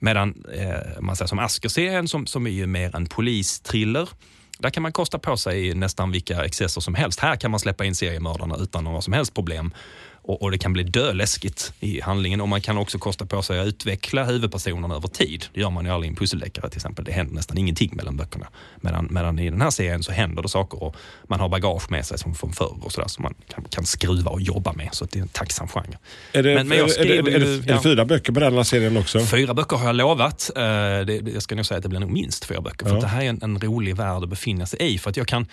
Medan 0.00 0.34
eh, 0.54 1.00
man 1.00 1.16
säger 1.16 1.26
som 1.28 1.38
Asker-serien 1.38 2.08
som, 2.08 2.26
som 2.26 2.46
är 2.46 2.50
ju 2.50 2.66
mer 2.66 2.96
en 2.96 3.06
polistriller. 3.06 4.08
Där 4.58 4.70
kan 4.70 4.82
man 4.82 4.92
kosta 4.92 5.18
på 5.18 5.36
sig 5.36 5.74
nästan 5.74 6.10
vilka 6.10 6.44
excesser 6.44 6.80
som 6.80 6.94
helst. 6.94 7.20
Här 7.20 7.36
kan 7.36 7.50
man 7.50 7.60
släppa 7.60 7.84
in 7.84 7.94
seriemördarna 7.94 8.56
utan 8.56 8.84
några 8.84 9.00
som 9.00 9.12
helst 9.12 9.34
problem. 9.34 9.72
Och, 10.28 10.42
och 10.42 10.50
det 10.50 10.58
kan 10.58 10.72
bli 10.72 10.82
döläskigt 10.82 11.72
i 11.80 12.00
handlingen 12.00 12.40
och 12.40 12.48
man 12.48 12.60
kan 12.60 12.78
också 12.78 12.98
kosta 12.98 13.26
på 13.26 13.42
sig 13.42 13.60
att 13.60 13.66
utveckla 13.66 14.24
huvudpersonerna 14.24 14.94
över 14.94 15.08
tid. 15.08 15.44
Det 15.54 15.60
gör 15.60 15.70
man 15.70 15.84
ju 15.84 15.90
aldrig 15.90 16.08
i 16.08 16.12
en 16.12 16.16
pusseldeckare 16.16 16.68
till 16.70 16.78
exempel. 16.78 17.04
Det 17.04 17.12
händer 17.12 17.34
nästan 17.34 17.58
ingenting 17.58 17.90
mellan 17.96 18.16
böckerna. 18.16 18.46
Medan, 18.80 19.08
medan 19.10 19.38
i 19.38 19.50
den 19.50 19.60
här 19.60 19.70
serien 19.70 20.02
så 20.02 20.12
händer 20.12 20.42
det 20.42 20.48
saker 20.48 20.82
och 20.82 20.96
man 21.28 21.40
har 21.40 21.48
bagage 21.48 21.90
med 21.90 22.06
sig 22.06 22.18
som 22.18 22.34
från 22.34 22.52
förr 22.52 22.76
och 22.82 22.92
sådär 22.92 23.08
som 23.08 23.22
man 23.22 23.34
kan, 23.54 23.64
kan 23.70 23.84
skruva 23.84 24.30
och 24.30 24.40
jobba 24.40 24.72
med. 24.72 24.88
Så 24.92 25.04
det 25.04 25.18
är 25.18 25.22
en 25.22 25.28
tacksam 25.28 25.68
genre. 25.68 25.98
Är 26.32 26.42
det, 26.42 26.54
Men- 26.54 26.68
men 26.68 26.78
jag 26.78 26.90
är, 26.90 27.04
det, 27.04 27.18
är, 27.18 27.22
det, 27.22 27.30
skriver 27.30 27.30
är, 27.30 27.38
det, 27.40 27.46
ju- 27.46 27.58
är 27.58 27.62
det 27.62 27.72
ja. 27.72 27.82
fyra 27.82 28.04
böcker 28.04 28.32
på 28.32 28.40
den 28.40 28.54
här 28.54 28.62
serien 28.62 28.96
också? 28.96 29.20
Fyra 29.20 29.54
böcker 29.54 29.76
har 29.76 29.86
jag 29.86 29.96
lovat. 29.96 30.50
Det- 30.54 31.22
jag 31.34 31.42
ska 31.42 31.54
nog 31.54 31.66
säga 31.66 31.76
att 31.76 31.82
det 31.82 31.88
blir 31.88 32.00
nog 32.00 32.10
minst 32.10 32.44
fyra 32.44 32.60
böcker. 32.60 32.86
För 32.86 32.94
Ja. 32.94 33.00
det 33.00 33.06
här 33.06 33.22
är 33.22 33.28
en, 33.28 33.38
en 33.42 33.58
rolig 33.60 33.96
värld 33.96 34.22
att 34.22 34.28
befinna 34.28 34.66
sig 34.66 34.94
i. 34.94 34.98
För 34.98 35.10
att 35.10 35.16
jag 35.16 35.26
kan, 35.28 35.46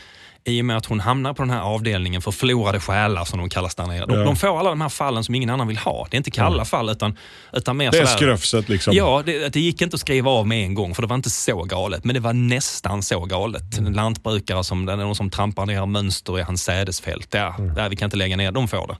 I 0.44 0.62
och 0.62 0.66
med 0.66 0.78
att 0.78 0.86
hon 0.86 1.00
hamnar 1.00 1.34
på 1.34 1.42
den 1.44 1.50
här 1.50 1.62
avdelningen 1.62 2.22
för 2.22 2.32
förlorade 2.32 2.80
själar 2.80 3.26
som 3.26 3.40
de 3.40 3.50
kallas 3.50 3.76
där 3.76 3.86
nere. 3.88 4.06
De, 4.06 4.18
Ja. 4.20 4.24
de 4.26 4.36
får 4.36 4.48
alla 4.67 4.75
de 4.75 4.82
här 4.82 4.89
fallen 4.89 5.23
som 5.23 5.36
ingen 5.36 5.49
annan 5.49 5.67
vill 5.67 5.78
ha. 5.78 6.08
Det 6.12 6.15
är 6.15 6.17
inte 6.17 6.32
kalla 6.32 6.65
fall 6.65 6.89
utan, 6.89 7.17
utan 7.54 7.78
mer 7.78 7.91
Det 7.91 7.97
är 7.97 8.06
sådär- 8.06 8.17
skröfset 8.17 8.69
liksom. 8.69 8.93
Ja, 8.95 9.23
det, 9.25 9.54
det 9.54 9.60
gick 9.60 9.82
inte 9.82 9.95
att 9.95 9.99
skriva 10.01 10.32
av 10.32 10.47
med 10.47 10.63
en 10.65 10.73
gång 10.73 10.95
för 10.95 11.01
det 11.01 11.08
var 11.08 11.15
inte 11.15 11.30
så 11.30 11.63
galet. 11.63 12.04
Men 12.04 12.13
det 12.13 12.19
var 12.19 12.34
nästan 12.34 13.04
så 13.04 13.25
galet. 13.25 13.78
En 13.78 13.93
lantbrukare 13.93 14.63
som, 14.63 14.86
någon 14.86 15.15
som 15.15 15.30
trampar 15.30 15.65
ner 15.65 15.86
mönster 15.86 16.39
i 16.39 16.41
hans 16.41 16.63
sädesfält. 16.63 17.28
Ja, 17.34 17.56
där, 17.75 17.89
vi 17.89 17.95
kan 17.95 18.06
inte 18.08 18.17
lägga 18.17 18.38
ner, 18.38 18.51
de 18.51 18.67
får 18.67 18.88
det. 18.88 18.97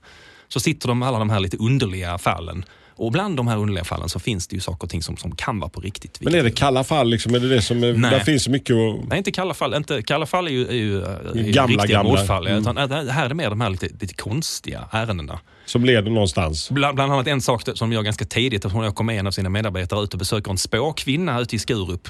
Så 0.48 0.60
sitter 0.60 0.88
de 0.88 1.04
alla 1.04 1.20
de 1.20 1.30
här 1.30 1.40
lite 1.40 1.58
underliga 1.58 2.18
fallen. 2.18 2.66
Och 2.98 3.12
bland 3.12 3.38
de 3.38 3.48
här 3.48 3.58
underliga 3.58 3.84
fallen 3.84 4.10
så 4.10 4.20
finns 4.20 4.48
det 4.48 4.56
ju 4.56 4.62
saker 4.62 4.84
och 4.84 4.90
ting 4.90 5.04
som, 5.04 5.18
som 5.18 5.36
kan 5.36 5.60
vara 5.60 5.70
på 5.70 5.82
riktigt. 5.82 6.18
Men 6.22 6.36
är 6.36 6.44
det 6.44 6.52
kalla 6.52 6.84
fall? 6.84 7.10
Liksom? 7.10 7.36
Är 7.36 7.40
det 7.40 7.50
det 7.50 7.62
som 7.62 7.84
är, 7.84 7.94
Nej. 7.94 8.12
där 8.12 8.20
finns 8.20 8.48
mycket 8.48 8.76
att... 8.76 9.08
Nej, 9.10 9.18
inte 9.18 9.32
kalla 9.32 9.54
fall. 9.54 9.74
Inte, 9.74 10.02
kalla 10.02 10.26
fall 10.26 10.48
är 10.48 10.52
ju, 10.52 10.68
är 10.68 10.74
ju, 10.74 11.04
är 11.04 11.32
ju 11.36 11.52
Gamla, 11.52 11.84
riktiga 11.84 11.98
gamla. 11.98 12.12
mordfall. 12.12 12.48
Mm. 12.48 12.60
Utan, 12.62 12.76
det 12.76 13.12
här 13.12 13.30
är 13.30 13.34
mer 13.34 13.50
de 13.50 13.62
här 13.62 13.70
lite, 13.70 13.88
lite 14.00 14.14
konstiga 14.14 14.88
ärendena. 14.92 15.40
som 15.66 15.86
leder 15.86 16.12
någonstans. 16.12 16.70
Bland, 16.70 16.96
bland 16.96 17.14
annat 17.14 17.28
en 17.28 17.42
sak 17.42 17.62
som 17.74 17.92
gör 17.94 18.02
ganska 18.02 18.26
tidigt, 18.26 18.66
att 18.66 18.72
hon 18.72 18.86
åker 18.86 19.04
med 19.04 19.20
en 19.20 19.28
av 19.28 19.32
sina 19.32 19.50
medarbetare 19.50 20.04
ut 20.04 20.14
och 20.14 20.20
besöker 20.20 20.52
en 20.52 20.58
spåkvinna 20.58 21.40
ute 21.40 21.56
i 21.56 21.60
Skurup. 21.60 22.08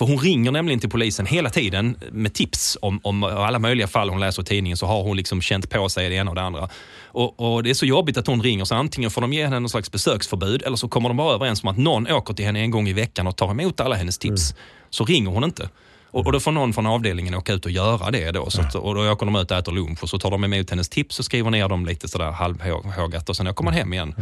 För 0.00 0.06
hon 0.06 0.18
ringer 0.18 0.50
nämligen 0.50 0.80
till 0.80 0.90
polisen 0.90 1.26
hela 1.26 1.50
tiden 1.50 1.96
med 2.12 2.34
tips 2.34 2.78
om, 2.82 3.00
om 3.02 3.24
alla 3.24 3.58
möjliga 3.58 3.86
fall 3.86 4.10
hon 4.10 4.20
läser 4.20 4.42
i 4.42 4.44
tidningen 4.44 4.76
så 4.76 4.86
har 4.86 5.02
hon 5.02 5.16
liksom 5.16 5.40
känt 5.40 5.70
på 5.70 5.88
sig 5.88 6.08
det 6.08 6.14
ena 6.14 6.30
och 6.30 6.34
det 6.34 6.42
andra. 6.42 6.68
Och, 7.06 7.54
och 7.54 7.62
det 7.62 7.70
är 7.70 7.74
så 7.74 7.86
jobbigt 7.86 8.16
att 8.16 8.26
hon 8.26 8.42
ringer 8.42 8.64
så 8.64 8.74
antingen 8.74 9.10
får 9.10 9.20
de 9.20 9.32
ge 9.32 9.44
henne 9.44 9.60
någon 9.60 9.70
slags 9.70 9.92
besöksförbud 9.92 10.62
eller 10.62 10.76
så 10.76 10.88
kommer 10.88 11.08
de 11.08 11.16
bara 11.16 11.34
överens 11.34 11.62
om 11.62 11.68
att 11.68 11.78
någon 11.78 12.10
åker 12.10 12.34
till 12.34 12.44
henne 12.44 12.60
en 12.60 12.70
gång 12.70 12.88
i 12.88 12.92
veckan 12.92 13.26
och 13.26 13.36
tar 13.36 13.50
emot 13.50 13.80
alla 13.80 13.96
hennes 13.96 14.18
tips. 14.18 14.54
Så 14.90 15.04
ringer 15.04 15.30
hon 15.30 15.44
inte. 15.44 15.68
Och, 16.10 16.26
och 16.26 16.32
då 16.32 16.40
får 16.40 16.52
någon 16.52 16.72
från 16.72 16.86
avdelningen 16.86 17.34
åka 17.34 17.52
ut 17.52 17.64
och 17.64 17.70
göra 17.70 18.10
det. 18.10 18.30
Då, 18.30 18.50
så 18.50 18.60
att, 18.60 18.74
och 18.74 18.94
då 18.94 19.12
åker 19.12 19.26
de 19.26 19.36
ut 19.36 19.50
och 19.50 19.56
äter 19.56 19.72
lunch 19.72 20.02
och 20.02 20.08
så 20.08 20.18
tar 20.18 20.30
de 20.30 20.44
emot 20.44 20.70
hennes 20.70 20.88
tips 20.88 21.18
och 21.18 21.24
skriver 21.24 21.50
ner 21.50 21.68
dem 21.68 21.86
lite 21.86 22.08
sådär 22.08 22.30
halvhågat 22.30 23.28
och 23.28 23.36
sen 23.36 23.46
åker 23.46 23.64
man 23.64 23.74
hem 23.74 23.92
igen. 23.92 24.14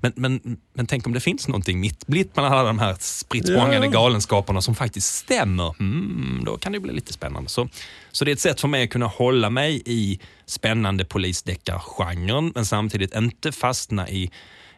Men, 0.00 0.12
men, 0.16 0.56
men 0.74 0.86
tänk 0.86 1.06
om 1.06 1.12
det 1.12 1.20
finns 1.20 1.48
någonting 1.48 1.80
mittblitt 1.80 2.36
mellan 2.36 2.52
alla 2.52 2.62
de 2.62 2.78
här 2.78 2.96
spritt 3.00 3.46
språngande 3.46 3.86
Ja. 3.86 3.92
galenskaperna 3.92 4.60
som 4.62 4.74
faktiskt 4.74 5.14
stämmer. 5.14 5.74
Mm, 5.80 6.42
då 6.44 6.58
kan 6.58 6.72
det 6.72 6.80
bli 6.80 6.92
lite 6.92 7.12
spännande. 7.12 7.50
Så, 7.50 7.68
så 8.12 8.24
det 8.24 8.30
är 8.30 8.32
ett 8.32 8.40
sätt 8.40 8.60
för 8.60 8.68
mig 8.68 8.84
att 8.84 8.90
kunna 8.90 9.06
hålla 9.06 9.50
mig 9.50 9.82
i 9.86 10.20
spännande 10.46 11.04
polisdeckargenren 11.04 12.52
men 12.54 12.66
samtidigt 12.66 13.16
inte 13.16 13.52
fastna 13.52 14.08
i 14.08 14.30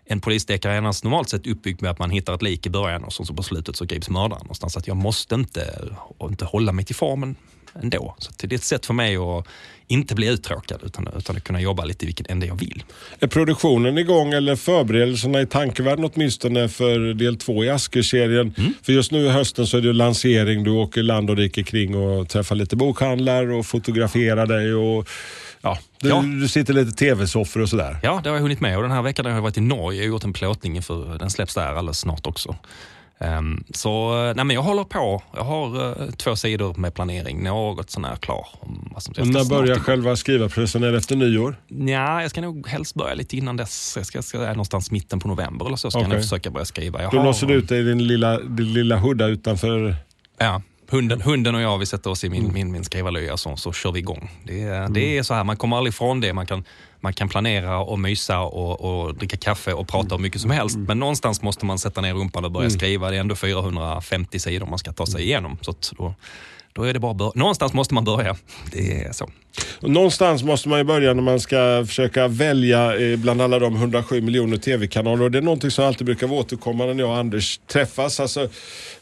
en 0.05 0.21
polisdeckare 0.21 0.73
är 0.73 0.79
annars 0.79 1.05
normalt 1.05 1.29
sett 1.29 1.47
uppbyggd 1.47 1.83
med 1.83 1.91
att 1.91 1.99
man 1.99 2.11
hittar 2.11 2.35
ett 2.35 2.43
lik 2.43 2.67
i 2.67 2.71
början 2.71 3.05
och 3.05 3.13
så, 3.13 3.35
på 3.35 3.43
slutet 3.43 3.77
så 3.77 3.85
grips 3.85 4.09
mördaren 4.11 4.43
någonstans. 4.43 4.73
Så 4.73 4.79
att 4.79 4.87
jag 4.87 4.97
måste 4.97 5.35
inte, 5.35 5.89
inte 6.23 6.45
hålla 6.45 6.73
mig 6.73 6.85
till 6.85 6.95
formen 6.95 7.37
ändå. 7.83 8.15
Så 8.19 8.33
det 8.37 8.55
är 8.55 8.57
ett 8.57 8.65
sätt 8.65 8.87
för 8.87 8.95
mig 8.95 9.17
att 9.17 9.47
inte 9.87 10.15
bli 10.15 10.27
uttråkad 10.29 10.81
utan, 10.85 11.09
utan 11.17 11.37
att 11.37 11.45
kunna 11.45 11.61
jobba 11.61 11.85
lite 11.85 12.05
i 12.05 12.07
vilken 12.07 12.27
ände 12.29 12.47
jag 12.47 12.55
vill. 12.55 12.85
Är 13.21 13.27
produktionen 13.27 13.99
igång 13.99 14.33
eller 14.33 14.57
förberedelserna 14.57 15.41
i 15.41 15.47
tankevärlden 15.47 16.11
åtminstone 16.15 16.69
för 16.69 17.15
del 17.15 17.37
två 17.37 17.65
i 17.65 17.71
Asker-serien? 17.71 18.55
Mm. 18.59 18.75
För 18.83 18.93
just 18.93 19.13
nu 19.13 19.27
i 19.27 19.29
hösten 19.29 19.67
så 19.67 19.77
är 19.77 19.81
det 19.81 19.93
lansering. 19.93 20.65
Du 20.65 20.71
åker 20.71 21.03
land 21.03 21.31
och 21.31 21.37
rike 21.37 21.63
kring 21.63 21.97
och 21.97 22.29
träffar 22.29 22.55
lite 22.55 22.77
bokhandlar 22.77 23.51
och 23.53 23.67
fotograferar 23.67 24.47
dig. 24.47 24.75
Och, 24.75 25.09
ja, 25.61 25.79
du, 26.01 26.09
Ja. 26.09 26.25
du 26.41 26.49
sitter 26.49 26.75
lite 26.75 26.93
tv-soffor 26.93 27.61
och 27.63 27.69
sådär. 27.69 27.97
Ja, 28.03 28.21
det 28.25 28.29
har 28.31 28.37
jag 28.37 28.43
hunnit 28.43 28.61
med 28.61 28.77
och 28.77 28.83
den 28.83 28.93
här 28.93 29.03
veckan 29.03 29.25
har 29.27 29.33
jag 29.33 29.43
varit 29.43 29.59
i 29.59 29.61
Norge 29.61 30.01
och 30.03 30.09
gjort 30.09 30.25
en 30.25 30.33
plåtning 30.33 30.83
för 30.83 31.19
den 31.19 31.31
släpps 31.31 31.55
där 31.55 31.67
alldeles 31.75 31.99
snart 31.99 32.27
också. 32.27 32.57
Ehm, 33.25 33.65
så 33.75 34.15
nej, 34.37 34.45
men 34.45 34.51
jag 34.51 34.63
håller 34.63 34.85
på. 34.85 35.23
Jag 35.37 35.45
har 35.45 35.91
eh, 36.03 36.11
två 36.11 36.37
sidor 36.37 36.75
med 36.75 36.95
planering, 36.95 37.43
något 37.45 37.91
klar. 38.21 38.47
Som 38.61 38.91
jag 38.93 38.97
Och 38.97 39.03
ska 39.03 39.23
när 39.25 39.45
börjar 39.45 39.77
själva 39.77 40.17
skrivarprocessen? 40.17 40.83
Är 40.85 40.93
det 40.93 40.99
efter 40.99 41.17
nyår? 41.17 41.57
Ja, 41.69 42.23
jag 42.23 42.31
ska 42.31 42.41
nog 42.41 42.69
helst 42.69 42.95
börja 42.95 43.15
lite 43.15 43.37
innan 43.37 43.57
dess. 43.57 43.93
Jag 43.97 44.07
ska, 44.07 44.23
ska 44.23 44.39
någonstans 44.39 44.91
mitten 44.91 45.21
på 45.21 45.29
november 45.29 45.67
eller 45.67 45.77
så 45.77 45.91
ska 45.91 45.99
jag 46.01 46.07
Okej. 46.07 46.15
nog 46.17 46.23
försöka 46.23 46.51
börja 46.51 46.65
skriva. 46.65 47.03
Jag 47.03 47.13
Då 47.13 47.19
har- 47.19 47.25
låser 47.25 47.47
du 47.47 47.55
ut 47.55 47.69
dig 47.69 47.81
i 47.81 47.83
din 47.83 48.07
lilla, 48.07 48.41
din 48.41 48.73
lilla 48.73 48.97
hudda 48.97 49.27
utanför... 49.27 49.95
Ja, 50.39 50.63
hunden, 50.91 51.21
hunden 51.21 51.55
och 51.55 51.61
jag 51.61 51.79
vi 51.79 51.87
sätter 51.87 52.11
oss 52.11 52.25
i 52.25 52.31
min, 52.31 52.53
min, 52.53 52.73
min 52.73 52.85
skrivarlöja 52.85 53.37
så, 53.37 53.57
så 53.57 53.73
kör 53.73 53.93
vi 53.93 53.99
igång. 53.99 54.31
Det, 54.45 54.89
det 54.91 55.19
är 55.19 55.23
så 55.23 55.35
här, 55.35 55.45
man 55.45 55.57
kommer 55.57 55.77
aldrig 55.77 55.93
ifrån 55.93 56.21
det. 56.21 56.33
Man 56.33 56.47
kan, 56.47 56.65
man 57.01 57.13
kan 57.13 57.29
planera 57.29 57.79
och 57.79 57.99
mysa 57.99 58.41
och, 58.41 58.81
och 58.81 59.15
dricka 59.15 59.37
kaffe 59.37 59.73
och 59.73 59.89
prata 59.89 60.15
om 60.15 60.23
mycket 60.23 60.41
som 60.41 60.51
helst. 60.51 60.77
Men 60.79 60.99
någonstans 60.99 61.43
måste 61.43 61.67
man 61.67 61.79
sätta 61.79 62.01
ner 62.01 62.15
rumpan 62.15 62.45
och 62.45 62.53
börja 62.53 62.71
skriva. 62.71 63.11
Det 63.11 63.17
är 63.17 63.21
ändå 63.21 63.35
450 63.35 64.39
sidor 64.39 64.67
man 64.67 64.79
ska 64.79 64.93
ta 64.93 65.07
sig 65.07 65.23
igenom. 65.23 65.59
Så 65.61 65.75
då, 65.97 66.15
då 66.73 66.83
är 66.83 66.93
det 66.93 67.01
bara 67.01 67.15
bör- 67.15 67.33
Någonstans 67.35 67.73
måste 67.73 67.95
man 67.95 68.05
börja. 68.05 68.37
Det 68.73 69.03
är 69.03 69.13
så. 69.13 69.31
Någonstans 69.81 70.43
måste 70.43 70.69
man 70.69 70.79
ju 70.79 70.85
börja 70.85 71.15
när 71.15 71.23
man 71.23 71.41
ska 71.41 71.85
försöka 71.87 72.29
välja 72.29 72.97
eh, 72.97 73.17
bland 73.19 73.43
alla 73.43 73.59
de 73.59 73.77
107 73.77 74.21
miljoner 74.21 74.57
tv-kanaler. 74.57 75.23
Och 75.25 75.31
det 75.31 75.39
är 75.39 75.43
någonting 75.43 75.71
som 75.71 75.85
alltid 75.85 76.07
brukar 76.07 76.27
vara 76.27 76.41
återkommande 76.41 76.95
när 76.95 77.03
jag 77.03 77.11
och 77.11 77.17
Anders 77.17 77.61
träffas. 77.67 78.21
Alltså, 78.21 78.41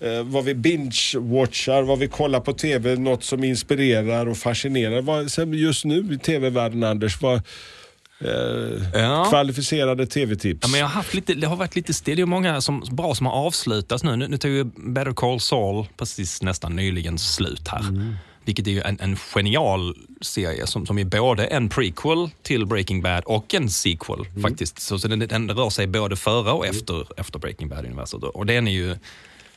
eh, 0.00 0.22
vad 0.24 0.44
vi 0.44 0.54
binge-watchar, 0.54 1.82
vad 1.82 1.98
vi 1.98 2.08
kollar 2.08 2.40
på 2.40 2.52
tv, 2.52 2.96
något 2.96 3.24
som 3.24 3.44
inspirerar 3.44 4.26
och 4.28 4.36
fascinerar. 4.36 5.02
Vad, 5.02 5.54
just 5.54 5.84
nu 5.84 6.14
i 6.14 6.18
tv-världen, 6.18 6.84
Anders, 6.84 7.22
vad, 7.22 7.40
eh, 8.20 9.00
Ja. 9.02 9.26
kvalificerade 9.28 10.06
tv-tips? 10.06 10.58
Ja, 10.62 10.68
men 10.68 10.80
jag 10.80 10.86
har 10.86 10.94
haft 10.94 11.14
lite, 11.14 11.34
det 11.34 11.46
har 11.46 11.56
varit 11.56 11.76
lite 11.76 11.94
still. 11.94 12.16
Det 12.16 12.22
är 12.22 12.26
många 12.26 12.60
som, 12.60 12.84
bra 12.90 13.14
som 13.14 13.26
har 13.26 13.32
avslutats 13.32 14.04
nu. 14.04 14.16
Nu, 14.16 14.28
nu 14.28 14.38
tog 14.38 14.50
ju 14.50 14.64
Better 14.64 15.12
Call 15.12 15.40
Saul 15.40 15.86
precis 15.96 16.42
nästan 16.42 16.76
nyligen 16.76 17.18
slut 17.18 17.68
här. 17.68 17.84
Vilket 18.44 18.66
är 18.66 18.70
ju 18.70 18.80
en, 18.80 19.00
en 19.00 19.16
genial 19.16 19.94
serie 20.20 20.66
som, 20.66 20.86
som 20.86 20.98
är 20.98 21.04
både 21.04 21.46
en 21.46 21.68
prequel 21.68 22.30
till 22.42 22.66
Breaking 22.66 23.02
Bad 23.02 23.24
och 23.24 23.54
en 23.54 23.70
sequel 23.70 24.26
faktiskt. 24.42 24.80
Så, 24.80 24.98
så 24.98 25.08
den, 25.08 25.18
den 25.18 25.50
rör 25.50 25.70
sig 25.70 25.86
både 25.86 26.16
före 26.16 26.52
och 26.52 26.66
efter, 26.66 27.20
efter 27.20 27.38
Breaking 27.38 27.68
Bad-universet. 27.68 28.22
Och 28.22 28.46
den 28.46 28.68
är 28.68 28.72
ju 28.72 28.96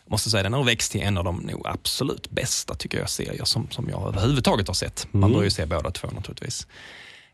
måste 0.07 0.29
säga 0.29 0.43
den 0.43 0.53
har 0.53 0.63
växt 0.63 0.91
till 0.91 1.01
en 1.01 1.17
av 1.17 1.23
de 1.23 1.37
nog 1.37 1.67
absolut 1.67 2.29
bästa 2.31 2.75
tycker 2.75 2.99
jag 2.99 3.09
serier 3.09 3.45
som, 3.45 3.67
som 3.71 3.89
jag 3.89 4.07
överhuvudtaget 4.07 4.67
har 4.67 4.73
sett. 4.73 5.07
Man 5.11 5.23
Mm. 5.23 5.37
bör 5.37 5.43
ju 5.43 5.49
se 5.49 5.65
båda 5.65 5.91
två 5.91 6.07
naturligtvis. 6.15 6.67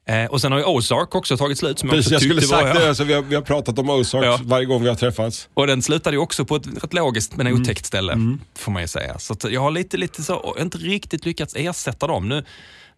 Eh, 0.09 0.25
och 0.25 0.41
sen 0.41 0.51
har 0.51 0.59
ju 0.59 0.65
Ozark 0.65 1.15
också 1.15 1.37
tagit 1.37 1.57
slut 1.57 1.79
som 1.79 1.89
jag 1.89 1.95
Precis, 1.95 2.07
också 2.07 2.13
jag 2.15 2.21
skulle 2.21 2.41
tyckte 2.41 2.55
var... 2.55 2.63
sagt 2.63 2.79
det. 2.79 2.87
Alltså, 2.89 3.03
vi, 3.03 3.13
har, 3.13 3.21
vi 3.21 3.35
har 3.35 3.41
pratat 3.41 3.79
om 3.79 3.89
Ozark 3.89 4.25
Ja. 4.25 4.39
varje 4.43 4.65
gång 4.65 4.81
vi 4.83 4.89
har 4.89 4.95
träffats. 4.95 5.49
Och 5.53 5.67
den 5.67 5.81
slutade 5.81 6.15
ju 6.15 6.21
också 6.21 6.45
på 6.45 6.55
ett 6.55 6.67
rätt 6.83 6.93
logiskt 6.93 7.35
men 7.35 7.47
Mm. 7.47 7.61
otäckt 7.61 7.85
ställe, 7.85 8.37
får 8.57 8.71
man 8.71 8.81
ju 8.81 8.87
säga. 8.87 9.19
Så 9.19 9.35
jag 9.49 9.61
har 9.61 9.71
lite, 9.71 9.97
lite 9.97 10.23
så, 10.23 10.55
inte 10.59 10.77
riktigt 10.77 11.25
lyckats 11.25 11.55
ersätta 11.57 12.07
dem. 12.07 12.29
Nu, 12.29 12.43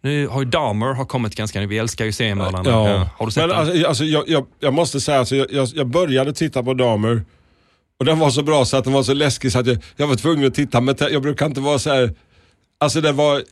nu 0.02 0.26
har 0.26 0.42
ju 0.42 0.48
Dahmer 0.50 0.86
har 0.94 1.04
kommit 1.04 1.34
ganska, 1.34 1.66
vi 1.66 1.78
älskar 1.78 2.04
ju 2.04 2.12
seriemördarna. 2.12 2.70
Ja. 2.70 3.08
Har 3.18 3.26
du 3.26 3.32
sett 3.32 3.40
Men 3.42 3.48
den? 3.48 3.58
alltså, 3.58 3.86
alltså, 3.88 4.04
jag, 4.04 4.28
jag, 4.28 4.46
jag 4.60 4.74
måste 4.74 5.00
säga, 5.00 5.18
alltså, 5.18 5.36
jag, 5.36 5.46
jag, 5.52 5.68
jag 5.74 5.86
började 5.86 6.32
titta 6.32 6.62
på 6.62 6.74
Damer 6.74 7.22
och 7.98 8.04
den 8.04 8.18
var 8.18 8.30
så 8.30 8.42
bra 8.42 8.64
så 8.64 8.76
att 8.76 8.84
den 8.84 8.92
var 8.92 9.02
så 9.02 9.14
läskig 9.14 9.52
så 9.52 9.58
att 9.58 9.66
jag, 9.66 9.78
jag 9.96 10.06
var 10.06 10.14
tvungen 10.16 10.46
att 10.46 10.54
titta. 10.54 10.80
Men 10.80 10.94
jag 11.00 11.22
brukar 11.22 11.46
inte 11.46 11.60
vara 11.60 11.78
så 11.78 11.90
här. 11.90 12.14
alltså 12.80 13.00
den 13.00 13.16
var 13.16 13.42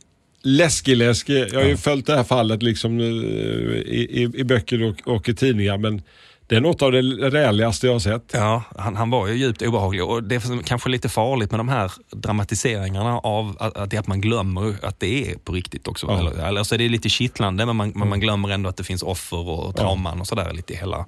läskig 0.43 0.97
läskig. 0.97 1.47
Jag 1.51 1.59
har 1.59 1.67
ju 1.67 1.77
följt 1.77 2.05
det 2.05 2.15
här 2.15 2.23
fallet 2.23 2.63
liksom 2.63 2.99
eh, 2.99 3.05
i, 3.05 4.07
i, 4.11 4.39
i 4.39 4.43
böcker 4.43 4.83
och, 4.83 5.15
och 5.15 5.29
i 5.29 5.35
tidningar 5.35 5.77
men 5.77 6.01
det 6.47 6.55
är 6.55 6.61
något 6.61 6.81
av 6.81 6.91
det 6.91 7.01
räligaste 7.29 7.85
jag 7.87 7.93
har 7.93 7.99
sett. 7.99 8.23
Ja, 8.33 8.63
han, 8.77 8.95
han 8.95 9.09
var 9.09 9.27
ju 9.27 9.33
djupt 9.33 9.61
obehaglig 9.61 10.03
och 10.03 10.23
det 10.23 10.35
är 10.35 10.63
kanske 10.63 10.89
lite 10.89 11.09
farligt 11.09 11.51
med 11.51 11.59
de 11.59 11.69
här 11.69 11.91
dramatiseringarna 12.11 13.17
av 13.19 13.55
att, 13.59 13.77
att, 13.77 13.89
det 13.91 13.97
att 13.97 14.07
man 14.07 14.21
glömmer 14.21 14.75
att 14.85 14.99
det 14.99 15.31
är 15.31 15.35
på 15.37 15.51
riktigt 15.53 15.87
också. 15.87 16.07
Ja. 16.09 16.19
Eller, 16.19 16.47
eller 16.47 16.63
så 16.63 16.75
är 16.75 16.79
det 16.79 16.89
lite 16.89 17.09
kittlande 17.09 17.65
men 17.65 17.75
man, 17.75 17.91
men 17.95 18.09
man 18.09 18.19
glömmer 18.19 18.49
ändå 18.49 18.69
att 18.69 18.77
det 18.77 18.83
finns 18.83 19.03
offer 19.03 19.49
och 19.49 19.75
trauman 19.75 20.21
och 20.21 20.27
sådär 20.27 20.53
lite 20.53 20.73
hela. 20.75 21.05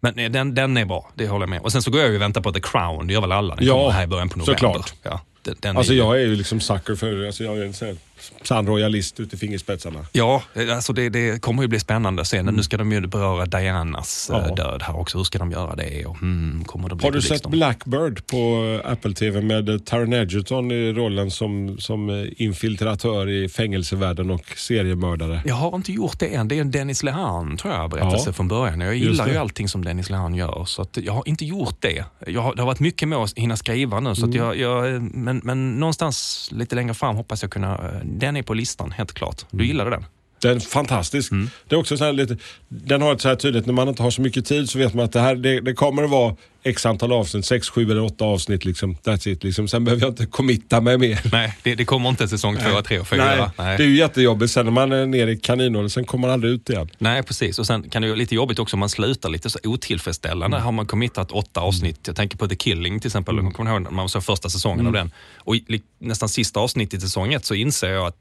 Men 0.00 0.18
eh, 0.18 0.30
den, 0.30 0.54
den 0.54 0.76
är 0.76 0.84
bra, 0.84 1.10
det 1.14 1.28
håller 1.28 1.42
jag 1.42 1.50
med. 1.50 1.60
Och 1.62 1.72
sen 1.72 1.82
så 1.82 1.90
går 1.90 2.00
jag 2.00 2.10
ju 2.10 2.16
och 2.16 2.22
väntar 2.22 2.40
på 2.40 2.52
The 2.52 2.60
Crown, 2.60 3.06
det 3.06 3.12
gör 3.12 3.20
väl 3.20 3.32
alla. 3.32 3.54
Den 3.56 3.66
Ja, 3.66 3.74
kommer 3.74 3.90
här 3.90 4.04
i 4.04 4.06
början 4.06 4.28
på 4.28 4.38
november. 4.38 4.54
såklart. 4.58 4.94
Ja, 5.02 5.20
den, 5.42 5.54
den 5.60 5.76
Alltså 5.76 5.92
är 5.92 5.94
ju- 5.96 6.00
jag 6.02 6.14
är 6.16 6.20
ju 6.26 6.36
liksom 6.36 6.60
sucker 6.60 6.94
för 6.94 7.26
alltså 7.26 7.44
jag 7.44 7.58
är 7.58 7.64
en 7.64 7.72
sån 8.20 8.36
här 8.38 8.44
sann 8.46 8.66
royalist 8.66 9.20
ut 9.20 9.34
i 9.34 9.36
fingerspetsarna. 9.36 10.06
Ja, 10.12 10.42
alltså 10.72 10.92
det, 10.92 11.08
det 11.08 11.42
kommer 11.42 11.62
ju 11.62 11.68
bli 11.68 11.80
spännande 11.80 12.24
sen. 12.24 12.46
Nu 12.46 12.62
ska 12.62 12.76
de 12.76 12.92
ju 12.92 13.06
beröra 13.06 13.46
Dianas 13.46 14.30
Ja. 14.32 14.40
eh, 14.48 14.54
död 14.54 14.82
här 14.82 14.96
också. 14.96 15.18
Hur 15.18 15.24
ska 15.24 15.38
de 15.38 15.50
göra 15.50 15.74
det? 15.76 16.06
Och, 16.06 16.18
hmm, 16.18 16.64
kommer 16.66 16.88
det 16.88 16.94
bli 16.94 17.04
Har 17.06 17.12
du 17.12 17.18
publik 17.20 17.38
sett? 17.42 17.46
Blackbird 17.50 18.26
på 18.26 18.80
Apple 18.84 19.12
TV 19.14 19.40
med 19.40 19.68
eh, 19.68 19.78
Taron 19.78 20.12
Egerton 20.12 20.70
i 20.72 20.92
rollen 20.92 21.30
som, 21.30 21.76
som 21.78 22.10
eh, 22.10 22.26
infiltratör 22.36 23.28
i 23.28 23.48
fängelsevärlden 23.48 24.30
och 24.30 24.44
seriemördare? 24.56 25.42
Jag 25.46 25.54
har 25.54 25.76
inte 25.76 25.92
gjort 25.92 26.18
det 26.18 26.34
än. 26.34 26.48
Det 26.48 26.56
är 26.56 26.60
en 26.60 26.70
Dennis 26.70 27.02
Lehan 27.02 27.56
tror 27.56 27.74
jag 27.74 27.90
berättelse 27.90 28.28
Ja. 28.28 28.32
från 28.32 28.48
början. 28.48 28.80
Jag 28.80 28.96
gillar 28.96 29.28
ju 29.28 29.36
allting 29.36 29.68
som 29.68 29.84
Dennis 29.84 30.10
Lehan 30.10 30.34
gör. 30.34 30.64
Så 30.64 30.86
jag 30.94 31.12
har 31.12 31.22
inte 31.26 31.44
gjort 31.44 31.76
det. 31.80 32.04
Jag 32.26 32.40
har, 32.40 32.54
det 32.54 32.62
har 32.62 32.66
varit 32.66 32.80
mycket 32.80 33.08
med 33.08 33.18
att 33.18 33.32
hinna 33.38 33.56
skriva 33.56 34.00
nu. 34.00 34.14
Så 34.14 34.24
Mm. 34.26 34.36
jag, 34.36 34.56
jag, 34.58 35.02
men, 35.02 35.40
men 35.44 35.72
någonstans 35.80 36.48
lite 36.52 36.74
längre 36.74 36.94
fram 36.94 37.16
hoppas 37.16 37.42
jag 37.42 37.50
kunna... 37.50 37.80
Den 38.18 38.36
är 38.36 38.42
på 38.42 38.54
listan 38.54 38.92
helt 38.92 39.12
klart. 39.12 39.42
Mm. 39.42 39.58
Du 39.58 39.66
gillade 39.66 39.90
den? 39.90 40.04
Den 40.40 40.56
är 40.56 40.60
fantastisk. 40.60 41.32
Mm. 41.32 41.50
Det 41.68 41.74
är 41.74 41.78
också 41.78 41.96
så 41.96 42.04
här 42.04 42.12
lite, 42.12 42.36
den 42.68 43.02
har 43.02 43.12
ett 43.12 43.20
så 43.20 43.28
här 43.28 43.36
tydligt, 43.36 43.66
när 43.66 43.72
man 43.72 43.88
inte 43.88 44.02
har 44.02 44.10
så 44.10 44.22
mycket 44.22 44.46
tid 44.46 44.70
så 44.70 44.78
vet 44.78 44.94
man 44.94 45.04
att 45.04 45.12
det 45.12 45.20
här 45.20 45.34
det, 45.34 45.60
det 45.60 45.74
kommer 45.74 46.02
att 46.02 46.10
vara 46.10 46.36
x 46.62 46.86
antal 46.86 47.12
avsnitt, 47.12 47.44
sex, 47.46 47.68
sju 47.68 47.90
eller 47.90 48.02
åtta 48.02 48.24
avsnitt. 48.24 48.64
Liksom. 48.64 48.94
That's 48.94 49.28
it. 49.28 49.44
Liksom. 49.44 49.68
Sen 49.68 49.84
behöver 49.84 50.02
jag 50.02 50.10
inte 50.10 50.26
committa 50.26 50.80
mig 50.80 50.98
mer. 50.98 51.20
Nej, 51.32 51.56
det, 51.62 51.74
det 51.74 51.84
kommer 51.84 52.08
inte 52.08 52.28
säsong 52.28 52.56
två, 52.56 52.82
tre 52.82 52.98
och 52.98 53.08
fyra. 53.08 53.24
Nej, 53.24 53.38
va? 53.38 53.52
Nej. 53.58 53.76
det 53.76 53.82
är 53.82 53.86
ju 53.86 53.96
jättejobbigt 53.96 54.52
sen 54.52 54.64
när 54.64 54.72
man 54.72 54.92
är 54.92 55.06
nere 55.06 55.32
i 55.32 55.36
kaninhålet, 55.36 55.92
sen 55.92 56.04
kommer 56.04 56.28
man 56.28 56.30
aldrig 56.30 56.52
ut 56.52 56.70
igen. 56.70 56.88
Nej, 56.98 57.22
precis. 57.22 57.58
Och 57.58 57.66
sen 57.66 57.90
kan 57.90 58.02
det 58.02 58.08
vara 58.08 58.18
lite 58.18 58.34
jobbigt 58.34 58.58
också 58.58 58.76
om 58.76 58.80
man 58.80 58.88
slutar 58.88 59.28
lite 59.28 59.50
så 59.50 59.58
otillfredsställande. 59.64 60.58
Har 60.58 60.72
man 60.72 60.86
committat 60.86 61.32
åtta 61.32 61.60
avsnitt, 61.60 62.00
jag 62.06 62.16
tänker 62.16 62.36
på 62.36 62.48
The 62.48 62.56
Killing 62.56 63.00
till 63.00 63.08
exempel, 63.08 63.38
mm. 63.38 63.52
kommer 63.52 63.70
ihåg 63.70 63.82
när 63.82 63.90
man 63.90 64.08
såg 64.08 64.24
första 64.24 64.48
säsongen 64.48 64.86
av 64.86 64.92
den. 64.92 65.10
Och 65.36 65.54
nästan 65.98 66.28
sista 66.28 66.60
avsnittet 66.60 66.98
i 66.98 67.00
säsong 67.00 67.32
ett 67.32 67.44
så 67.44 67.54
inser 67.54 67.90
jag 67.90 68.06
att 68.06 68.16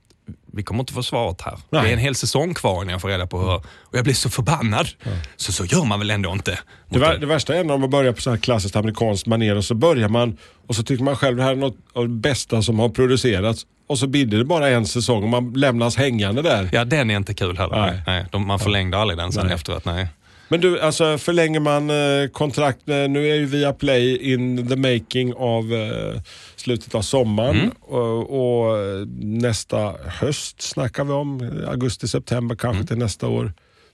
vi 0.60 0.64
kommer 0.64 0.80
inte 0.80 0.94
få 0.94 1.04
svaret 1.04 1.42
här. 1.42 1.58
Nej. 1.70 1.84
Det 1.84 1.90
är 1.90 1.94
en 1.94 2.00
hel 2.00 2.16
säsong 2.16 2.54
kvar 2.54 2.82
innan 2.82 2.90
jag 2.90 3.02
får 3.02 3.10
reda 3.10 3.28
på 3.28 3.40
hur. 3.40 3.56
Och 3.56 3.98
jag 3.98 4.04
blir 4.04 4.14
så 4.14 4.30
förbannad. 4.30 4.88
Så 5.36 5.52
så 5.52 5.66
gör 5.66 5.86
man 5.86 6.00
väl 6.00 6.12
ändå 6.12 6.32
inte? 6.32 6.60
Det, 6.90 7.00
vär, 7.00 7.18
det 7.18 7.26
värsta 7.26 7.56
är 7.56 7.64
när 7.64 7.78
man 7.78 7.90
börjar 7.90 8.14
på 8.14 8.22
så 8.22 8.30
här 8.30 8.38
klassiskt 8.38 8.76
amerikanskt 8.76 9.28
manér 9.28 9.56
och 9.56 9.66
så 9.66 9.76
börjar 9.76 10.10
man 10.10 10.38
och 10.68 10.76
så 10.76 10.84
tycker 10.84 11.04
man 11.04 11.16
själv 11.16 11.38
det 11.38 11.44
här 11.44 11.52
är 11.52 11.56
något 11.56 11.78
av 11.94 12.04
det 12.04 12.14
bästa 12.14 12.62
som 12.62 12.80
har 12.80 12.90
producerats. 12.90 13.66
Och 13.88 14.00
så 14.00 14.08
blir 14.08 14.26
det 14.26 14.46
bara 14.46 14.70
en 14.70 14.86
säsong 14.86 15.24
och 15.24 15.30
man 15.30 15.54
lämnas 15.54 15.98
hängande 15.98 16.42
där. 16.42 16.70
Ja, 16.72 16.86
den 16.86 17.12
är 17.12 17.16
inte 17.16 17.34
kul 17.34 17.58
heller. 17.58 17.78
Nej. 17.78 18.02
Nej, 18.08 18.26
de, 18.32 18.48
man 18.48 18.60
förlängde 18.60 18.98
aldrig 18.98 19.18
den 19.18 19.32
sen 19.32 19.46
Nej. 19.46 19.56
efteråt. 19.56 19.86
Nej. 19.86 20.08
Men 20.52 20.62
du, 20.62 20.80
alltså 20.80 21.18
förlänger 21.18 21.60
man 21.60 21.90
eh, 21.90 22.28
kontrakt, 22.32 22.90
eh, 22.90 22.96
nu 22.96 23.30
är 23.32 23.36
ju 23.36 23.46
via 23.46 23.74
Play 23.74 24.34
in 24.34 24.68
the 24.68 24.76
making 24.76 25.34
av 25.34 25.74
eh, 25.74 26.22
slutet 26.56 26.96
av 26.96 27.02
sommaren 27.02 27.56
Mm. 27.58 27.70
och, 27.82 28.68
och 28.70 29.08
nästa 29.20 29.94
höst 30.08 30.62
snackar 30.62 31.04
vi 31.04 31.14
om, 31.14 31.62
augusti, 31.68 32.08
september 32.08 32.56
kanske 32.56 32.78
Mm. 32.78 32.88
till 32.88 32.98
nästa 32.98 33.28
år. 33.28 33.54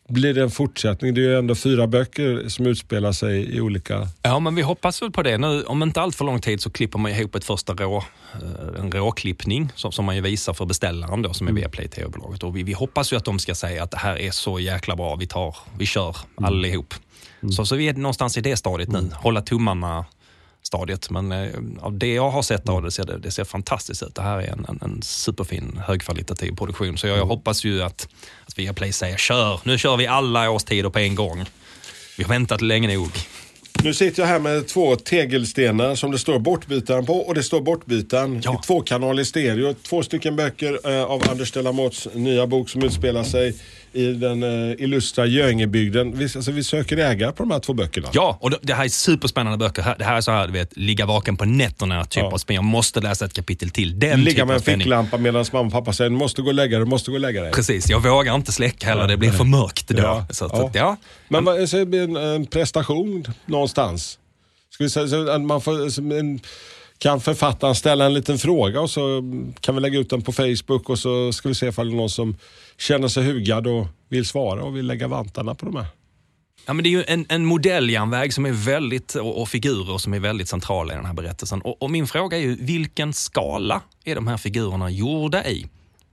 Blir 0.10 0.34
det 0.34 0.42
en 0.42 0.52
fortsättning? 0.52 1.14
Det 1.14 1.22
är 1.22 1.24
ju 1.24 1.38
ändå 1.38 1.56
fyra 1.56 1.88
böcker 1.88 2.50
som 2.50 2.66
utspelar 2.66 3.12
sig 3.12 3.56
i 3.56 3.62
olika... 3.62 4.08
Ja, 4.22 4.40
men 4.40 4.56
vi 4.56 4.62
hoppas 4.62 5.02
väl 5.02 5.12
på 5.12 5.24
det. 5.24 5.38
Nu, 5.38 5.64
om 5.64 5.84
inte 5.84 6.02
allt 6.02 6.16
för 6.16 6.26
lång 6.26 6.42
tid 6.42 6.62
så 6.62 6.70
klipper 6.70 7.00
man 7.00 7.12
ihop 7.12 7.36
ett 7.36 7.44
första 7.44 7.74
rå, 7.74 7.98
eh, 8.34 8.80
en 8.80 8.92
råklippning 8.92 9.72
som, 9.76 9.92
som 9.92 10.06
man 10.06 10.16
ju 10.16 10.22
visar 10.22 10.54
för 10.54 10.66
beställaren 10.66 11.22
då, 11.22 11.34
som 11.34 11.48
är 11.48 11.52
Viaplay 11.52 11.88
TV-bolaget. 11.88 12.44
Och 12.44 12.58
vi, 12.58 12.64
vi 12.64 12.74
hoppas 12.74 13.14
ju 13.14 13.18
att 13.18 13.26
de 13.26 13.40
ska 13.40 13.56
säga 13.56 13.84
att 13.84 13.92
det 13.92 13.98
här 13.98 14.20
är 14.20 14.32
så 14.32 14.60
jäkla 14.60 14.96
bra, 14.96 15.16
vi 15.16 15.28
tar, 15.28 15.56
vi 15.78 15.86
kör 15.86 16.16
allihop. 16.36 16.94
Så, 17.52 17.66
så 17.66 17.76
vi 17.76 17.88
är 17.88 17.94
någonstans 17.94 18.38
i 18.38 18.42
det 18.42 18.58
stadiet 18.58 18.92
nu, 18.92 19.10
hålla 19.14 19.42
tummarna 19.42 20.06
stadiet. 20.68 21.10
Men 21.10 21.32
eh, 21.32 21.50
av 21.82 21.98
det 21.98 22.14
jag 22.14 22.30
har 22.30 22.42
sett 22.42 22.70
av 22.70 22.84
det 22.84 22.92
ser 22.92 23.04
det, 23.06 23.18
det 23.18 23.32
ser 23.32 23.44
fantastiskt 23.44 24.04
ut. 24.04 24.16
Det 24.16 24.22
här 24.22 24.38
är 24.38 24.48
en, 24.48 24.66
en, 24.70 24.80
en 24.82 25.02
superfin 25.02 25.82
högkvalitativ 25.88 26.56
produktion. 26.56 26.98
Så 26.98 27.08
jag, 27.08 27.18
jag 27.18 27.26
hoppas 27.26 27.64
ju 27.64 27.84
att, 27.84 28.08
att 28.46 28.60
Viaplay 28.60 28.92
säger 28.92 29.18
kör, 29.18 29.60
nu 29.64 29.78
kör 29.78 29.98
vi 29.98 30.08
alla 30.08 30.50
årstider 30.50 30.90
på 30.90 31.00
en 31.00 31.16
gång. 31.16 31.46
Vi 32.18 32.24
har 32.24 32.30
väntat 32.30 32.62
länge 32.62 32.96
nog. 32.96 33.10
Nu 33.84 33.94
sitter 33.94 34.22
jag 34.22 34.28
här 34.28 34.40
med 34.40 34.68
två 34.68 34.96
tegelstenar 34.96 35.96
som 35.96 36.12
det 36.12 36.20
står 36.20 36.40
Bortbytaren 36.40 37.06
på 37.06 37.14
och 37.14 37.36
det 37.36 37.44
står 37.44 37.62
Bortbytaren 37.62 38.42
Ja. 38.44 38.60
i 38.64 38.66
tvåkanalig 38.66 39.28
stereo. 39.28 39.74
Två 39.84 40.04
stycken 40.04 40.36
böcker 40.36 40.80
eh, 40.92 41.04
av 41.04 41.24
Anders 41.30 41.52
Delamottes 41.52 42.08
nya 42.14 42.48
bok 42.48 42.70
som 42.70 42.84
utspelar 42.84 43.24
sig 43.24 43.56
i 43.96 44.14
den 44.14 44.44
eh, 44.44 44.84
illustra 44.84 45.26
Göingebygden. 45.26 46.18
Vi, 46.18 46.24
alltså, 46.24 46.52
vi 46.52 46.64
söker 46.64 46.98
ägare 46.98 47.32
på 47.32 47.44
de 47.44 47.52
här 47.52 47.60
två 47.60 47.74
böckerna. 47.74 48.08
Ja, 48.14 48.38
och 48.42 48.52
det- 48.62 48.74
här 48.74 48.86
är 48.86 48.90
superspännande 48.90 49.58
böcker. 49.58 49.96
Det 49.98 50.04
här 50.06 50.18
är 50.18 50.22
så 50.22 50.32
här, 50.32 50.48
du 50.48 50.54
vet, 50.54 50.78
ligga 50.78 51.06
vaken 51.06 51.38
på 51.38 51.46
nätterna 51.46 52.06
typ 52.06 52.24
Ja. 52.24 52.32
av 52.34 52.38
spänning. 52.38 52.56
Jag 52.56 52.64
måste 52.64 53.02
läsa 53.02 53.26
ett 53.26 53.34
kapitel 53.34 53.70
till. 53.70 54.00
Den 54.00 54.24
Ligga 54.24 54.46
med 54.46 54.56
en 54.56 54.62
ficklampa 54.62 55.18
medan 55.18 55.46
mamma 55.54 55.66
och 55.66 55.72
pappa 55.72 55.94
säger 55.94 56.10
du 56.10 56.16
måste 56.18 56.42
gå 56.42 56.48
och 56.48 56.54
lägga 56.54 56.78
dig, 56.78 56.88
måste 56.88 57.12
gå 57.12 57.16
och 57.18 57.22
lägga 57.22 57.42
dig. 57.42 57.52
Precis, 57.52 57.90
jag 57.90 58.00
vågar 58.04 58.36
inte 58.36 58.52
släcka 58.52 58.88
heller. 58.88 59.08
Det 59.08 59.18
blir 59.18 59.32
för 59.32 59.44
mörkt 59.44 59.88
då. 59.88 60.02
Ja, 60.04 60.26
Så, 60.30 60.46
ja. 60.46 60.58
så 60.58 60.72
ja. 60.74 60.98
Men 61.28 61.46
vad- 61.46 61.70
så 61.70 61.78
en, 61.78 62.16
en 62.16 62.46
prestation 62.46 63.26
någonstans. 63.46 64.20
Ska 64.70 64.84
vi 64.84 64.90
säga, 64.90 65.08
så 65.08 65.30
att 65.30 65.42
man 65.42 65.62
får, 65.62 66.00
en, 66.20 66.40
kan 67.06 67.22
författaren 67.22 67.76
ställa 67.76 68.06
en 68.06 68.14
liten 68.14 68.38
fråga 68.38 68.82
och 68.82 68.90
så 68.90 69.24
kan 69.60 69.76
vi 69.76 69.82
lägga 69.82 70.00
ut 70.00 70.10
den 70.10 70.22
på 70.22 70.32
Facebook 70.32 70.90
och 70.90 71.00
så 71.00 71.34
ska 71.34 71.50
vi 71.50 71.56
se 71.56 71.68
ifall 71.68 71.88
det 71.88 71.94
är 71.94 71.98
någon 71.98 72.10
som 72.10 72.36
känner 72.78 73.08
sig 73.08 73.24
hugad 73.24 73.68
och 73.68 73.88
vill 74.10 74.26
svara 74.26 74.64
och 74.64 74.78
vill 74.78 74.88
lägga 74.88 75.08
vantarna 75.08 75.56
på 75.56 75.66
de 75.66 75.76
här. 75.76 75.86
Ja, 76.66 76.74
men 76.74 76.84
det 76.84 76.90
är 76.90 76.92
ju 76.92 77.04
en, 77.08 77.26
en 77.30 77.46
modelljärnväg 77.46 78.34
som 78.34 78.46
är 78.46 78.52
väldigt, 78.52 79.16
och, 79.16 79.42
och 79.42 79.50
figurer 79.50 79.98
som 79.98 80.14
är 80.14 80.20
väldigt 80.20 80.48
centrala 80.48 80.94
i 80.94 80.96
den 80.96 81.06
här 81.06 81.14
berättelsen. 81.14 81.62
Och, 81.62 81.82
och 81.82 81.92
min 81.92 82.08
fråga 82.08 82.38
är 82.38 82.42
ju, 82.42 82.56
vilken 82.56 83.14
skala 83.14 83.82
är 84.06 84.16
de 84.16 84.28
här 84.28 84.38
figurerna 84.38 84.90
gjorda 84.90 85.46
i? 85.46 85.66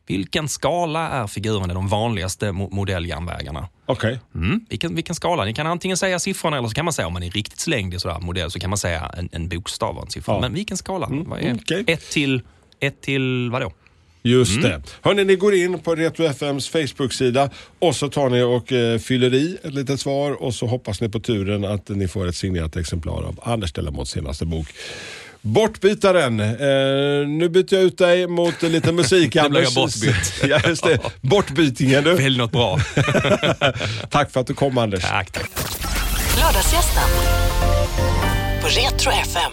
Vilken 0.06 0.48
skala 0.48 1.08
är 1.08 1.26
figurerna 1.26 1.72
i 1.72 1.74
de 1.74 1.88
vanligaste 1.88 2.46
mo- 2.46 2.74
modelljärnvägarna? 2.74 3.68
Okej. 3.92 4.20
Mm, 4.34 4.60
vilken, 4.68 4.94
vilken 4.94 5.14
skala? 5.14 5.44
Ni 5.44 5.54
kan 5.54 5.66
antingen 5.66 5.96
säga 5.96 6.18
siffrorna 6.18 6.58
eller 6.58 6.68
så 6.68 6.74
kan 6.74 6.84
man 6.84 6.92
säga, 6.94 7.06
om 7.06 7.12
man 7.12 7.22
är 7.22 7.30
riktigt 7.30 7.60
slängd 7.60 7.94
i 7.94 7.98
sådär 7.98 8.18
modell, 8.20 8.50
så 8.50 8.58
kan 8.58 8.70
man 8.70 8.78
säga 8.78 9.10
en, 9.18 9.28
en 9.32 9.48
bokstav 9.48 9.96
och 9.96 10.04
en 10.04 10.10
siffra. 10.10 10.34
Ja. 10.34 10.40
Men 10.40 10.54
vilken 10.54 10.76
skala? 10.76 11.08
Vad 11.10 11.38
är 11.38 11.44
mm, 11.44 11.58
okej. 11.62 11.84
ett 11.86 12.10
till, 12.10 12.42
ett 12.80 13.00
till 13.00 13.50
vadå? 13.52 13.72
Just 14.24 14.56
Mm. 14.56 14.70
det. 14.70 14.82
Hörrni, 15.00 15.24
ni 15.24 15.36
går 15.36 15.54
in 15.54 15.78
på 15.78 15.94
Retro 15.94 16.24
FMs 16.24 16.68
Facebook-sida 16.68 17.50
och 17.78 17.96
så 17.96 18.08
tar 18.08 18.30
ni 18.30 18.42
och 18.42 18.72
eh, 18.72 18.98
fyller 18.98 19.34
i 19.34 19.58
ett 19.62 19.74
litet 19.74 20.00
svar 20.00 20.42
och 20.42 20.54
så 20.54 20.66
hoppas 20.66 21.00
ni 21.00 21.08
på 21.08 21.20
turen 21.20 21.64
att 21.64 21.88
ni 21.88 22.08
får 22.08 22.28
ett 22.28 22.36
signerat 22.36 22.76
exemplar 22.76 23.22
av 23.22 23.40
Anders 23.42 23.72
Delamottes 23.72 24.10
senaste 24.10 24.46
bok. 24.46 24.66
Bortbytaren. 25.42 26.40
Eh, 26.40 27.28
nu 27.28 27.48
byter 27.48 27.74
jag 27.74 27.82
ut 27.82 27.98
dig 27.98 28.26
mot 28.26 28.62
lite 28.62 28.92
musik. 28.92 29.34
Nu 29.34 29.48
blir 29.48 29.60
jag 29.60 29.68
Anders. 29.68 29.74
bortbytt. 29.74 30.34
ja, 30.50 30.60
just 30.68 30.84
det. 30.84 30.98
Bortbytingen 31.20 32.04
du. 32.04 32.14
Välj 32.14 32.38
något 32.38 32.52
bra. 32.52 32.78
Tack 34.10 34.30
för 34.30 34.40
att 34.40 34.46
du 34.46 34.54
kom 34.54 34.78
Anders. 34.78 35.02
tack, 35.02 35.30
tack. 35.30 35.50
Lördagsgästen 36.38 37.08
på 38.62 38.68
Retro 38.68 39.10
FM. 39.10 39.52